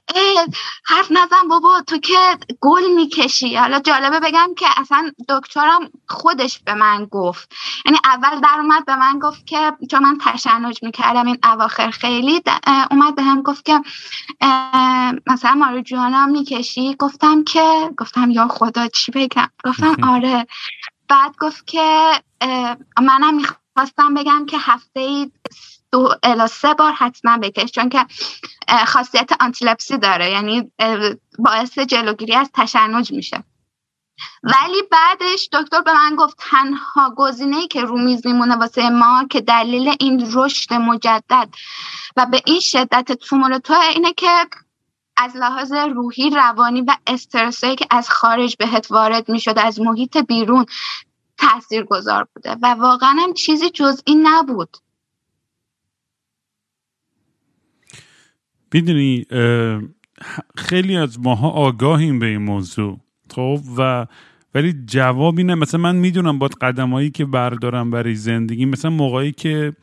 حرف 0.86 1.12
نزن 1.12 1.48
بابا 1.50 1.82
تو 1.88 1.98
که 1.98 2.38
گل 2.62 2.92
می‌کشی. 2.96 3.56
حالا 3.56 3.80
جالبه 3.80 4.20
بگم 4.20 4.50
که 4.58 4.66
اصلا 4.78 5.12
دکترم 5.30 5.90
خودش 6.10 6.60
به 6.60 6.74
من 6.74 7.06
گفت. 7.06 7.52
یعنی 7.86 7.98
اول 8.04 8.40
در 8.40 8.60
اومد 8.60 8.86
به 8.86 8.96
من 8.96 9.20
گفت 9.20 9.48
که 9.48 9.74
چون 9.92 10.04
من 10.04 10.18
تشنج 10.22 10.84
می‌کردم 10.84 11.28
این 11.28 11.38
اواخر 11.44 11.90
خیلی 11.90 12.42
اومد 12.92 13.16
به 13.16 13.24
هم 13.24 13.42
گفت 13.42 13.66
که 13.66 13.82
مثلا 15.28 15.54
ماروجوانا 15.54 16.26
می‌کشی؟ 16.26 16.96
گفتم 17.00 17.44
که 17.44 17.92
گفتم 17.98 18.32
یا 18.32 18.48
خدا 18.48 18.88
چی 18.88 19.12
بگم؟ 19.12 19.50
گفتم 19.66 19.96
آره. 20.04 20.48
بعد 21.08 21.36
گفت 21.40 21.68
که 21.68 22.12
منم 23.02 23.36
می‌خواستم 23.36 24.14
بگم 24.14 24.46
که 24.46 24.58
هفته 24.60 25.00
ای 25.00 25.32
دو 25.92 26.10
الا 26.24 26.48
سه 26.48 26.74
بار 26.74 26.92
حتما 26.92 27.38
بکش 27.38 27.72
چون 27.72 27.90
که 27.90 28.06
خاصیت 28.88 29.32
آنتیلپسی 29.40 29.98
داره 29.98 30.32
یعنی 30.32 30.72
باعث 31.40 31.80
جلوگیری 31.80 32.36
از 32.36 32.50
تشنج 32.54 33.12
میشه. 33.12 33.44
ولی 34.44 34.82
بعدش 34.92 35.50
دکتر 35.52 35.82
به 35.82 35.94
من 35.94 36.16
گفت 36.16 36.38
تنها 36.40 37.14
گزینه 37.18 37.68
که 37.68 37.82
رو 37.82 37.98
میز 37.98 38.28
میمونه 38.28 38.56
واسه 38.56 38.90
ما 38.90 39.28
که 39.30 39.42
دلیل 39.42 39.96
این 40.00 40.30
رشد 40.34 40.74
مجدد 40.74 41.50
و 42.18 42.26
به 42.26 42.42
این 42.46 42.60
شدت 42.60 43.12
تومور 43.12 43.58
تو 43.58 43.74
اینه 43.74 44.14
که 44.14 44.48
از 45.18 45.36
لحاظ 45.36 45.72
روحی 45.74 46.30
روانی 46.30 46.82
و 46.82 46.98
استرسایی 47.08 47.76
که 47.76 47.88
از 47.90 48.10
خارج 48.10 48.56
بهت 48.60 48.92
وارد 48.92 49.30
می‌شد 49.30 49.60
از 49.60 49.80
محیط 49.80 50.18
بیرون 50.18 50.66
تاثیر 51.38 51.84
گذار 51.84 52.28
بوده. 52.36 52.56
و 52.62 52.68
واقعا 52.68 53.16
هم 53.20 53.34
چیزی 53.34 53.70
جز 53.70 54.02
این 54.06 54.28
نبود. 54.28 54.78
می‌دونی 58.74 59.26
خیلی 60.58 60.96
از 60.96 61.20
ماها 61.20 61.50
آگاهیم 61.50 62.20
به 62.20 62.26
این 62.26 62.42
موضوع 62.42 63.00
خب؟ 63.30 63.60
و 63.78 64.08
ولی 64.56 64.74
جوابی 64.86 65.44
نه 65.44 65.56
مثلا 65.56 65.82
من 65.82 65.96
می‌دونم 65.96 66.40
با 66.40 66.50
قدمایی 66.62 67.10
که 67.10 67.26
بردارم 67.26 67.92
برای 67.92 68.16
زندگی 68.16 68.66
مثلا 68.66 68.92
موقعی 68.92 69.32
که 69.32 69.74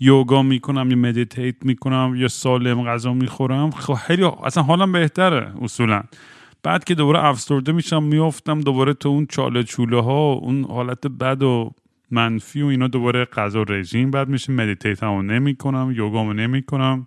یوگا 0.00 0.42
می‌کنم 0.42 0.90
یا 0.90 0.96
meditate 0.96 1.56
می‌کنم 1.64 2.14
یا 2.16 2.28
سالم 2.28 2.84
غذا 2.84 3.14
می‌خورم 3.14 3.70
خب 3.70 3.94
خیلی 3.94 4.24
اصلا 4.44 4.62
حالم 4.62 4.92
بهتره 4.92 5.52
اصولا. 5.62 6.02
بعد 6.62 6.84
که 6.84 6.94
دوباره 6.94 7.24
افسرده 7.24 7.72
میشم 7.72 8.02
میافتم 8.02 8.60
دوباره 8.60 8.94
تو 8.94 9.08
اون 9.08 9.26
چاله 9.26 9.62
چوله 9.62 10.02
ها 10.02 10.32
اون 10.32 10.64
حالت 10.64 11.06
بد 11.06 11.42
و 11.42 11.74
منفی 12.10 12.62
و 12.62 12.66
اینا 12.66 12.88
دوباره 12.88 13.24
غذا 13.24 13.62
رژیم 13.62 14.10
بعد 14.10 14.28
میشه 14.28 14.52
meditate 14.52 15.02
هم 15.02 15.30
نمی‌کنم 15.30 15.92
یوگا 15.96 16.32
نمی‌کنم. 16.32 17.06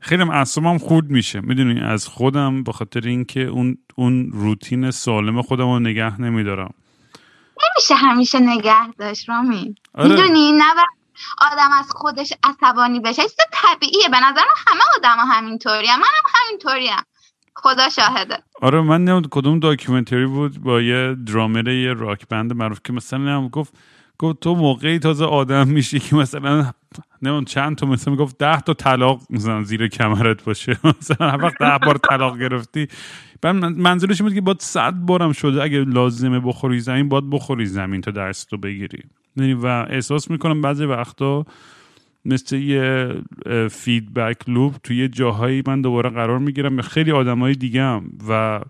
خیلی 0.00 0.22
اعصابم 0.22 0.78
خورد 0.78 1.10
میشه. 1.10 1.40
می‌دونی 1.40 1.80
از 1.80 2.06
خودم 2.06 2.62
به 2.62 2.72
خاطر 2.72 3.00
اینکه 3.00 3.40
اون 3.40 3.78
اون 3.96 4.30
روتین 4.32 4.90
سالم 4.90 5.42
خودم 5.42 5.64
رو 5.64 5.78
نگه 5.78 6.20
نمیدارم. 6.20 6.74
نمیشه 7.62 7.94
همیشه 7.94 8.38
نگه 8.38 8.92
داشت 8.98 9.28
رامین. 9.28 9.74
آره. 9.94 10.08
می‌دونی؟ 10.08 10.52
نه 10.52 10.64
آدم 11.52 11.68
از 11.78 11.90
خودش 11.90 12.32
عصبانی 12.42 13.00
بشه. 13.00 13.22
است 13.22 13.40
طبیعیه. 13.52 14.08
به 14.08 14.16
نظر 14.16 14.42
همه 14.66 14.80
آدم 14.96 15.16
ها 15.16 15.24
همینطوری 15.24 15.86
هم. 15.86 15.98
منم 15.98 16.32
همینطوریم. 16.34 16.96
خدا 17.54 17.88
شاهده. 17.88 18.38
آره 18.60 18.80
من 18.80 19.04
نمید 19.04 19.28
کدوم 19.30 19.60
داکیومنتری 19.60 20.26
بود 20.26 20.62
با 20.62 20.80
یه 20.80 21.16
درامر 21.26 21.68
یه 21.68 21.92
راک 21.92 22.28
بند 22.28 22.52
معروف 22.52 22.80
که 22.84 22.92
مثلا 22.92 23.18
هم 23.18 23.48
گفت 23.48 23.74
گفت 24.18 24.40
تو 24.40 24.54
موقعی 24.54 24.98
تازه 24.98 25.24
آدم 25.24 25.68
میشی 25.68 26.00
که 26.00 26.16
مثلا 26.16 26.72
نمون 27.22 27.44
چند 27.44 27.76
تا 27.76 27.86
مثلا 27.86 28.14
می‌گفت 28.14 28.38
ده 28.38 28.60
تا 28.60 28.74
طلاق 28.74 29.22
مثلا 29.30 29.62
زیر 29.62 29.88
کمرت 29.88 30.44
باشه. 30.44 30.76
مثلا 31.00 31.30
هر 31.30 31.44
وقت 31.44 31.58
ده 31.58 31.78
بار 31.86 31.98
طلاق 32.10 32.38
گرفتی. 32.38 32.88
منظورش 33.76 34.22
بود 34.22 34.34
که 34.34 34.40
باید 34.40 34.60
صد 34.60 34.94
بارم 34.94 35.32
شده 35.32 35.62
اگه 35.62 35.78
لازمه 35.78 36.40
بخوری 36.40 36.80
زمین 36.80 37.08
باید 37.08 37.30
بخوری 37.30 37.66
زمین 37.66 38.00
تا 38.00 38.10
درس 38.10 38.44
تو 38.44 38.56
بگیری. 38.56 39.02
یعنی 39.36 39.54
و 39.54 39.66
احساس 39.66 40.30
می‌کنم 40.30 40.60
بعضی 40.62 40.84
وقتا 40.84 41.46
مثل 42.24 42.56
یه 42.56 43.14
فیدبک 43.70 44.48
لوپ 44.48 44.74
توی 44.82 45.08
جاهایی 45.08 45.62
من 45.66 45.82
دوباره 45.82 46.10
قرار 46.10 46.38
می‌گیرم. 46.38 46.80
خیلی 46.80 47.12
آدمای 47.12 47.52
دیگه 47.54 47.82
هم 47.82 48.10
و 48.28 48.60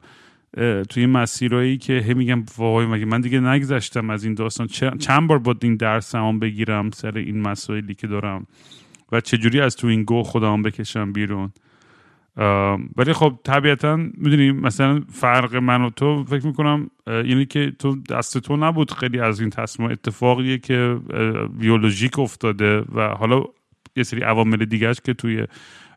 توی 0.88 1.06
مسیرهایی 1.06 1.78
که 1.78 1.92
هی 1.92 2.14
میگم 2.14 2.44
وای 2.58 2.86
مگه 2.86 3.04
من 3.04 3.20
دیگه 3.20 3.40
نگذشتم 3.40 4.10
از 4.10 4.24
این 4.24 4.34
داستان؟ 4.34 4.66
چند 4.98 5.28
بار 5.28 5.38
باید 5.38 5.56
این 5.62 5.76
درس 5.76 6.14
هم 6.14 6.38
بگیرم 6.38 6.90
سر 6.90 7.18
این 7.18 7.40
مسائلی 7.40 7.94
که 7.94 8.06
دارم؟ 8.06 8.46
و 9.12 9.20
چجوری 9.20 9.60
از 9.60 9.76
تو 9.76 9.86
این 9.86 10.02
گو 10.02 10.22
خودم 10.22 10.62
بکشم 10.62 11.12
بیرون؟ 11.12 11.52
ولی 12.96 13.12
خب 13.12 13.38
طبیعتا 13.44 13.96
می‌دونی 13.96 14.52
مثلا 14.52 15.02
فرق 15.12 15.56
من 15.56 15.82
و 15.82 15.90
تو 15.90 16.24
فکر 16.24 16.46
می‌کنم 16.46 16.90
یعنی 17.06 17.46
که 17.46 17.72
تو 17.78 17.96
دست 18.10 18.38
تو 18.38 18.56
نبود 18.56 18.92
خیلی 18.92 19.20
از 19.20 19.40
این 19.40 19.50
تصمیم 19.50 19.90
اتفاقیه 19.90 20.58
که 20.58 20.98
بیولوژیک 21.58 22.18
افتاده 22.18 22.80
و 22.80 23.08
حالا 23.08 23.44
یه 23.96 24.02
سری 24.02 24.20
عوامل 24.20 24.64
دیگهش 24.64 25.00
که 25.04 25.14
توی 25.14 25.46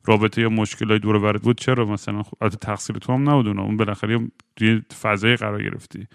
رابطه 0.05 0.41
یا 0.41 0.49
مشکلای 0.49 0.99
دور 0.99 1.19
برد 1.19 1.41
بود 1.41 1.57
چرا 1.57 1.85
مثلا 1.85 2.23
خب 2.23 2.49
تقصیر 2.49 2.95
تو 2.95 3.13
هم 3.13 3.29
نبود 3.29 3.47
اون 3.47 3.77
بالاخره 3.77 4.27
توی 4.55 4.81
فضای 5.01 5.35
قرار 5.35 5.63
گرفتی. 5.63 6.07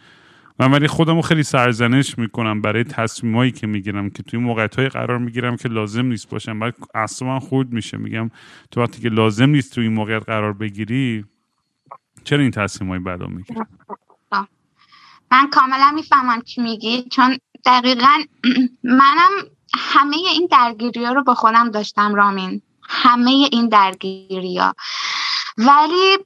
من 0.61 0.71
ولی 0.71 0.87
خودمو 0.87 1.23
خیلی 1.23 1.43
سرزنش 1.43 2.19
می‌کنم 2.19 2.61
برای 2.61 2.85
تصمیمایی 2.85 3.53
که 3.53 3.67
می‌گیرم 3.67 4.11
که 4.11 4.23
توی 4.23 4.41
موقعیت 4.41 4.77
های 4.77 4.89
قرار 4.89 5.19
می‌گیرم 5.19 5.57
که 5.57 5.69
لازم 5.69 6.07
نیست 6.07 6.31
باشم. 6.31 6.59
بعد 6.59 6.75
اصلا 6.95 7.41
خورد 7.41 7.73
میشه. 7.73 7.97
میگم 7.97 8.31
تو 8.71 8.81
وقتی 8.81 9.01
که 9.01 9.09
لازم 9.09 9.51
نیست 9.51 9.75
توی 9.75 9.85
این 9.85 9.93
موقعیت 9.95 10.23
قرار 10.23 10.53
بگیری 10.53 11.25
چرا 12.25 12.41
این 12.43 12.51
تصمیم 12.51 12.91
های 12.91 12.99
بدا 12.99 13.27
می‌گیری؟ 13.27 13.61
من 15.31 15.51
کاملا 15.51 15.93
می‌فهمم 15.95 16.41
چی 16.41 16.61
میگی. 16.61 17.03
چون 17.13 17.39
دقیقا 17.67 18.23
منم 19.01 19.31
همه 19.79 20.17
این 20.17 20.49
درگیری 20.51 21.05
ها 21.05 21.13
رو 21.13 21.23
با 21.25 21.35
خودم 21.35 21.71
داشتم 21.71 22.15
رامین. 22.15 22.63
همه 22.89 23.31
این 23.31 23.69
درگیری 23.69 24.59
ها 24.59 24.75
ولی 25.57 26.19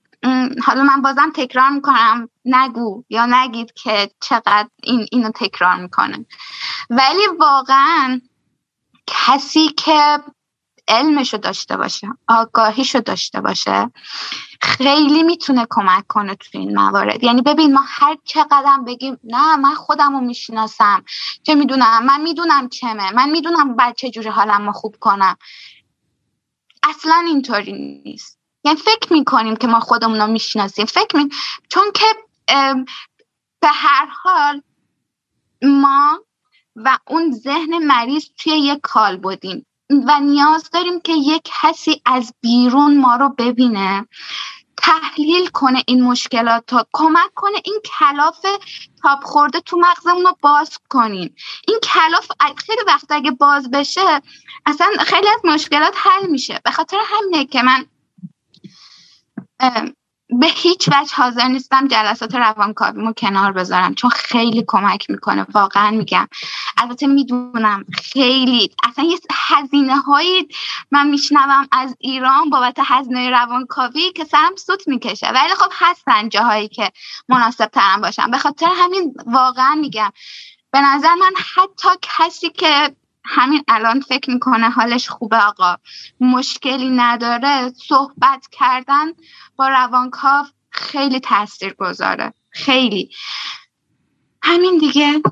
حالا 0.64 0.82
من 0.82 1.02
بازم 1.02 1.32
تکرار 1.34 1.70
می‌کنم 1.70 2.28
نگو 2.44 3.04
یا 3.08 3.26
نگید 3.26 3.72
که 3.72 4.10
چقدر 4.20 4.68
این 4.82 5.06
اینو 5.12 5.30
تکرار 5.34 5.76
می‌کنه. 5.76 6.26
ولی 6.90 7.26
واقعا 7.38 8.20
کسی 9.06 9.68
که 9.68 10.18
علمشو 10.88 11.36
داشته 11.36 11.76
باشه 11.76 12.08
آگاهیشو 12.28 13.00
داشته 13.00 13.40
باشه 13.40 13.90
خیلی 14.62 15.22
می‌تونه 15.22 15.66
کمک 15.70 16.06
کنه 16.06 16.34
تو 16.34 16.58
این 16.58 16.78
موارد. 16.78 17.24
یعنی 17.24 17.42
ببین 17.42 17.72
ما 17.72 17.84
هر 17.86 18.16
چقدر 18.24 18.78
بگیم 18.86 19.18
نه 19.24 19.56
من 19.56 19.74
خودم 19.74 20.12
رو 20.12 20.20
می‌شناسم. 20.20 21.04
چه 21.42 21.54
می‌دونم؟ 21.54 22.04
من 22.04 22.20
می‌دونم 22.20 22.68
چمه. 22.68 23.12
من 23.12 23.30
می‌دونم 23.30 23.76
بعد 23.76 23.96
چه 23.96 24.10
جوری 24.10 24.28
حالم 24.28 24.66
رو 24.66 24.72
خوب 24.72 24.96
کنم. 25.00 25.36
اصلا 26.82 27.24
اینطوری 27.26 27.72
نیست. 27.72 28.38
یعنی 28.64 28.78
فکر 28.78 29.12
می‌کنیم 29.12 29.56
که 29.56 29.66
ما 29.66 29.80
خودمون 29.80 30.20
رو 30.20 30.26
می‌شناسیم. 30.26 30.84
فکر 30.84 31.16
می... 31.16 31.28
چون 31.68 31.92
که 31.94 32.06
به 33.60 33.68
هر 33.68 34.06
حال 34.06 34.62
ما 35.62 36.24
و 36.76 36.98
اون 37.06 37.32
ذهن 37.32 37.78
مریض 37.86 38.24
توی 38.38 38.52
یک 38.52 38.78
کال 38.82 39.16
بودیم 39.16 39.66
و 40.06 40.20
نیاز 40.20 40.70
داریم 40.70 41.00
که 41.00 41.12
یک 41.12 41.42
کسی 41.62 42.02
از 42.06 42.34
بیرون 42.40 43.00
ما 43.00 43.16
رو 43.16 43.34
ببینه. 43.38 44.08
تحلیل 44.82 45.46
کنه 45.46 45.82
این 45.86 46.02
مشکلات 46.02 46.72
رو 46.72 46.84
کمک 46.92 47.34
کنه 47.34 47.56
این 47.64 47.80
کلاف 47.98 48.46
تاب 49.02 49.24
خورده 49.24 49.60
تو 49.60 49.76
مغزمون 49.76 50.24
رو 50.24 50.36
باز 50.40 50.78
کنیم 50.88 51.34
این 51.68 51.78
کلاف 51.82 52.30
خیلی 52.56 52.82
وقت 52.86 53.06
اگه 53.10 53.30
باز 53.30 53.70
بشه 53.70 54.22
اصلا 54.66 54.86
خیلی 55.00 55.28
از 55.28 55.40
مشکلات 55.44 55.94
حل 55.96 56.26
میشه. 56.26 56.60
به 56.64 56.70
خاطر 56.70 56.96
همینه 57.04 57.44
که 57.44 57.62
من 57.62 57.86
به 60.32 60.46
هیچ 60.46 60.88
وجه 60.88 61.14
حاضر 61.14 61.48
نیستم 61.48 61.88
جلسات 61.88 62.34
روانکاویمو 62.34 63.12
کنار 63.12 63.52
بذارم 63.52 63.94
چون 63.94 64.10
خیلی 64.10 64.64
کمک 64.66 65.10
می‌کنه 65.10 65.46
واقعا 65.54 65.90
میگم. 65.90 66.28
البته 66.78 67.06
می‌دونم 67.06 67.84
خیلی 68.12 68.70
اصلا 68.88 69.04
یه 69.04 69.18
هزینه 69.32 69.96
هایی 69.96 70.48
من 70.90 71.08
میشنوم 71.08 71.68
از 71.72 71.96
ایران 71.98 72.50
بابت 72.50 72.78
هزینه 72.84 73.30
روانکاوی 73.30 74.12
که 74.12 74.24
سرم 74.24 74.56
سوت 74.56 74.88
می‌کشه. 74.88 75.28
ولی 75.28 75.54
خب 75.54 75.70
هستن 75.72 76.28
جاهایی 76.28 76.68
که 76.68 76.90
مناسب 77.28 77.66
ترم 77.66 78.00
باشم. 78.00 78.30
به 78.30 78.38
خاطر 78.38 78.68
همین 78.76 79.14
واقعا 79.26 79.74
میگم. 79.74 80.12
به 80.72 80.80
نظر 80.80 81.14
من 81.14 81.32
حتی 81.54 81.88
کسی 82.02 82.50
که 82.50 82.96
همین 83.24 83.62
الان 83.68 84.00
فکر 84.00 84.30
می‌کنه 84.30 84.70
حالش 84.70 85.08
خوبه 85.08 85.36
آقا. 85.36 85.76
مشکلی 86.20 86.90
نداره. 86.90 87.72
صحبت 87.88 88.46
کردن 88.52 89.06
با 89.56 89.68
روانکاو 89.68 90.46
خیلی 90.70 91.20
تاثیر 91.20 91.74
گذاره 91.78 92.32
خیلی. 92.50 93.10
همین 94.42 94.78
دیگه. 94.78 95.22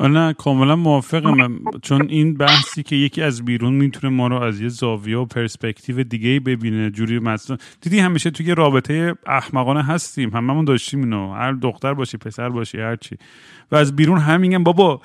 نه 0.00 0.32
کاملا 0.32 0.76
موافقم. 0.76 1.60
چون 1.82 2.08
این 2.08 2.36
بحثی 2.36 2.82
که 2.82 2.96
یکی 2.96 3.22
از 3.22 3.44
بیرون 3.44 3.72
می‌تونه 3.72 4.16
ما 4.16 4.26
رو 4.26 4.42
از 4.42 4.60
یه 4.60 4.68
زاویه 4.68 5.18
و 5.18 5.24
پرسپکتیو 5.24 6.02
دیگه 6.02 6.40
ببینه. 6.40 6.90
جوری 6.90 7.18
مثلا 7.18 7.56
دیدی 7.80 7.98
همیشه 7.98 8.30
توی 8.30 8.54
رابطه 8.54 9.14
احمقانه 9.26 9.82
هستیم. 9.82 10.36
هممون 10.36 10.64
داشتیم 10.64 11.00
اینو. 11.00 11.34
هر 11.34 11.52
دختر 11.52 11.94
باشی 11.94 12.16
پسر 12.16 12.48
باشی 12.48 12.80
هر 12.80 12.96
چی. 12.96 13.16
و 13.72 13.76
از 13.76 13.96
بیرون 13.96 14.18
هم 14.18 14.64
بابا 14.64 15.00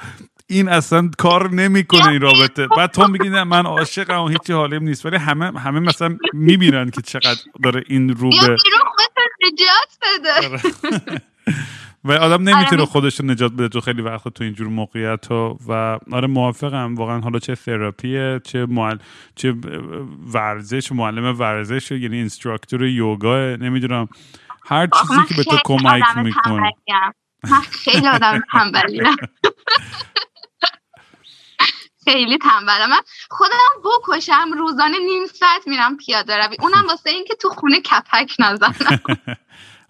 این 0.50 0.70
اصلا 0.70 1.12
کار 1.18 1.50
نمی‌کنه 1.50 2.08
این 2.08 2.22
رابطه. 2.22 2.68
بعد 2.68 2.92
تو 2.92 3.08
میگی 3.08 3.30
نه 3.30 3.44
من 3.44 3.66
عاشقم 3.66 4.22
و 4.22 4.28
هیچی 4.28 4.54
حالیم 4.54 4.84
نیست. 4.84 5.06
ولی 5.06 5.16
همه 5.16 5.60
همه 5.60 5.80
مثلا 5.80 6.18
می‌بینن 6.34 6.90
که 6.90 7.02
چقدر 7.02 7.40
داره 7.64 7.84
این 7.88 8.10
رو 8.10 8.30
به 8.30 8.58
نجات 9.44 9.98
بده. 10.02 10.48
آره. 10.48 11.22
و 12.04 12.12
آدم 12.12 12.50
نمی‌تونه 12.50 12.82
آره. 12.82 12.92
خودش 12.92 13.20
رو 13.20 13.26
نجات 13.26 13.52
بده. 13.52 13.68
تو 13.68 13.82
خیلی 13.82 14.02
وقت 14.02 14.28
تو 14.28 14.44
اینجور 14.44 14.68
موقعیت 14.68 15.28
ها 15.28 15.58
و 15.68 16.00
آره 16.12 16.28
موافقم. 16.28 16.96
واقعا 16.96 17.20
حالا 17.20 17.40
چه 17.40 17.56
تراپیه 17.56 18.42
چه 18.44 18.66
معل... 18.66 18.98
چه 19.36 19.54
ورزش 20.34 20.92
معلم 20.92 21.40
ورزش 21.40 21.92
یعنی 21.92 22.18
اینستراکتور 22.18 22.86
یوگا 22.86 23.38
نمی‌دونم. 23.56 24.08
هر 24.66 24.88
چیزی 24.88 25.26
که 25.30 25.36
به 25.36 25.44
تو 25.44 25.58
کمک 25.66 26.04
می‌کنه. 26.18 26.72
خیلی 27.72 28.08
آدم 28.08 28.42
تنبلیم 28.52 29.16
خیلی 32.08 32.38
تنبلم. 32.38 32.90
من 32.90 33.02
خودم 33.30 33.82
بکشم 33.84 34.54
روزانه 34.58 34.98
نیم 35.00 35.26
ساعت 35.26 35.68
میرم 35.68 35.98
پیاده 35.98 36.38
روی. 36.38 36.58
اونم 36.60 36.88
واسه 36.88 37.10
اینکه 37.10 37.36
تو 37.36 37.50
خونه 37.50 37.82
کپک 37.82 38.36
نزنم. 38.40 39.00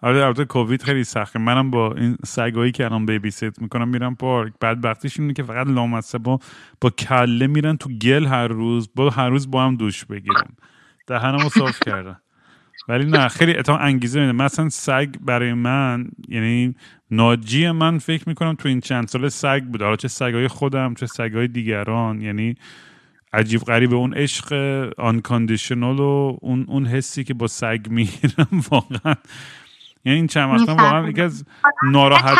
آره 0.01 0.25
البته 0.25 0.45
کووید 0.45 0.83
خیلی 0.83 1.03
سخته. 1.03 1.39
منم 1.39 1.71
با 1.71 1.93
این 1.93 2.17
سگایی 2.25 2.71
که 2.71 2.85
الان 2.85 3.05
بیبی 3.05 3.31
ست 3.31 3.61
می‌کنم 3.61 3.87
میرم 3.87 4.15
پارک. 4.15 4.53
بعد 4.59 4.85
وقتیش 4.85 5.19
اینه 5.19 5.33
که 5.33 5.43
فقط 5.43 5.67
لامصبا 5.67 6.37
با 6.37 6.39
با 6.81 6.89
کله 6.89 7.47
میرن 7.47 7.77
تو 7.77 7.89
گل 7.89 8.25
هر 8.25 8.47
روز 8.47 8.89
با 8.95 9.09
هر 9.09 9.29
روز 9.29 9.51
با 9.51 9.63
هم 9.63 9.75
دوش 9.75 10.05
بگیرن 10.05 10.47
دهنمو 11.07 11.49
صاف 11.49 11.79
کردن. 11.85 12.21
ولی 12.87 13.05
نه 13.05 13.27
خیلی 13.27 13.57
اتفاق 13.57 13.79
انگیزه 13.81 14.19
میده. 14.19 14.31
مثلا 14.31 14.69
سگ 14.69 15.07
برای 15.21 15.53
من 15.53 16.07
یعنی 16.27 16.75
ناجی 17.11 17.71
من 17.71 17.97
فکر 17.97 18.29
می‌کنم 18.29 18.55
تو 18.55 18.67
این 18.69 18.81
چند 18.81 19.07
سال 19.07 19.29
سگ 19.29 19.63
بوده. 19.63 19.83
حالا 19.83 19.95
چه 19.95 20.07
سگای 20.07 20.47
خودم 20.47 20.93
چه 20.93 21.05
سگای 21.05 21.47
دیگران. 21.47 22.21
یعنی 22.21 22.55
عجیب 23.33 23.61
غریب 23.61 23.93
اون 23.93 24.13
عشق 24.13 24.53
آنکاندیشنال 24.97 25.99
و 25.99 26.37
اون 26.41 26.65
اون 26.67 26.85
حسی 26.85 27.23
که 27.23 27.33
با 27.33 27.47
سگ 27.47 27.79
می‌گیرم 27.89 28.47
واقعا. 28.71 29.15
یعنی 30.05 30.17
این 30.17 30.27
چند 30.27 30.49
وقتا 30.59 30.75
واقعا 30.75 31.09
یکی 31.09 31.21
از 31.21 31.45
ناراحت 31.91 32.37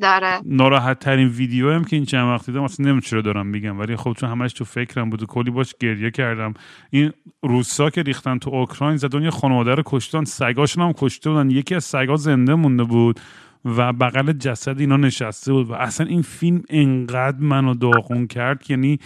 داره. 0.00 0.40
ناراحت 0.44 0.98
ترین 0.98 1.28
ویدیو 1.28 1.72
هم 1.72 1.84
که 1.84 1.96
این 1.96 2.04
چند 2.04 2.28
وقت 2.28 2.46
دیدم 2.46 2.62
اصلا 2.62 2.84
نمی‌دونم 2.84 3.00
چرا 3.00 3.20
دارم 3.20 3.46
میگم 3.46 3.78
ولی 3.78 3.96
خب 3.96 4.12
چون 4.12 4.30
همش 4.30 4.52
تو 4.52 4.64
فکرم 4.64 5.10
بود 5.10 5.22
و 5.22 5.26
کلی 5.26 5.50
باش 5.50 5.74
گریه 5.80 6.10
کردم. 6.10 6.54
این 6.90 7.12
روسا 7.42 7.90
که 7.90 8.02
ریختن 8.02 8.38
تو 8.38 8.50
اوکراین 8.50 8.96
زدن 8.96 9.22
یه 9.22 9.30
خانواده 9.30 9.74
رو 9.74 9.82
کشتن 9.86 10.24
سگاشون 10.24 10.84
هم 10.84 10.92
کشته 10.92 11.30
بودن. 11.30 11.50
یکی 11.50 11.74
از 11.74 11.84
سگا 11.84 12.16
زنده 12.16 12.54
مونده 12.54 12.84
بود 12.84 13.20
و 13.64 13.92
بغل 13.92 14.32
جسد 14.32 14.80
اینا 14.80 14.96
نشسته 14.96 15.52
بود 15.52 15.70
و 15.70 15.72
اصلا 15.72 16.06
این 16.06 16.22
فیلم 16.22 16.62
انقدر 16.68 17.38
منو 17.38 17.74
داغون 17.74 18.26
کرد 18.26 18.70
یعنی 18.70 18.98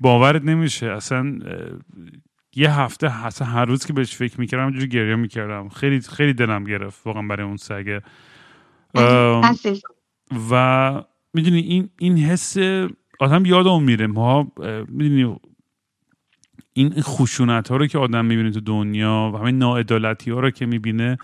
باورت 0.00 0.44
نمیشه. 0.44 0.86
اصلا 0.86 1.38
یه 2.56 2.80
هفته 2.80 3.26
اصلا 3.26 3.48
هر 3.48 3.64
روز 3.64 3.86
که 3.86 3.92
بهش 3.92 4.16
فکر 4.16 4.40
می‌کردم 4.40 4.64
اینجوری 4.64 4.88
گریه 4.88 5.16
می‌کردم. 5.16 5.68
خیلی 5.68 6.00
خیلی 6.00 6.32
دلم 6.32 6.64
گرفت 6.64 7.06
واقعا 7.06 7.22
برای 7.22 7.46
اون 7.46 7.56
سگه 7.56 8.02
و 10.50 11.02
می‌دونی 11.34 11.58
این 11.58 11.88
این 11.98 12.18
حس 12.18 12.56
آدم 13.20 13.46
یادم 13.46 13.82
میره. 13.82 14.06
ما 14.06 14.52
می‌دونی 14.88 15.36
این 16.72 17.02
خشونت 17.02 17.68
ها 17.68 17.76
رو 17.76 17.86
که 17.86 17.98
آدم 17.98 18.24
می‌بینه 18.24 18.50
تو 18.50 18.60
دنیا 18.60 19.30
و 19.34 19.38
همین 19.38 19.58
ناعدالتی 19.58 20.30
ها 20.30 20.40
رو 20.40 20.50
که 20.50 20.66
می‌بینه 20.66 21.18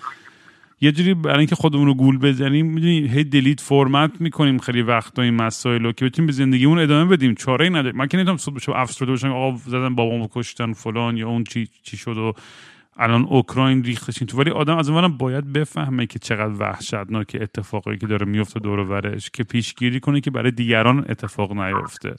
یه 0.81 0.93
جوری 0.93 1.15
برای 1.15 1.39
اینکه 1.39 1.55
خودمون 1.55 1.87
رو 1.87 1.95
گول 1.95 2.19
بزنیم 2.19 2.67
می‌دونی 2.67 3.09
هی 3.09 3.25
دلیت 3.25 3.61
فرمت 3.61 4.21
می‌کنیم 4.21 4.59
خیلی 4.59 4.83
وقتا 4.83 5.23
این 5.23 5.35
مسائل 5.35 5.83
رو 5.83 5.93
که 5.93 6.05
بتونیم 6.05 6.27
به 6.27 6.33
زندگیمون 6.33 6.79
ادامه 6.79 7.17
بدیم. 7.17 7.35
چاره 7.35 7.65
ای 7.65 7.71
نداریم. 7.71 7.97
من 7.97 8.07
که 8.07 8.17
نمی‌تونم 8.17 8.37
صبح 8.37 8.55
بشم 8.55 8.73
افسرده 8.73 9.13
باشم 9.13 9.33
آقا 9.33 9.57
زدن 9.57 9.95
بابامو 9.95 10.29
کشتن 10.33 10.73
فلان 10.73 11.17
یا 11.17 11.29
اون 11.29 11.45
چی 11.45 11.69
چی 11.83 11.97
شد 11.97 12.17
و 12.17 12.33
الان 13.01 13.25
اوکراین 13.25 13.85
ریختش 13.85 14.15
تو. 14.15 14.39
ولی 14.39 14.51
آدم 14.51 14.77
از 14.77 14.89
اونم 14.89 15.17
باید 15.17 15.53
بفهمه 15.53 16.07
که 16.07 16.19
چقدر 16.19 16.55
وحشتناک 16.59 17.37
اتفاقی 17.41 17.99
که 17.99 18.07
داره 18.07 18.27
میفته 18.27 18.61
دور 18.61 18.79
ورش 18.79 19.31
که 19.31 19.45
پیشگیری 19.45 20.01
کنه 20.01 20.21
که 20.21 20.31
برای 20.31 20.51
دیگران 20.51 20.99
اتفاق 21.09 21.53
نیفته. 21.53 22.15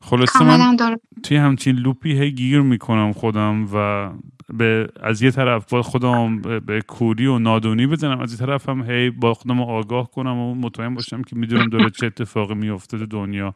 خلاصه 0.00 0.44
من 0.44 0.76
توی 1.22 1.36
همچین 1.36 1.76
لوپی 1.76 2.18
هی 2.18 2.30
گیر 2.30 2.60
می‌کنم 2.60 3.12
خودم 3.12 3.68
و 3.74 4.10
به 4.54 4.88
از 5.00 5.22
یه 5.22 5.30
طرف 5.30 5.70
با 5.70 5.82
خودم 5.82 6.40
به 6.40 6.80
کوری 6.80 7.26
و 7.26 7.38
نادونی 7.38 7.86
بزنم 7.86 8.20
از 8.20 8.32
یه 8.32 8.38
طرف 8.38 8.68
هم 8.68 8.90
هی 8.90 9.10
با 9.10 9.34
خودم 9.34 9.60
آگاه 9.60 10.10
کنم 10.10 10.38
و 10.38 10.54
مطمئن 10.54 10.94
باشم 10.94 11.22
که 11.22 11.36
می‌دونم 11.36 11.68
داره 11.68 11.90
چه 11.90 12.06
اتفاقی 12.06 12.54
میفته 12.54 12.98
دنیا. 12.98 13.54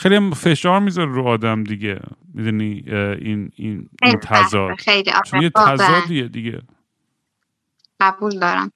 خیلی 0.00 0.14
هم 0.14 0.30
فشار 0.30 0.80
می‌ذاره 0.80 1.12
رو 1.12 1.26
آدم 1.26 1.64
دیگه. 1.64 2.00
می‌دونی 2.34 2.84
این 2.90 3.52
این, 3.56 3.88
این 4.02 4.16
تضاد. 4.22 4.74
خیلی 4.74 5.10
چون 5.26 5.42
یه 5.42 5.50
تضادیه 5.50 6.28
دیگه. 6.28 6.62
قبول 8.00 8.38
دارم. 8.38 8.72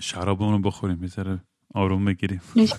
شراب 0.00 0.42
اونو 0.42 0.58
بخوریم 0.58 0.98
می‌ذاره 0.98 1.44
آروم 1.74 2.04
بگیریم. 2.04 2.40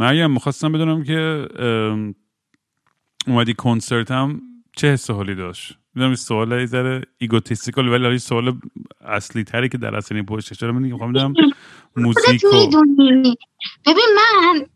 مریم 0.00 0.30
می‌خواستم 0.30 0.72
بدونم 0.72 1.04
که 1.04 1.48
اومدی 3.26 3.54
کنسرت 3.54 4.10
هم 4.10 4.42
چه 4.76 4.92
حس 4.92 5.10
حالی 5.10 5.34
داشت؟ 5.34 5.79
می‌دونم 5.94 6.14
سوال 6.14 6.52
یه 6.52 6.66
ذره 6.66 7.02
egotistical 7.18 7.88
ولی 7.88 8.04
حالا 8.04 8.18
سوال 8.18 8.58
اصلی 9.00 9.44
تری 9.44 9.68
که 9.68 9.78
در 9.78 9.96
اصل 9.96 10.14
این 10.14 10.26
پشتش 10.26 10.58
داره 10.58 10.72
من 10.72 10.82
می‌خوام 10.82 11.12
بدونم 11.12 11.34
موزیک 11.96 12.44
ببین 13.86 14.08
من 14.16 14.66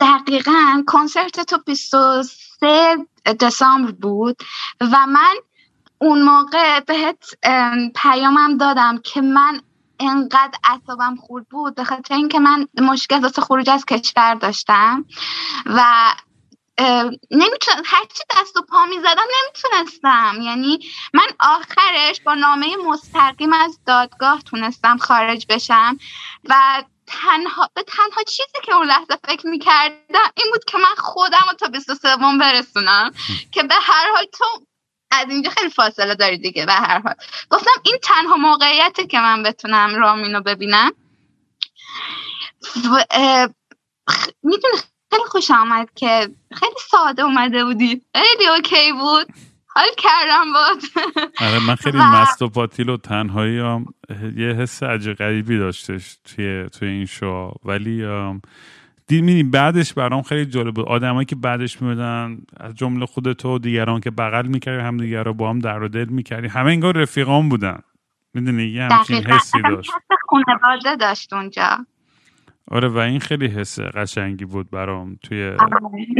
دقیقا 0.00 0.82
کنسرت 0.86 1.40
تو 1.40 1.58
23 1.66 2.96
دسامبر 3.40 3.90
بود 3.90 4.36
و 4.80 5.06
من 5.06 5.34
اون 5.98 6.22
موقع 6.22 6.80
بهت 6.80 7.34
ام، 7.42 7.90
پیامم 7.94 8.56
دادم 8.56 8.98
که 8.98 9.20
من 9.20 9.60
انقدر 10.00 10.58
اعصابم 10.64 11.16
خورد 11.16 11.48
بود 11.48 11.74
به 11.74 11.84
خاطر 11.84 12.14
اینکه 12.14 12.38
من 12.38 12.66
مشکل 12.78 13.20
واسه 13.20 13.42
خروج 13.42 13.70
از 13.70 13.84
کشور 13.84 14.34
داشتم 14.34 15.04
و 15.66 15.84
نمی‌تونم 17.30 17.82
هرچی 17.84 18.22
دست 18.30 18.56
و 18.56 18.62
پا 18.62 18.86
می‌زدم 18.86 19.24
نمی‌تونستم. 19.42 20.42
یعنی 20.42 20.78
من 21.14 21.26
آخرش 21.40 22.20
با 22.20 22.34
نامه 22.34 22.76
مستقیم 22.76 23.52
از 23.52 23.78
دادگاه 23.86 24.42
تونستم 24.42 24.96
خارج 24.96 25.46
بشم 25.48 25.98
و 26.44 26.82
تنها 27.06 27.70
به 27.74 27.82
تنها 27.82 28.22
چیزی 28.22 28.58
که 28.64 28.74
اون 28.74 28.86
لحظه 28.86 29.16
فکر 29.26 29.46
می‌کردم 29.46 30.30
این 30.36 30.46
بود 30.52 30.64
که 30.64 30.78
من 30.78 30.94
خودم 30.98 31.44
رو 31.50 31.56
تا 31.56 31.68
23 31.68 32.16
برسونم. 32.40 33.10
که 33.52 33.62
به 33.62 33.74
هر 33.74 34.12
حال 34.14 34.24
تو 34.24 34.44
از 35.10 35.26
اینجا 35.28 35.50
خیلی 35.50 35.70
فاصله 35.70 36.14
داری 36.14 36.38
دیگه 36.38 36.66
به 36.66 36.72
هر 36.72 37.00
حال. 37.00 37.14
گفتم 37.50 37.70
این 37.84 37.98
تنها 38.02 38.36
موقعیتی 38.36 39.06
که 39.06 39.20
من 39.20 39.42
بتونم 39.42 39.94
رامین 39.94 40.34
رو 40.34 40.42
ببینم 40.42 40.92
می‌دونی 44.42 44.78
خیلی 45.12 45.24
خوش 45.28 45.50
آمد 45.50 45.88
که 45.94 46.28
خیلی 46.54 46.74
ساده 46.90 47.22
اومده 47.22 47.64
بودی. 47.64 48.02
خیلی 48.14 48.48
اوکی 48.56 48.92
بود. 48.92 49.26
حال 49.74 49.88
کردم 49.98 50.44
بود 50.44 51.06
آره 51.40 51.66
من 51.66 51.74
خیلی 51.74 51.98
و... 51.98 52.02
مست 52.02 52.42
و 52.42 52.48
پاتیل 52.48 52.88
و 52.88 52.96
تنهایی 52.96 53.58
هم 53.58 53.86
یه 54.36 54.46
حس 54.46 54.82
عجیب 54.82 55.16
غریبی 55.16 55.58
داشتش 55.58 56.18
توی, 56.24 56.68
توی 56.68 56.88
این 56.88 57.06
شو. 57.06 57.52
ولی 57.64 58.04
میدیم 59.10 59.50
بعدش 59.50 59.92
برام 59.92 60.22
خیلی 60.22 60.46
جالب 60.46 60.74
بود. 60.74 60.86
آدمایی 60.86 61.24
که 61.24 61.36
بعدش 61.36 61.82
میدن 61.82 62.38
از 62.60 62.74
جمله 62.74 63.06
خودت 63.06 63.44
و 63.44 63.58
دیگران 63.58 64.00
که 64.00 64.10
بغل 64.10 64.46
می‌کردی 64.46 64.82
هم 64.82 64.96
دیگر 64.96 65.22
رو 65.22 65.34
با 65.34 65.50
هم 65.50 65.58
در 65.58 65.82
و 65.82 65.88
دل 65.88 66.04
می‌کردی. 66.04 66.48
همه 66.48 66.70
انگار 66.70 66.96
رفیقان 66.96 67.48
بودن. 67.48 67.78
می‌دونی 68.34 68.64
یه 68.64 68.82
همچین 68.82 69.26
حسی 69.26 69.62
داشت. 69.62 69.90
خانواده 70.28 70.96
داشت 70.96 71.32
اونجا. 71.32 71.86
آره 72.70 72.88
و 72.88 72.98
این 72.98 73.20
خیلی 73.20 73.46
حس 73.46 73.80
قشنگی 73.80 74.44
بود 74.44 74.70
برام 74.70 75.18
توی 75.22 75.56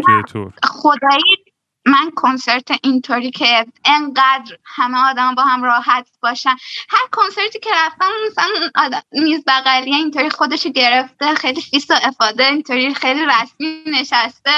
توی 0.05 0.23
تور. 0.29 0.53
خدایی 0.65 1.53
من 1.87 2.11
کنسرت 2.17 2.71
اینطوری 2.83 3.31
که 3.31 3.67
انقدر 3.85 4.57
همه 4.65 5.11
آدم 5.11 5.35
با 5.35 5.43
هم 5.43 5.63
راحت 5.63 6.09
باشن. 6.23 6.57
هر 6.89 7.07
کنسرتی 7.13 7.59
که 7.59 7.71
رفتم 7.75 8.11
مثلا 8.27 8.71
آدم 8.75 9.03
میز 9.13 9.45
بغلیه 9.47 9.97
اینطوری 9.97 10.31
خودشو 10.31 10.69
گرفته 10.69 11.35
خیلی 11.35 11.61
فیس 11.61 11.91
و 11.91 11.95
افاده 12.03 12.47
اینطوری 12.47 12.95
خیلی 12.95 13.27
رسمی 13.27 13.83
نشسته. 13.87 14.51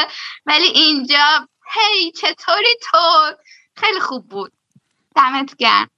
ولی 0.47 0.67
اینجا 0.67 1.49
هی 1.75 2.13
چطوری 2.13 2.77
تو؟ 2.83 2.99
خیلی 3.77 4.01
خوب 4.01 4.29
بود. 4.29 4.53
دمت 5.17 5.57
گرم. 5.57 5.91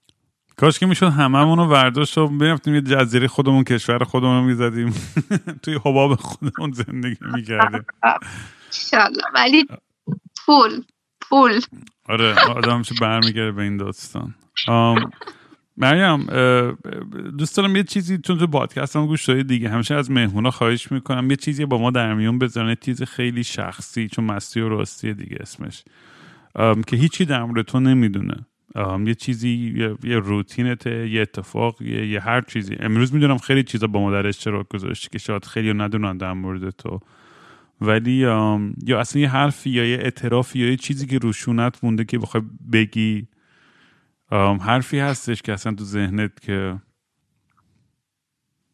کاش 0.57 0.79
که 0.79 0.87
می‌شد 0.87 1.07
هممون 1.07 1.59
رو 1.59 1.65
ورداشت 1.65 2.19
و 2.19 2.29
برفتیم 2.29 2.75
یه 2.75 2.81
جزیره 2.81 3.29
خودمون 3.29 3.65
کشور 3.65 4.05
خودمون 4.05 4.37
رو 4.37 4.45
می‌زدیم. 4.45 4.95
توی 5.63 5.75
حباب 5.75 6.15
خودمون 6.15 6.73
زندگی 6.73 7.27
می‌کردیم. 7.35 7.85
ولی 9.35 9.67
پول 10.47 10.83
پول. 11.21 11.61
آره 12.05 12.35
آدم 12.35 12.83
چه 12.83 12.95
برمیگرده 13.01 13.53
به 13.53 13.63
این 13.63 13.77
داستان. 13.77 14.35
مریم 15.77 16.27
دوست 17.39 17.57
دارم 17.57 17.77
یه 17.77 17.83
چیزی 17.83 18.19
چون 18.19 18.39
تو 18.39 18.47
پادکست 18.47 18.97
هم 18.97 19.07
گوش 19.07 19.25
داری 19.25 19.45
دیگه. 19.45 19.69
همیشه 19.69 19.95
از 19.95 20.11
مهمونا 20.11 20.51
خواهش 20.51 20.93
می‌کنم. 20.93 21.31
یه 21.31 21.37
چیزی 21.37 21.65
با 21.65 21.79
ما 21.79 21.91
در 21.91 22.15
میون 22.15 22.39
بزنه 22.39 22.77
چیز 22.77 23.03
خیلی 23.03 23.45
شخصی 23.45 24.09
چون 24.09 24.25
مستی 24.25 24.61
و 24.61 24.69
راستی 24.69 25.15
دیگه 25.15 25.37
اسمش. 25.41 25.85
که 26.87 26.97
هیچی 26.97 27.25
در 27.25 27.45
مورد 27.45 27.63
تو 27.63 27.81
نمی‌دونه. 27.81 28.47
یه 29.07 29.15
چیزی 29.15 29.75
یه, 29.77 30.11
یه 30.11 30.19
روتینته 30.19 31.09
یه 31.09 31.23
اتفاق 31.23 31.83
یه, 31.83 32.07
یه 32.07 32.21
هر 32.21 32.41
چیزی. 32.41 32.77
امروز 32.81 33.15
می‌دونم 33.15 33.39
خیلی 33.39 33.63
چیزا 33.63 33.87
با 33.87 34.01
ما 34.01 34.13
در 34.13 34.27
اشتراک 34.27 34.69
گذاشتی 34.69 35.09
که 35.09 35.19
شاید 35.19 35.45
خیلی 35.45 35.73
ندونن 35.73 36.17
در 36.17 36.33
مورد 36.33 36.71
تو. 36.71 37.01
ولی 37.81 38.13
یا 38.13 39.01
اصلا 39.01 39.23
یه 39.23 39.29
حرفی 39.29 39.71
یا 39.71 39.85
یه 39.85 39.97
اعترافی 39.97 40.59
یا 40.59 40.71
یه 40.71 40.77
چیزی 40.77 41.07
که 41.07 41.19
روشونت 41.19 41.85
مونده 41.85 42.05
که 42.05 42.19
بخوای 42.19 42.43
بگی 42.73 43.29
حرفی 44.61 44.99
هستش 44.99 45.43
که 45.43 45.53
اصلا 45.53 45.75
تو 45.75 45.85
ذهنت 45.85 46.41
که 46.41 46.77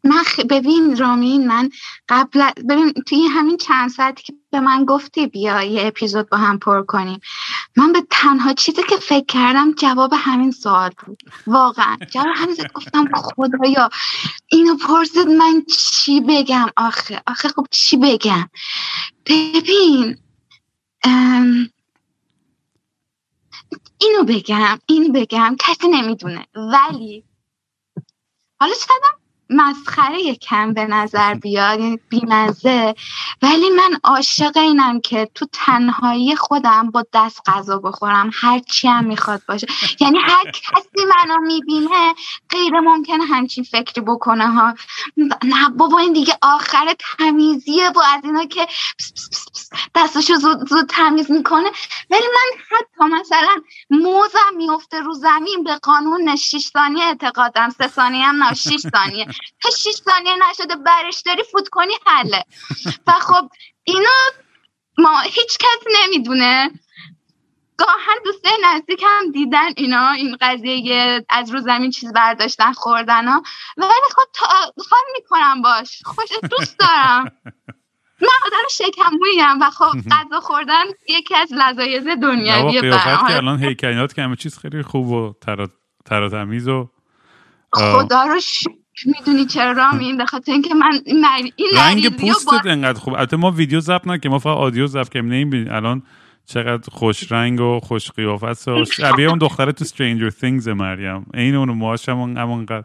من 0.04 0.22
خ... 0.22 0.40
ببین 0.40 0.96
رامین 0.96 1.46
من 1.46 1.70
قبل 2.08 2.50
ببین 2.68 2.92
توی 2.92 3.26
همین 3.26 3.56
چند 3.56 3.90
ساعتی 3.90 4.22
که 4.22 4.32
به 4.50 4.60
من 4.60 4.84
گفتی 4.84 5.26
بیا 5.26 5.62
یه 5.62 5.86
اپیزود 5.86 6.28
با 6.28 6.36
هم 6.36 6.58
پر 6.58 6.82
کنیم. 6.82 7.20
من 7.76 7.92
به 7.92 8.06
تنها 8.10 8.52
چیزی 8.52 8.82
که 8.88 8.96
فکر 8.96 9.24
کردم 9.24 9.72
جواب 9.72 10.12
همین 10.16 10.50
سوال 10.50 10.90
بود. 11.06 11.18
واقعا. 11.46 11.96
جواب 12.10 12.26
همین 12.36 12.56
گفتم 12.74 13.08
خدایا 13.14 13.90
اینو 14.46 14.76
پرسید 14.76 15.28
من 15.28 15.62
چی 15.68 16.20
بگم؟ 16.20 16.66
آخه 16.76 17.22
آخه 17.26 17.48
خب 17.48 17.66
چی 17.70 17.96
بگم؟ 17.96 18.48
ببین 19.26 20.18
ام... 21.04 21.70
اینو 23.98 24.24
بگم 24.24 24.78
اینو 24.86 25.12
بگم 25.12 25.56
کسی 25.58 25.88
نمی‌دونه. 25.88 26.46
ولی 26.54 27.24
حالا 28.60 28.74
شدم 28.74 29.21
مسخره 29.56 30.34
کم 30.34 30.74
به 30.74 30.84
نظر 30.84 31.34
بیاد 31.34 31.80
یعنی 31.80 32.00
بیمزه. 32.08 32.94
ولی 33.42 33.70
من 33.70 33.98
عاشق 34.04 34.56
اینم 34.56 35.00
که 35.00 35.30
تو 35.34 35.46
تنهایی 35.52 36.36
خودم 36.36 36.90
با 36.90 37.04
دست 37.12 37.40
غذا 37.46 37.78
بخورم. 37.78 38.30
هر 38.34 38.58
چی 38.58 38.88
هم 38.88 39.04
می‌خواد 39.04 39.42
باشه. 39.48 39.66
یعنی 40.00 40.18
هر 40.18 40.44
کسی 40.50 41.04
منو 41.08 41.40
می‌بینه 41.46 42.14
غیر 42.50 42.80
ممکنه 42.80 43.24
همچین 43.24 43.64
فکری 43.64 44.00
بکنه 44.00 44.52
ها. 44.52 44.74
نه 45.44 45.68
بابا 45.76 45.98
این 45.98 46.12
دیگه 46.12 46.38
آخر 46.42 46.94
تمیزیه 47.18 47.90
و 47.90 47.98
از 47.98 48.24
اینا 48.24 48.44
که 48.44 48.66
دستشو 49.94 50.34
زود, 50.34 50.68
زود 50.68 50.86
تمیز 50.88 51.30
می‌کنه. 51.30 51.70
ولی 52.10 52.26
من 52.26 52.62
حتی 52.70 53.20
مثلا 53.20 53.62
موزم 53.90 54.56
میفته 54.56 55.00
رو 55.00 55.14
زمین 55.14 55.64
به 55.64 55.76
قانون 55.76 56.36
6 56.36 56.58
ثانیه 56.72 57.04
اعتقادم. 57.04 57.68
سه 57.68 57.88
ثانیه 57.88 58.24
هم 58.24 58.42
نه 58.42 58.54
6 58.54 58.76
ثانیه. 58.76 59.26
تا 59.62 59.70
6 59.70 59.90
ثانیه 59.90 60.32
نشده 60.50 60.76
برش 60.76 61.22
داری 61.26 61.42
فوت 61.52 61.68
کنی 61.68 61.92
حله. 62.06 62.44
و 63.06 63.12
خب 63.12 63.48
اینو 63.84 64.08
ما 64.98 65.20
هیچ 65.20 65.58
کس 65.58 65.86
نمی‌دونه. 66.02 66.70
گاهن 67.76 68.16
دوستای 68.24 68.52
نزدیک 68.64 69.04
هم 69.06 69.32
دیدن 69.32 69.68
اینا 69.76 70.10
این 70.10 70.36
قضیه 70.40 71.24
از 71.28 71.50
رو 71.50 71.60
زمین 71.60 71.90
چیز 71.90 72.12
برداشتن 72.12 72.72
خوردن 72.72 73.28
ها. 73.28 73.42
ولی 73.76 73.90
خب 74.16 74.32
تا 74.32 74.46
حال 74.90 75.02
می‌کنم 75.16 75.62
باش. 75.62 76.02
خوش 76.04 76.28
دوست 76.50 76.78
دارم. 76.78 77.32
من 78.22 78.28
آدم 78.46 78.68
شکموییم 78.70 79.60
و 79.60 79.70
خب 79.70 79.92
غذا 80.14 80.40
خوردن 80.40 80.84
یکی 81.08 81.34
از 81.34 81.52
لذایز 81.52 82.06
دنیویه 82.06 82.80
برام 82.80 83.26
که 83.28 83.36
الان 83.36 83.64
هیکلیات 83.64 84.14
که 84.14 84.22
همه 84.22 84.36
چیز 84.36 84.58
خیلی 84.58 84.82
خوب 84.82 85.08
و 85.08 85.34
تر 86.04 86.28
تمیز 86.28 86.68
و 86.68 86.88
خدا 87.72 88.24
رو 88.24 88.40
می‌دونی 89.06 89.46
چرا 89.46 89.72
رامین 89.72 90.16
به 90.16 90.26
خاطر 90.26 90.52
اینکه 90.52 90.74
من 90.74 91.00
این 91.06 91.24
رنگ 91.76 92.16
پوستت 92.16 92.66
انقدر 92.66 92.98
خوب. 92.98 93.14
البته 93.14 93.36
ما 93.36 93.50
ویدیو 93.50 93.80
ضبط 93.80 94.06
نکنیم 94.06 94.32
ما 94.32 94.38
فقط 94.38 94.56
آدیو 94.56 94.86
ضبط 94.86 95.08
کنیم 95.08 95.26
نمی‌بینیم 95.26 95.72
الان 95.72 96.02
چقدر 96.46 96.88
خوش 96.92 97.32
رنگ 97.32 97.60
و 97.60 97.80
خوش 97.80 98.10
قیافه 98.10 98.46
است 98.46 98.68
و 98.68 98.84
شبیه 98.96 99.28
اون 99.28 99.38
دختره 99.38 99.72
تو 99.72 99.84
Stranger 99.84 100.32
Things 100.40 100.66
مریم. 100.66 101.26
این 101.34 101.54
اون 101.54 101.68
موهاش 101.70 102.08
هم 102.08 102.36
همونقدر 102.36 102.84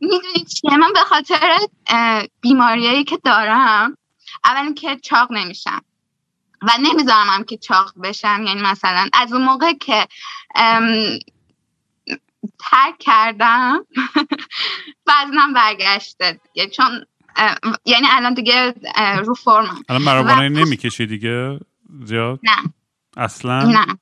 می‌دونی 0.00 0.44
چیه؟ 0.44 0.76
من 0.76 0.92
به 0.94 1.00
خاطر 1.00 1.38
بیماریایی 2.40 3.04
که 3.04 3.18
دارم 3.24 3.96
اول 4.44 4.74
که 4.74 4.96
چاق 4.96 5.32
نمیشم. 5.32 5.80
و 6.62 6.70
نمی‌ذارم 6.80 7.26
هم 7.28 7.44
که 7.44 7.56
چاق 7.56 7.92
بشم. 8.02 8.44
یعنی 8.46 8.62
مثلا 8.62 9.08
از 9.12 9.32
اون 9.32 9.44
موقع 9.44 9.72
که 9.72 10.06
ترک 12.58 12.98
کردم. 12.98 13.86
وزنم 15.06 15.52
برگشته 15.52 16.40
دیگه. 16.54 16.70
چون 16.70 17.04
یعنی 17.84 18.06
الان 18.10 18.34
دیگه 18.34 18.74
رو 19.24 19.34
فرمم 19.34 19.82
الان 19.88 20.02
مرابانه 20.02 20.48
نمی‌کشی 20.48 21.06
دیگه 21.06 21.60
زیاد؟ 22.04 22.40
نه. 22.42 22.56
اصلا؟ 23.16 23.62
نه. 23.62 23.98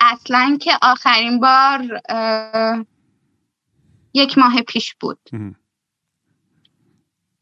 اصلا 0.00 0.58
که 0.60 0.78
آخرین 0.82 1.40
بار 1.40 2.00
یک 4.14 4.38
ماه 4.38 4.62
پیش 4.62 4.94
بود. 4.94 5.18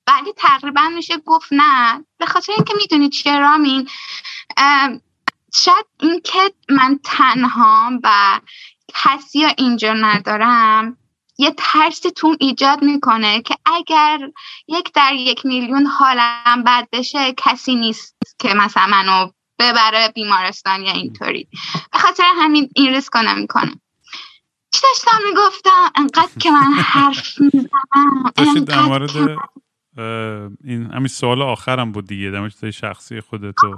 ولی 0.06 0.32
تقریبا 0.36 0.88
میشه 0.88 1.18
گفت 1.18 1.48
نه. 1.52 2.04
به 2.18 2.26
خاطر 2.26 2.52
اینکه 2.52 2.74
می‌دونی 2.80 3.08
چیه 3.08 3.38
رامین 3.38 3.88
شاید 5.54 5.86
اینکه 6.00 6.38
من 6.68 7.00
تنها 7.04 8.00
و 8.02 8.40
کسی 8.94 9.44
اینجا 9.58 9.92
ندارم 9.92 10.96
یه 11.38 11.54
ترسی 11.56 12.10
تو 12.10 12.36
ایجاد 12.40 12.82
می‌کنه 12.82 13.42
که 13.42 13.54
اگر 13.66 14.18
یک 14.68 14.92
در 14.94 15.14
یک 15.14 15.46
میلیون 15.46 15.86
حالم 15.86 16.64
بد 16.66 16.88
بشه 16.92 17.34
کسی 17.36 17.74
نیست 17.74 18.16
که 18.38 18.54
مثلا 18.54 18.86
منو 18.86 19.30
ببره 19.58 20.08
بیمارستان 20.08 20.82
یا 20.82 20.92
اینطوری. 20.92 21.48
به 21.92 21.98
خاطر 21.98 22.24
همین 22.36 22.70
این 22.74 22.94
ریسک 22.94 23.16
نمی‌کنم 23.16 23.80
چی 24.72 24.80
داشتم 24.82 25.18
می‌گفتم؟ 25.28 25.92
انقدر 25.94 26.38
که 26.40 26.50
من 26.50 26.72
حرف 26.72 27.40
می‌زنم 27.40 28.64
در 28.64 28.80
مورد 28.80 29.38
این 30.64 30.90
همین 30.92 31.08
سوال 31.08 31.42
آخرم 31.42 31.92
بود 31.92 32.06
دیگه 32.06 32.30
در 32.30 32.70
شخصی 32.70 33.20
خودتو. 33.20 33.76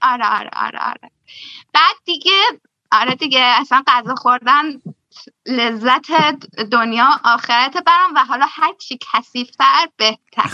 آره 0.00 0.26
آره 0.30 0.50
آره 0.52 0.78
آره. 0.78 1.10
بعد 1.74 1.96
دیگه 2.04 2.32
آره 2.92 3.14
دیگه 3.14 3.40
اصلا 3.40 3.82
غذا 3.86 4.14
خوردن 4.14 4.62
لذت 5.46 6.10
دنیا 6.72 7.08
آخرت 7.24 7.84
برام 7.86 8.14
و 8.16 8.18
حالا 8.18 8.46
هر 8.48 8.72
چی 8.78 8.98
کسیفتر 9.12 9.86
بهتر. 9.96 10.50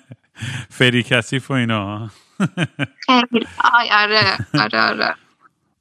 فری 0.78 1.02
کسیف 1.02 1.50
و 1.50 1.54
اینا. 1.54 2.10
خیلی. 3.06 3.46
آره 3.92 4.38
آره 4.54 4.80
آره. 4.80 5.14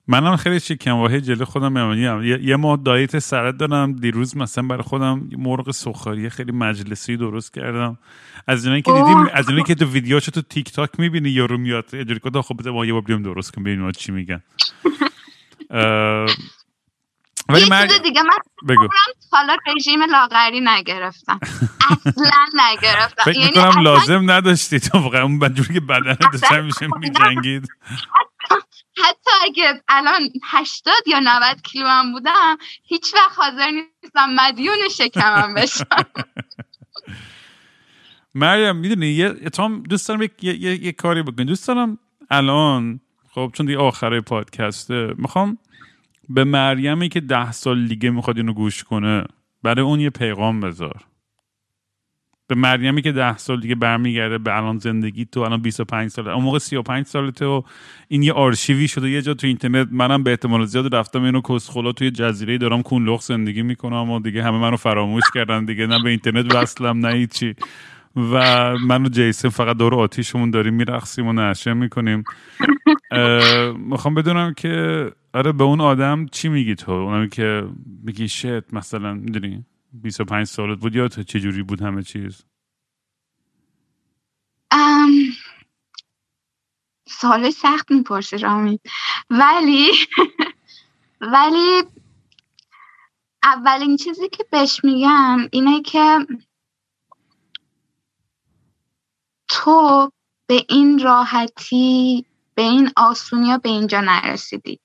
منم 0.08 0.36
خیلی 0.36 0.60
شکم 0.60 0.92
واهی 0.92 1.22
جلو 1.22 1.46
خودم 1.46 1.72
میامونیم 1.72 2.24
یه, 2.24 2.44
یه 2.44 2.56
ماه 2.56 2.78
دایت 2.78 3.20
سرد 3.20 3.58
دارم. 3.58 3.94
دیروز 3.94 4.38
مثلا 4.38 4.68
برای 4.68 4.84
خودم 4.84 5.30
مرغ 5.38 5.72
سخاری 5.72 6.30
خیلی 6.30 6.52
مجلسی 6.52 7.18
درست 7.18 7.54
کردم. 7.54 7.98
از 8.48 8.66
اینایی 8.66 8.82
که 8.82 8.92
دیدیم 8.92 9.30
از 9.34 9.48
اینایی 9.50 9.66
که 9.66 9.76
تو 9.76 9.86
ویدیوشو 9.86 10.32
تو 10.32 10.42
تیک 10.42 10.72
تاک 10.72 10.90
می‌بینی 11.00 11.30
یارو 11.30 11.58
میاد 11.58 11.86
اجوری 11.94 12.20
خب 12.42 12.68
ما 12.68 12.86
یه 12.86 12.94
بار 12.94 13.02
درست 13.02 13.52
کنیم 13.52 13.64
ببینیم 13.64 13.92
چی 13.92 14.12
میگن. 14.12 14.42
ولی 17.50 17.70
من 17.70 17.88
دیگه 18.04 18.22
من 18.22 18.38
بگو. 18.68 18.88
حالا 19.32 19.58
رژیم 19.68 20.04
لاغری 20.04 20.60
نگرفتم. 20.64 21.40
اصلا 22.06 22.32
نگرفتم. 22.54 23.24
فکر 23.24 23.40
یعنی 23.40 23.48
می‌کنم 23.48 23.82
لازم 23.82 24.32
نداشتی 24.32 24.80
تو 24.80 25.00
واقعا 25.00 25.24
اون 25.24 25.40
بجوری 25.40 25.74
که 25.74 25.80
بدنه 25.80 26.18
داشته 26.34 26.62
میشه 26.62 26.88
میجنگید 27.00 27.68
حتی 29.04 29.32
اگه 29.44 29.82
الان 29.88 30.30
80 30.44 30.94
یا 31.08 31.20
90 31.20 31.62
کیلو 31.62 31.88
هم 31.88 32.12
بودم 32.12 32.58
هیچ 32.84 33.14
وقت 33.14 33.40
حاضر 33.40 33.72
نیستم 33.72 34.30
مدیون 34.36 34.90
شکمم 34.98 35.54
بشم. 35.54 35.86
مریم 38.36 38.76
می‌دونی 38.76 39.08
یه 39.08 39.34
تام 39.34 39.84
دوست 39.84 40.08
دارم 40.08 40.22
یه, 40.22 40.30
یه،, 40.42 40.86
یه،, 40.86 40.92
کاری 40.92 41.24
بکنی. 41.24 41.46
دوست 41.46 41.68
دارم 41.68 42.00
الان 42.30 43.00
خب 43.32 43.52
چون 43.54 43.66
دیگه 43.66 43.78
آخره 43.78 44.22
پادکسته 44.22 45.14
می‌خوام 45.18 45.58
به 46.30 46.44
مریمی 46.44 47.10
که 47.10 47.20
ده 47.20 47.52
سال 47.52 47.88
دیگه 47.88 48.10
می‌خواد 48.10 48.38
اینو 48.38 48.54
گوش 48.54 48.84
کنه 48.84 49.24
برای 49.64 49.86
اون 49.86 50.00
یه 50.00 50.10
پیغام 50.10 50.60
بذار. 50.60 51.06
به 52.48 52.56
مریمی 52.56 53.02
که 53.02 53.12
ده 53.12 53.38
سال 53.38 53.60
دیگه 53.60 53.76
برمیگرده 53.76 54.38
به 54.38 54.58
الان 54.58 54.78
زندگی 54.78 55.26
تو 55.26 55.40
الان 55.40 55.62
25 55.62 56.10
ساله 56.10 56.32
اون 56.32 56.44
موقع 56.44 56.60
35 56.60 57.06
سالته 57.06 57.46
و 57.46 57.62
این 58.08 58.24
یه 58.24 58.34
آرشیوی 58.34 58.88
شده 58.88 59.10
یه 59.10 59.22
جا 59.22 59.34
تو 59.34 59.48
اینترنت 59.48 59.88
منم 59.92 60.24
به 60.24 60.30
احتمال 60.30 60.66
زیاد 60.66 60.96
رفتم 60.96 61.24
اینو 61.24 61.42
کسخلا 61.42 61.92
توی 61.92 62.12
جزیره 62.12 62.58
دارم 62.58 62.82
کونلخ 62.82 63.22
زندگی 63.22 63.62
می‌کنم 63.62 64.10
و 64.10 64.20
دیگه 64.20 64.44
همه 64.44 64.58
منو 64.58 64.78
فراموش 64.78 65.24
کردن 65.34 65.66
دیگه 65.66 65.88
نه 65.88 66.04
به 66.04 66.10
اینترنت 66.10 66.56
وصلم 66.56 67.06
نه 67.06 67.14
هیچی. 67.14 67.56
و 68.16 68.76
من 68.78 69.06
و 69.06 69.10
جیسن 69.10 69.50
فقط 69.50 69.78
دور 69.78 69.96
آتیشمون 69.96 70.52
داریم 70.52 70.74
میرقصیم 70.74 71.28
و 71.28 71.34
نشه 71.34 71.74
می‌کنیم. 71.74 72.24
می‌خوام 73.78 74.14
بدونم 74.16 74.54
که 74.54 75.06
آره 75.34 75.52
به 75.52 75.64
اون 75.64 75.82
آدم 75.82 76.26
چی 76.26 76.50
میگی 76.50 76.76
تو؟ 76.76 76.92
اونم 76.92 77.30
که 77.30 77.68
میگی 78.04 78.28
شت 78.28 78.74
مثلا 78.74 79.14
می‌دونی 79.14 79.66
25 79.94 80.48
سالت 80.48 80.80
بود 80.80 80.96
یا 80.96 81.08
تو 81.08 81.24
چجوری 81.24 81.64
بود 81.64 81.82
همه 81.82 82.04
چیز؟ 82.04 82.46
سال 87.08 87.50
سخت 87.50 87.92
می‌پرسی 87.92 88.38
رامین 88.38 88.80
ولی 89.30 89.92
ولی 91.34 91.84
اولین 93.44 93.98
چیزی 93.98 94.30
که 94.30 94.46
بهش 94.52 94.82
میگم 94.84 95.38
اینه 95.52 95.82
که 95.82 96.18
تو 99.64 100.12
به 100.48 100.66
این 100.70 101.00
راحتی 101.00 102.26
به 102.56 102.62
این 102.62 102.92
آسونی 102.96 103.58
به 103.58 103.70
اینجا 103.70 104.02
نرسیدی. 104.02 104.80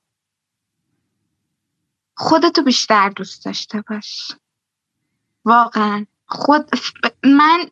خودتو 2.17 2.63
بیشتر 2.63 3.09
دوست 3.09 3.45
داشته 3.45 3.85
باش. 3.89 4.33
واقعا. 5.45 6.07
خود 6.27 6.71
من 7.25 7.71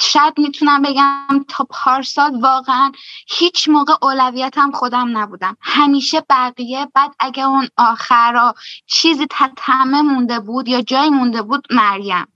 شاید 0.00 0.38
می‌تونم 0.38 0.82
بگم 0.82 1.44
تا 1.48 1.66
پارسال 1.70 2.40
واقعا 2.40 2.92
هیچ 3.28 3.68
موقع 3.68 3.94
اولویتم 4.02 4.72
خودم 4.72 5.18
نبودم. 5.18 5.56
همیشه 5.60 6.22
بقیه 6.30 6.88
بعد 6.94 7.14
اگه 7.18 7.44
اون 7.44 7.68
آخرا 7.76 8.54
چیزی 8.86 9.26
تمه 9.56 10.02
مونده 10.02 10.40
بود 10.40 10.68
یا 10.68 10.82
جایی 10.82 11.10
مونده 11.10 11.42
بود 11.42 11.66
مریم. 11.70 12.26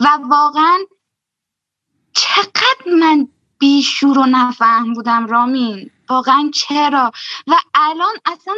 و 0.00 0.18
واقعا 0.22 0.78
چقدر 2.14 2.92
من 3.00 3.28
بیشور 3.58 4.18
و 4.18 4.26
نفهم 4.26 4.94
بودم 4.94 5.26
رامین؟ 5.26 5.90
واقعا 6.08 6.50
چرا؟ 6.54 7.12
و 7.46 7.54
الان 7.74 8.14
اصلا 8.24 8.54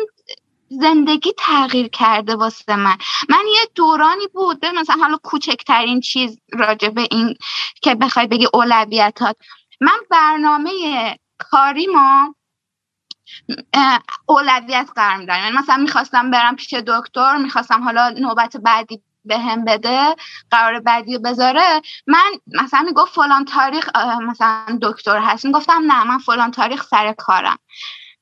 زندگی 0.69 1.33
تغییر 1.39 1.89
کرده 1.89 2.37
واسه 2.37 2.77
من. 2.77 2.97
من 3.29 3.45
یه 3.55 3.69
دورانی 3.75 4.27
بود 4.33 4.67
مثلا 4.67 4.97
حالا 4.97 5.17
کوچکترین 5.23 6.01
چیز 6.01 6.39
راجع 6.53 6.89
به 6.89 7.09
این 7.11 7.35
که 7.83 7.95
بخوای 7.95 8.27
بگی 8.27 8.49
اولویتات. 8.55 9.37
من 9.81 9.99
برنامه 10.11 10.71
کاری 11.39 11.87
ما 11.87 12.35
اولویت 14.27 14.91
قرار 14.97 15.17
میدارم 15.17 15.45
یعنی 15.45 15.57
مثلا 15.57 15.77
می‌خواستم 15.77 16.31
برم 16.31 16.57
پیش 16.57 16.75
دکتر 16.75 17.37
می‌خواستم 17.37 17.83
حالا 17.85 18.11
نوبت 18.11 18.57
بعدی 18.57 19.03
به 19.25 19.39
هم 19.39 19.65
بده 19.65 20.17
قرار 20.51 20.81
بعدی 20.81 21.19
بذاره. 21.19 21.83
من 22.07 22.33
مثلا 22.47 22.83
می‌گفت 22.83 23.15
فلان 23.15 23.45
تاریخ 23.45 23.89
مثلا 24.29 24.79
دکتر 24.83 25.19
هست. 25.19 25.45
می‌گفتم 25.45 25.83
نه 25.87 26.05
من 26.05 26.19
فلان 26.19 26.51
تاریخ 26.51 26.85
سر 26.85 27.13
کارم. 27.13 27.59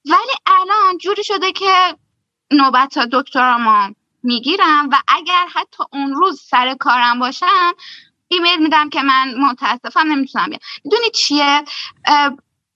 ولی 0.07 0.35
الان 0.47 0.99
جوری 0.99 1.25
شده 1.25 1.53
که 1.53 1.97
نوبت 2.51 2.99
ما 3.39 3.91
می‌گیرم 4.23 4.89
و 4.93 4.97
اگر 5.09 5.47
حتی 5.55 5.85
اون 5.93 6.15
روز 6.15 6.43
سر 6.43 6.75
کارم 6.75 7.19
باشم 7.19 7.73
ایمیل 8.29 8.63
میدم 8.63 8.91
که 8.91 9.03
من 9.03 9.35
متاسفم 9.39 10.13
نمی‌تونم 10.13 10.47
بیام. 10.47 10.61
می‌دونی 10.85 11.11
چیه؟ 11.11 11.65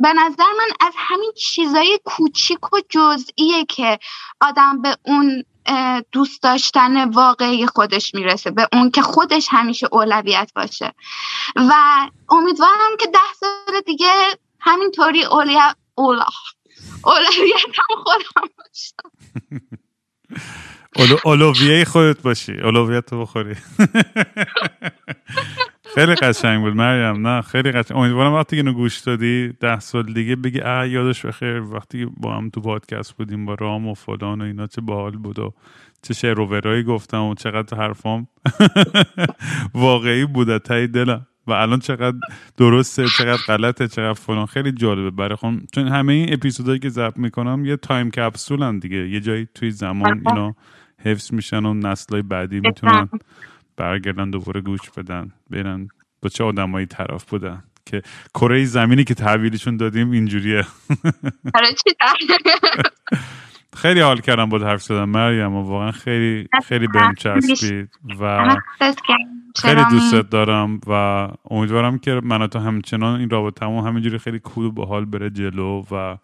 به 0.01 0.13
نظر 0.13 0.45
من 0.59 0.87
از 0.87 0.93
همین 0.97 1.33
چیزای 1.33 2.01
کوچیک 2.05 2.73
و 2.73 2.81
جزئیه 2.89 3.65
که 3.65 3.99
آدم 4.41 4.83
به 4.83 4.97
اون 5.05 5.45
دوست 6.13 6.43
داشتن 6.43 7.11
واقعی 7.11 7.67
خودش 7.67 8.15
می‌رسه 8.15 8.51
به 8.51 8.69
اون 8.73 8.91
که 8.91 9.03
خودش 9.03 9.47
همیشه 9.51 9.89
اولویت 9.93 10.53
باشه. 10.57 10.93
و 11.57 11.73
امیدوارم 12.29 12.97
که 13.01 13.07
ده 13.07 13.19
سال 13.41 13.81
دیگه 13.87 14.13
همینطوری 14.61 15.25
اولویت 15.25 15.77
هم 17.79 18.03
خودم 18.05 18.51
باشم 18.59 19.11
اولویه 21.25 21.85
خودت 21.85 22.23
باشی. 22.23 22.53
اولویت 22.53 23.13
رو 23.13 23.21
بخوری. 23.21 23.57
خیلی 25.97 26.15
قشنگ 26.15 26.61
بود 26.61 26.77
مریم. 26.77 27.27
نه 27.29 27.43
خیلی 27.43 27.73
قشنگ. 27.73 27.99
امیدوارم 27.99 28.33
وقتی 28.33 28.57
اینو 28.57 28.73
گوش 28.73 28.99
دادی 28.99 29.53
ده 29.61 29.81
سال 29.81 30.13
دیگه 30.13 30.37
بگی 30.37 30.61
اه 30.61 30.89
یادش 30.89 31.27
بخیر 31.27 31.61
وقتی 31.61 32.07
با 32.17 32.37
هم 32.37 32.51
تو 32.51 32.61
پادکست 32.61 33.13
بودیم 33.17 33.47
با 33.47 33.55
رام 33.55 33.89
و 33.89 33.95
فلان 33.95 34.41
و 34.41 34.45
اینا 34.45 34.67
چه 34.67 34.81
باحال 34.81 35.17
بود 35.17 35.39
و 35.39 35.55
چه 36.03 36.15
شعر 36.15 36.83
گفتم 36.83 37.23
و 37.23 37.35
چقدر 37.35 37.77
حرفام 37.77 38.29
واقعی 39.75 40.25
بود. 40.25 40.59
تای 40.59 40.87
دلم. 40.87 41.27
و 41.47 41.53
الان 41.53 41.79
چقدر 41.79 42.17
درسته 42.57 43.07
چقدر 43.19 43.43
غلطه 43.49 43.89
چقدر 43.89 44.15
فلان. 44.15 44.47
خیلی 44.47 44.73
جالبه 44.73 45.11
برای 45.11 45.37
خون 45.37 45.67
چون 45.73 45.89
همه 45.89 46.13
این 46.13 46.33
اپیزودهایی 46.33 46.79
که 46.79 46.89
ضبط 46.89 47.17
می‌کنم 47.17 47.65
یه 47.65 47.77
تایم 47.77 48.11
کپسولن 48.11 48.79
دیگه. 48.79 49.09
یه 49.09 49.21
جایی 49.21 49.49
توی 49.55 49.71
زمان 49.71 50.23
اینا 50.27 50.55
حفظ 51.05 51.33
میشن 51.33 51.67
و 51.67 51.75
نسلای 51.75 52.23
بعدی 52.23 52.61
می‌تونن 52.61 53.09
برگردن 53.77 54.31
دوباره 54.31 54.61
گوش 54.61 54.91
بدن 54.97 55.33
برن 55.51 55.89
با 56.23 56.29
چه 56.29 56.45
آدمایی 56.45 56.87
طرف 56.87 57.25
بودن 57.25 57.63
که 57.87 58.03
کره 58.35 58.65
زمینی 58.65 59.05
که 59.05 59.15
تحویلشون 59.15 59.77
دادیم 59.77 60.11
اینجوریه. 60.11 60.67
خیلی 63.77 64.01
حال 64.01 64.21
کردم 64.21 64.49
بود 64.49 64.63
حرف 64.63 64.83
زدم 64.83 65.09
مریم 65.09 65.55
و 65.55 65.63
واقعا 65.63 65.93
خیلی 65.93 66.49
خیلی 66.65 66.87
بهم 66.87 67.15
چسبید 67.15 67.91
و 68.21 68.57
خیلی 69.57 69.85
دوستت 69.91 70.31
دارم 70.31 70.81
و 70.87 70.93
امیدوارم 71.51 71.99
که 71.99 72.21
من 72.25 72.47
تو 72.47 72.59
همچنان 72.59 73.21
این 73.21 73.31
رابطه 73.31 73.67
همون 73.67 73.87
همینجوری 73.87 74.19
خیلی 74.19 74.39
کول 74.39 74.79
و 74.79 74.85
حال 74.85 75.05
بره 75.05 75.31
جلو 75.31 75.85
و 75.91 76.17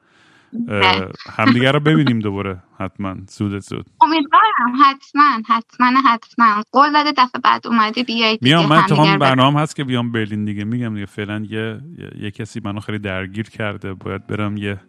همدیگه 1.36 1.72
رو 1.72 1.80
ببینیم 1.80 2.18
دوباره 2.18 2.58
حتما 2.78 3.14
زود 3.28 3.58
زود. 3.58 3.86
امیدوارم 4.00 4.72
حتما 4.84 5.42
حتما 5.48 6.00
حتما. 6.06 6.62
قول 6.72 6.92
داده 6.92 7.12
دفعه 7.12 7.40
بعد 7.44 7.66
اومدی 7.66 8.02
بیای 8.02 8.38
میام 8.42 8.66
من 8.66 8.82
تو 8.82 8.94
هم 8.94 9.18
برنامه 9.18 9.60
هست 9.60 9.76
که 9.76 9.84
بیام 9.84 10.12
برلین 10.12 10.44
دیگه. 10.44 10.64
میگم 10.64 10.94
دیگه 10.94 11.06
فعلا 11.06 11.46
یه 11.50 11.80
یه 12.20 12.30
کسی 12.30 12.60
منو 12.64 12.80
خیلی 12.80 12.98
درگیر 12.98 13.50
کرده. 13.50 13.94
باید 13.94 14.26
برم 14.26 14.56
یه 14.56 14.80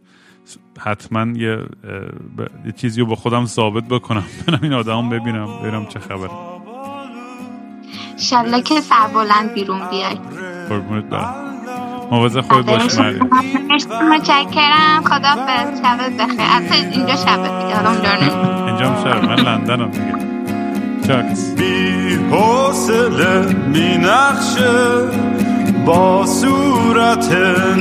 حتما 0.79 1.39
یه, 1.39 1.65
یه 2.65 2.71
چیزی 2.75 3.01
رو 3.01 3.07
با 3.07 3.15
خودم 3.15 3.45
ثابت 3.45 3.83
بکنم. 3.87 4.23
برم 4.47 4.59
این 4.63 4.73
آدم 4.73 5.09
ببینم 5.09 5.45
برم 5.45 5.85
چه 5.85 5.99
خبر 5.99 6.29
شله 8.17 8.61
که 8.61 8.81
سربلند 8.81 9.53
بیرون 9.53 9.89
بیای. 9.89 10.15
قربونت 10.69 11.05
برم. 11.05 11.52
مواظب 12.13 12.41
خود 12.41 12.65
باش 12.65 12.99
مریم. 12.99 13.29
متشکرم. 14.11 15.03
خدا 15.03 15.35
به 15.35 15.57
شبت 15.83 16.11
بخیر. 16.19 16.41
اصلا 16.41 16.77
اینجا 16.91 17.15
شبه 17.15 17.47
دیگه 17.59 17.75
حالا 17.75 17.89
اونجا 17.89 18.09
اینجا 18.67 18.89
هم 18.89 18.95
شب 19.03 19.23
من 19.25 19.35
لندنم 19.35 19.91
دیگه. 19.91 20.13
چاکس 21.07 21.55
بی 21.55 22.15
حوصله 22.31 23.41
بی 23.73 23.97
نقشه 23.97 24.71
با 25.85 26.25
صورت 26.25 27.31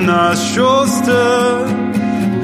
نشسته. 0.09 1.23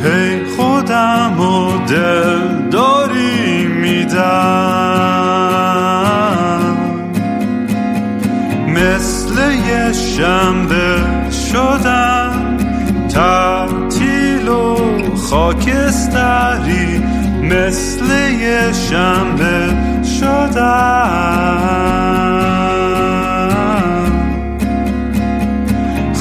هی 0.05 0.45
خودم 0.57 1.41
و 1.41 1.86
دل 1.86 2.68
داری 2.70 3.66
میدم. 3.66 4.18
مثل 8.68 9.53
یه 9.53 9.93
شنبه 9.93 11.28
شدم 11.53 12.57
تعطیل 13.09 14.49
و 14.49 14.76
خاکستری 15.16 16.99
مثل 17.42 18.05
یه 18.40 18.72
شنبه 18.72 19.76
شدم. 20.20 21.49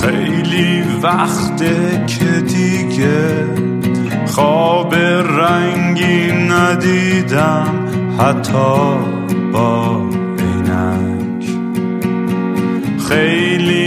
خیلی 0.02 0.84
وقته 1.04 2.06
که 2.08 2.42
دیگه 2.42 3.46
خواب 4.26 4.96
رنگی 4.96 6.32
ندیدم 6.32 7.68
حتی 8.20 8.98
با 9.54 10.02
عینک. 10.40 11.46
خیلی 13.10 13.87